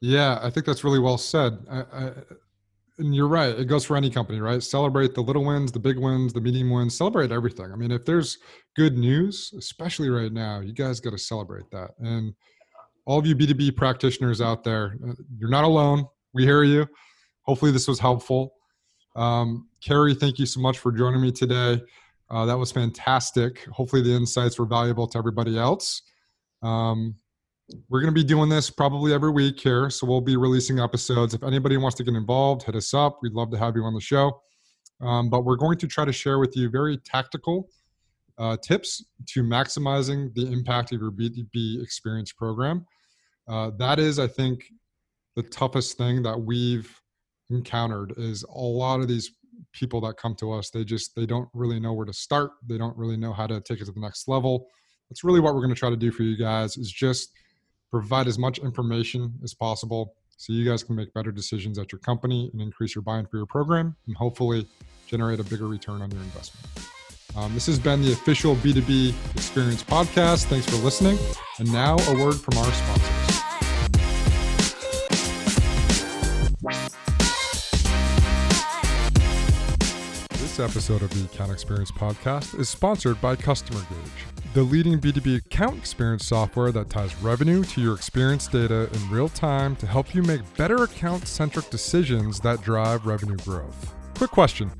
Yeah, 0.00 0.38
I 0.42 0.50
think 0.50 0.66
that's 0.66 0.84
really 0.84 0.98
well 0.98 1.18
said. 1.18 1.58
I, 1.70 1.80
I, 1.92 2.12
and 2.98 3.14
you're 3.14 3.28
right. 3.28 3.58
It 3.58 3.66
goes 3.66 3.84
for 3.84 3.96
any 3.96 4.10
company, 4.10 4.40
right? 4.40 4.62
Celebrate 4.62 5.14
the 5.14 5.22
little 5.22 5.44
wins, 5.44 5.72
the 5.72 5.78
big 5.78 5.98
wins, 5.98 6.32
the 6.32 6.40
medium 6.40 6.70
wins. 6.70 6.96
Celebrate 6.96 7.32
everything. 7.32 7.72
I 7.72 7.76
mean, 7.76 7.90
if 7.90 8.04
there's 8.04 8.38
good 8.76 8.96
news, 8.96 9.52
especially 9.56 10.10
right 10.10 10.32
now, 10.32 10.60
you 10.60 10.72
guys 10.72 11.00
got 11.00 11.10
to 11.10 11.18
celebrate 11.18 11.70
that. 11.70 11.90
And 11.98 12.34
all 13.04 13.18
of 13.18 13.26
you 13.26 13.34
B2B 13.34 13.76
practitioners 13.76 14.40
out 14.40 14.62
there, 14.62 14.96
uh, 15.08 15.14
you're 15.38 15.50
not 15.50 15.64
alone. 15.64 16.06
We 16.32 16.44
hear 16.44 16.62
you. 16.62 16.86
Hopefully, 17.42 17.72
this 17.72 17.88
was 17.88 17.98
helpful. 17.98 18.54
Um, 19.16 19.68
Kerry, 19.80 20.14
thank 20.14 20.38
you 20.38 20.46
so 20.46 20.60
much 20.60 20.78
for 20.78 20.92
joining 20.92 21.20
me 21.20 21.32
today. 21.32 21.82
Uh, 22.30 22.46
that 22.46 22.56
was 22.56 22.72
fantastic. 22.72 23.64
Hopefully, 23.66 24.02
the 24.02 24.14
insights 24.14 24.58
were 24.58 24.66
valuable 24.66 25.06
to 25.08 25.18
everybody 25.18 25.58
else. 25.58 26.02
Um, 26.62 27.16
we're 27.88 28.00
going 28.00 28.12
to 28.12 28.18
be 28.18 28.24
doing 28.24 28.48
this 28.48 28.70
probably 28.70 29.12
every 29.12 29.30
week 29.30 29.60
here. 29.60 29.90
So 29.90 30.06
we'll 30.06 30.20
be 30.20 30.36
releasing 30.36 30.80
episodes. 30.80 31.34
If 31.34 31.42
anybody 31.42 31.76
wants 31.76 31.96
to 31.96 32.04
get 32.04 32.14
involved, 32.14 32.62
hit 32.64 32.74
us 32.74 32.92
up. 32.94 33.18
We'd 33.22 33.32
love 33.32 33.50
to 33.52 33.58
have 33.58 33.76
you 33.76 33.84
on 33.84 33.94
the 33.94 34.00
show. 34.00 34.42
Um, 35.00 35.30
but 35.30 35.44
we're 35.44 35.56
going 35.56 35.78
to 35.78 35.86
try 35.86 36.04
to 36.04 36.12
share 36.12 36.38
with 36.38 36.56
you 36.56 36.70
very 36.70 36.98
tactical 36.98 37.68
uh, 38.38 38.56
tips 38.62 39.04
to 39.28 39.42
maximizing 39.42 40.34
the 40.34 40.50
impact 40.50 40.92
of 40.92 41.00
your 41.00 41.10
B2B 41.10 41.82
experience 41.82 42.32
program. 42.32 42.86
Uh, 43.48 43.70
that 43.78 43.98
is, 43.98 44.18
I 44.18 44.26
think, 44.26 44.64
the 45.36 45.42
toughest 45.42 45.96
thing 45.96 46.22
that 46.22 46.38
we've 46.38 47.00
encountered 47.50 48.14
is 48.16 48.44
a 48.44 48.58
lot 48.58 49.00
of 49.00 49.08
these 49.08 49.32
people 49.72 50.00
that 50.00 50.16
come 50.16 50.34
to 50.34 50.52
us 50.52 50.70
they 50.70 50.84
just 50.84 51.14
they 51.14 51.26
don't 51.26 51.48
really 51.54 51.78
know 51.78 51.92
where 51.92 52.06
to 52.06 52.12
start 52.12 52.52
they 52.66 52.76
don't 52.76 52.96
really 52.96 53.16
know 53.16 53.32
how 53.32 53.46
to 53.46 53.60
take 53.60 53.80
it 53.80 53.84
to 53.84 53.92
the 53.92 54.00
next 54.00 54.28
level 54.28 54.66
that's 55.08 55.24
really 55.24 55.40
what 55.40 55.54
we're 55.54 55.60
going 55.60 55.72
to 55.72 55.78
try 55.78 55.90
to 55.90 55.96
do 55.96 56.10
for 56.10 56.22
you 56.22 56.36
guys 56.36 56.76
is 56.76 56.90
just 56.90 57.32
provide 57.92 58.26
as 58.26 58.38
much 58.38 58.58
information 58.58 59.34
as 59.44 59.52
possible 59.54 60.14
so 60.38 60.52
you 60.52 60.68
guys 60.68 60.82
can 60.82 60.96
make 60.96 61.12
better 61.12 61.30
decisions 61.30 61.78
at 61.78 61.92
your 61.92 61.98
company 62.00 62.50
and 62.52 62.60
increase 62.60 62.94
your 62.94 63.02
buy-in 63.02 63.26
for 63.26 63.36
your 63.36 63.46
program 63.46 63.94
and 64.06 64.16
hopefully 64.16 64.66
generate 65.06 65.38
a 65.38 65.44
bigger 65.44 65.68
return 65.68 66.00
on 66.00 66.10
your 66.10 66.22
investment. 66.22 66.66
Um, 67.36 67.52
this 67.54 67.66
has 67.66 67.78
been 67.78 68.02
the 68.02 68.12
official 68.12 68.56
B2B 68.56 69.14
Experience 69.36 69.84
podcast. 69.84 70.44
Thanks 70.46 70.66
for 70.66 70.76
listening. 70.76 71.18
And 71.58 71.70
now 71.70 71.96
a 72.08 72.24
word 72.24 72.34
from 72.34 72.58
our 72.58 72.72
sponsors. 72.72 73.42
This 80.30 80.60
episode 80.60 81.02
of 81.02 81.10
the 81.10 81.24
Account 81.32 81.52
Experience 81.52 81.90
podcast 81.90 82.58
is 82.58 82.68
sponsored 82.68 83.20
by 83.20 83.36
Customer 83.36 83.80
Gauge 83.80 84.41
the 84.54 84.62
leading 84.62 85.00
B2B 85.00 85.36
account 85.38 85.78
experience 85.78 86.26
software 86.26 86.72
that 86.72 86.90
ties 86.90 87.14
revenue 87.22 87.64
to 87.64 87.80
your 87.80 87.94
experience 87.94 88.46
data 88.46 88.86
in 88.92 89.10
real 89.10 89.30
time 89.30 89.74
to 89.76 89.86
help 89.86 90.14
you 90.14 90.22
make 90.22 90.42
better 90.58 90.82
account 90.82 91.26
centric 91.26 91.70
decisions 91.70 92.38
that 92.40 92.60
drive 92.60 93.06
revenue 93.06 93.36
growth. 93.38 93.94
Quick 94.14 94.30
question 94.30 94.70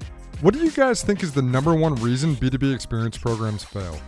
What 0.43 0.53
do 0.53 0.61
you 0.61 0.70
guys 0.70 1.03
think 1.03 1.23
is 1.23 1.33
the 1.33 1.41
number 1.41 1.75
one 1.75 1.95
reason 1.97 2.37
B2B 2.37 2.75
experience 2.75 3.16
programs 3.16 3.64
fail? 3.64 3.99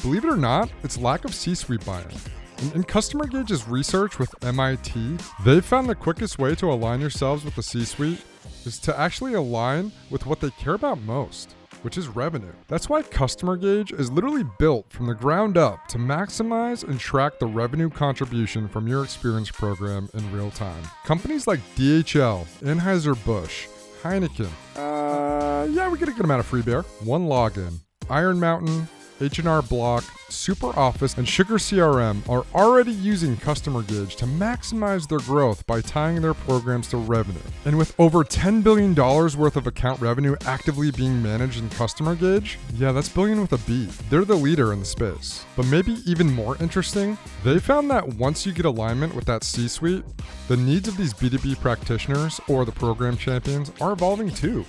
Believe 0.00 0.24
it 0.24 0.30
or 0.30 0.36
not, 0.36 0.70
it's 0.82 0.96
lack 0.96 1.26
of 1.26 1.34
C 1.34 1.54
suite 1.54 1.84
buy 1.84 2.00
in. 2.00 2.72
In, 2.74 2.82
Customer 2.82 3.26
Gauge's 3.26 3.68
research 3.68 4.18
with 4.18 4.32
MIT, 4.42 5.18
they 5.44 5.60
found 5.60 5.90
the 5.90 5.94
quickest 5.94 6.38
way 6.38 6.54
to 6.54 6.72
align 6.72 7.02
yourselves 7.02 7.44
with 7.44 7.54
the 7.56 7.62
C 7.62 7.84
suite 7.84 8.24
is 8.64 8.78
to 8.78 8.98
actually 8.98 9.34
align 9.34 9.92
with 10.08 10.24
what 10.24 10.40
they 10.40 10.50
care 10.50 10.74
about 10.74 11.02
most 11.02 11.54
which 11.82 11.98
is 11.98 12.08
revenue. 12.08 12.52
That's 12.68 12.88
why 12.88 13.02
Customer 13.02 13.56
Gauge 13.56 13.92
is 13.92 14.10
literally 14.10 14.44
built 14.58 14.90
from 14.90 15.06
the 15.06 15.14
ground 15.14 15.56
up 15.56 15.86
to 15.88 15.98
maximize 15.98 16.82
and 16.82 16.98
track 16.98 17.38
the 17.38 17.46
revenue 17.46 17.90
contribution 17.90 18.68
from 18.68 18.88
your 18.88 19.04
experience 19.04 19.50
program 19.50 20.08
in 20.14 20.32
real 20.32 20.50
time. 20.50 20.82
Companies 21.04 21.46
like 21.46 21.60
DHL, 21.76 22.46
Anheuser-Busch, 22.62 23.68
Heineken, 24.02 24.50
uh, 24.76 25.66
yeah, 25.70 25.88
we 25.88 25.98
get 25.98 26.08
a 26.08 26.12
good 26.12 26.24
amount 26.24 26.40
of 26.40 26.46
free 26.46 26.62
beer. 26.62 26.82
OneLogin, 27.04 27.78
Iron 28.10 28.40
Mountain, 28.40 28.88
H&R 29.22 29.62
Block, 29.62 30.02
SuperOffice, 30.28 31.16
and 31.16 31.28
Sugar 31.28 31.54
CRM 31.54 32.28
are 32.28 32.44
already 32.54 32.92
using 32.92 33.36
Customer 33.36 33.82
Gauge 33.82 34.16
to 34.16 34.24
maximize 34.24 35.08
their 35.08 35.20
growth 35.20 35.64
by 35.66 35.80
tying 35.80 36.20
their 36.20 36.34
programs 36.34 36.88
to 36.88 36.96
revenue. 36.96 37.38
And 37.64 37.78
with 37.78 37.94
over 38.00 38.24
$10 38.24 38.64
billion 38.64 38.94
worth 38.94 39.56
of 39.56 39.66
account 39.66 40.00
revenue 40.00 40.34
actively 40.46 40.90
being 40.90 41.22
managed 41.22 41.60
in 41.60 41.68
Customer 41.70 42.16
Gauge, 42.16 42.58
yeah, 42.74 42.90
that's 42.90 43.08
billion 43.08 43.40
with 43.40 43.52
a 43.52 43.58
B. 43.58 43.88
They're 44.10 44.24
the 44.24 44.34
leader 44.34 44.72
in 44.72 44.80
the 44.80 44.84
space. 44.84 45.44
But 45.54 45.66
maybe 45.66 45.98
even 46.04 46.32
more 46.32 46.56
interesting, 46.56 47.16
they 47.44 47.60
found 47.60 47.90
that 47.90 48.06
once 48.14 48.44
you 48.44 48.52
get 48.52 48.64
alignment 48.64 49.14
with 49.14 49.26
that 49.26 49.44
C 49.44 49.68
suite, 49.68 50.04
the 50.48 50.56
needs 50.56 50.88
of 50.88 50.96
these 50.96 51.14
B2B 51.14 51.60
practitioners 51.60 52.40
or 52.48 52.64
the 52.64 52.72
program 52.72 53.16
champions 53.16 53.70
are 53.80 53.92
evolving 53.92 54.30
too. 54.30 54.64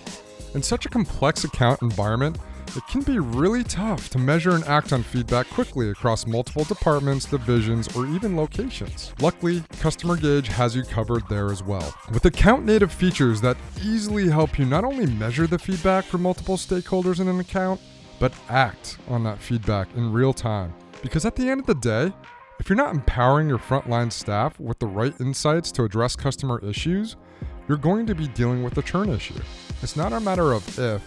In 0.53 0.61
such 0.61 0.85
a 0.85 0.89
complex 0.89 1.43
account 1.43 1.81
environment, 1.81 2.37
it 2.75 2.83
can 2.87 3.01
be 3.01 3.19
really 3.19 3.63
tough 3.63 4.09
to 4.09 4.17
measure 4.17 4.51
and 4.51 4.63
act 4.65 4.93
on 4.93 5.03
feedback 5.03 5.49
quickly 5.49 5.89
across 5.89 6.25
multiple 6.25 6.63
departments, 6.63 7.25
divisions, 7.25 7.95
or 7.95 8.05
even 8.07 8.35
locations. 8.35 9.13
Luckily, 9.21 9.63
Customer 9.79 10.15
Gauge 10.17 10.47
has 10.47 10.75
you 10.75 10.83
covered 10.83 11.27
there 11.29 11.51
as 11.51 11.63
well. 11.63 11.93
With 12.11 12.25
account 12.25 12.65
native 12.65 12.91
features 12.91 13.41
that 13.41 13.57
easily 13.83 14.29
help 14.29 14.57
you 14.57 14.65
not 14.65 14.83
only 14.83 15.05
measure 15.05 15.47
the 15.47 15.59
feedback 15.59 16.05
from 16.05 16.23
multiple 16.23 16.57
stakeholders 16.57 17.19
in 17.19 17.27
an 17.27 17.39
account, 17.39 17.79
but 18.19 18.33
act 18.49 18.97
on 19.07 19.23
that 19.23 19.39
feedback 19.39 19.87
in 19.95 20.11
real 20.11 20.33
time. 20.33 20.73
Because 21.01 21.25
at 21.25 21.35
the 21.35 21.49
end 21.49 21.59
of 21.59 21.67
the 21.67 21.75
day, 21.75 22.11
if 22.59 22.69
you're 22.69 22.77
not 22.77 22.93
empowering 22.93 23.49
your 23.49 23.57
frontline 23.57 24.11
staff 24.11 24.59
with 24.59 24.79
the 24.79 24.87
right 24.87 25.13
insights 25.19 25.71
to 25.73 25.83
address 25.83 26.15
customer 26.15 26.59
issues, 26.63 27.17
you're 27.67 27.77
going 27.77 28.05
to 28.05 28.15
be 28.15 28.27
dealing 28.29 28.63
with 28.63 28.77
a 28.77 28.81
churn 28.81 29.09
issue. 29.09 29.39
It's 29.81 29.95
not 29.95 30.13
a 30.13 30.19
matter 30.19 30.53
of 30.53 30.79
if, 30.79 31.01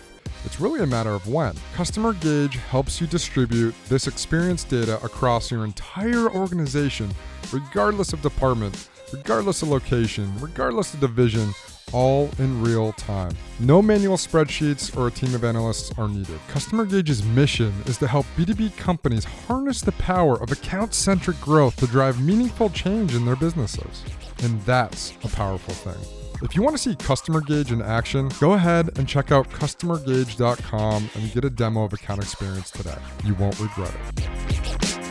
it's 0.47 0.61
really 0.61 0.81
a 0.81 0.87
matter 0.87 1.11
of 1.11 1.27
when. 1.27 1.55
Customer 1.75 2.13
Gauge 2.15 2.57
helps 2.57 3.01
you 3.01 3.07
distribute 3.09 3.75
this 3.89 4.07
experience 4.07 4.63
data 4.65 4.97
across 5.05 5.51
your 5.51 5.65
entire 5.65 6.31
organization, 6.31 7.11
regardless 7.53 8.13
of 8.13 8.23
department, 8.23 8.89
regardless 9.13 9.63
of 9.63 9.69
location, 9.69 10.33
regardless 10.39 10.95
of 10.95 11.01
division, 11.01 11.53
all 11.93 12.31
in 12.39 12.63
real 12.63 12.93
time. 12.93 13.33
No 13.61 13.83
manual 13.83 14.17
spreadsheets 14.17 14.97
or 14.97 15.09
a 15.09 15.11
team 15.11 15.35
of 15.35 15.45
analysts 15.45 15.93
are 15.99 16.09
needed. 16.09 16.39
Customer 16.49 16.85
Gauge's 16.85 17.25
mission 17.25 17.73
is 17.87 17.99
to 17.99 18.07
help 18.07 18.27
B2B 18.37 18.77
companies 18.77 19.25
harness 19.25 19.81
the 19.81 19.93
power 19.93 20.41
of 20.41 20.53
account 20.53 20.95
centric 20.95 21.41
growth 21.41 21.77
to 21.77 21.87
drive 21.87 22.21
meaningful 22.21 22.71
change 22.71 23.15
in 23.15 23.25
their 23.25 23.37
businesses. 23.37 24.05
And 24.43 24.61
that's 24.63 25.13
a 25.25 25.29
powerful 25.29 25.75
thing. 25.75 26.26
If 26.43 26.55
you 26.55 26.63
want 26.63 26.77
to 26.77 26.83
see 26.83 26.95
Customer 26.95 27.41
Gauge 27.41 27.73
in 27.73 27.81
action, 27.81 28.31
go 28.41 28.53
ahead 28.53 28.99
and 28.99 29.09
check 29.09 29.33
out 29.33 29.49
customergauge.com 29.51 31.11
and 31.15 31.33
get 31.33 31.45
a 31.45 31.51
demo 31.51 31.85
of 31.85 31.93
Account 31.95 32.23
Experience 32.23 32.71
today. 32.71 32.99
You 33.25 33.35
won't 33.35 33.59
regret 33.59 33.95
it. 33.95 35.06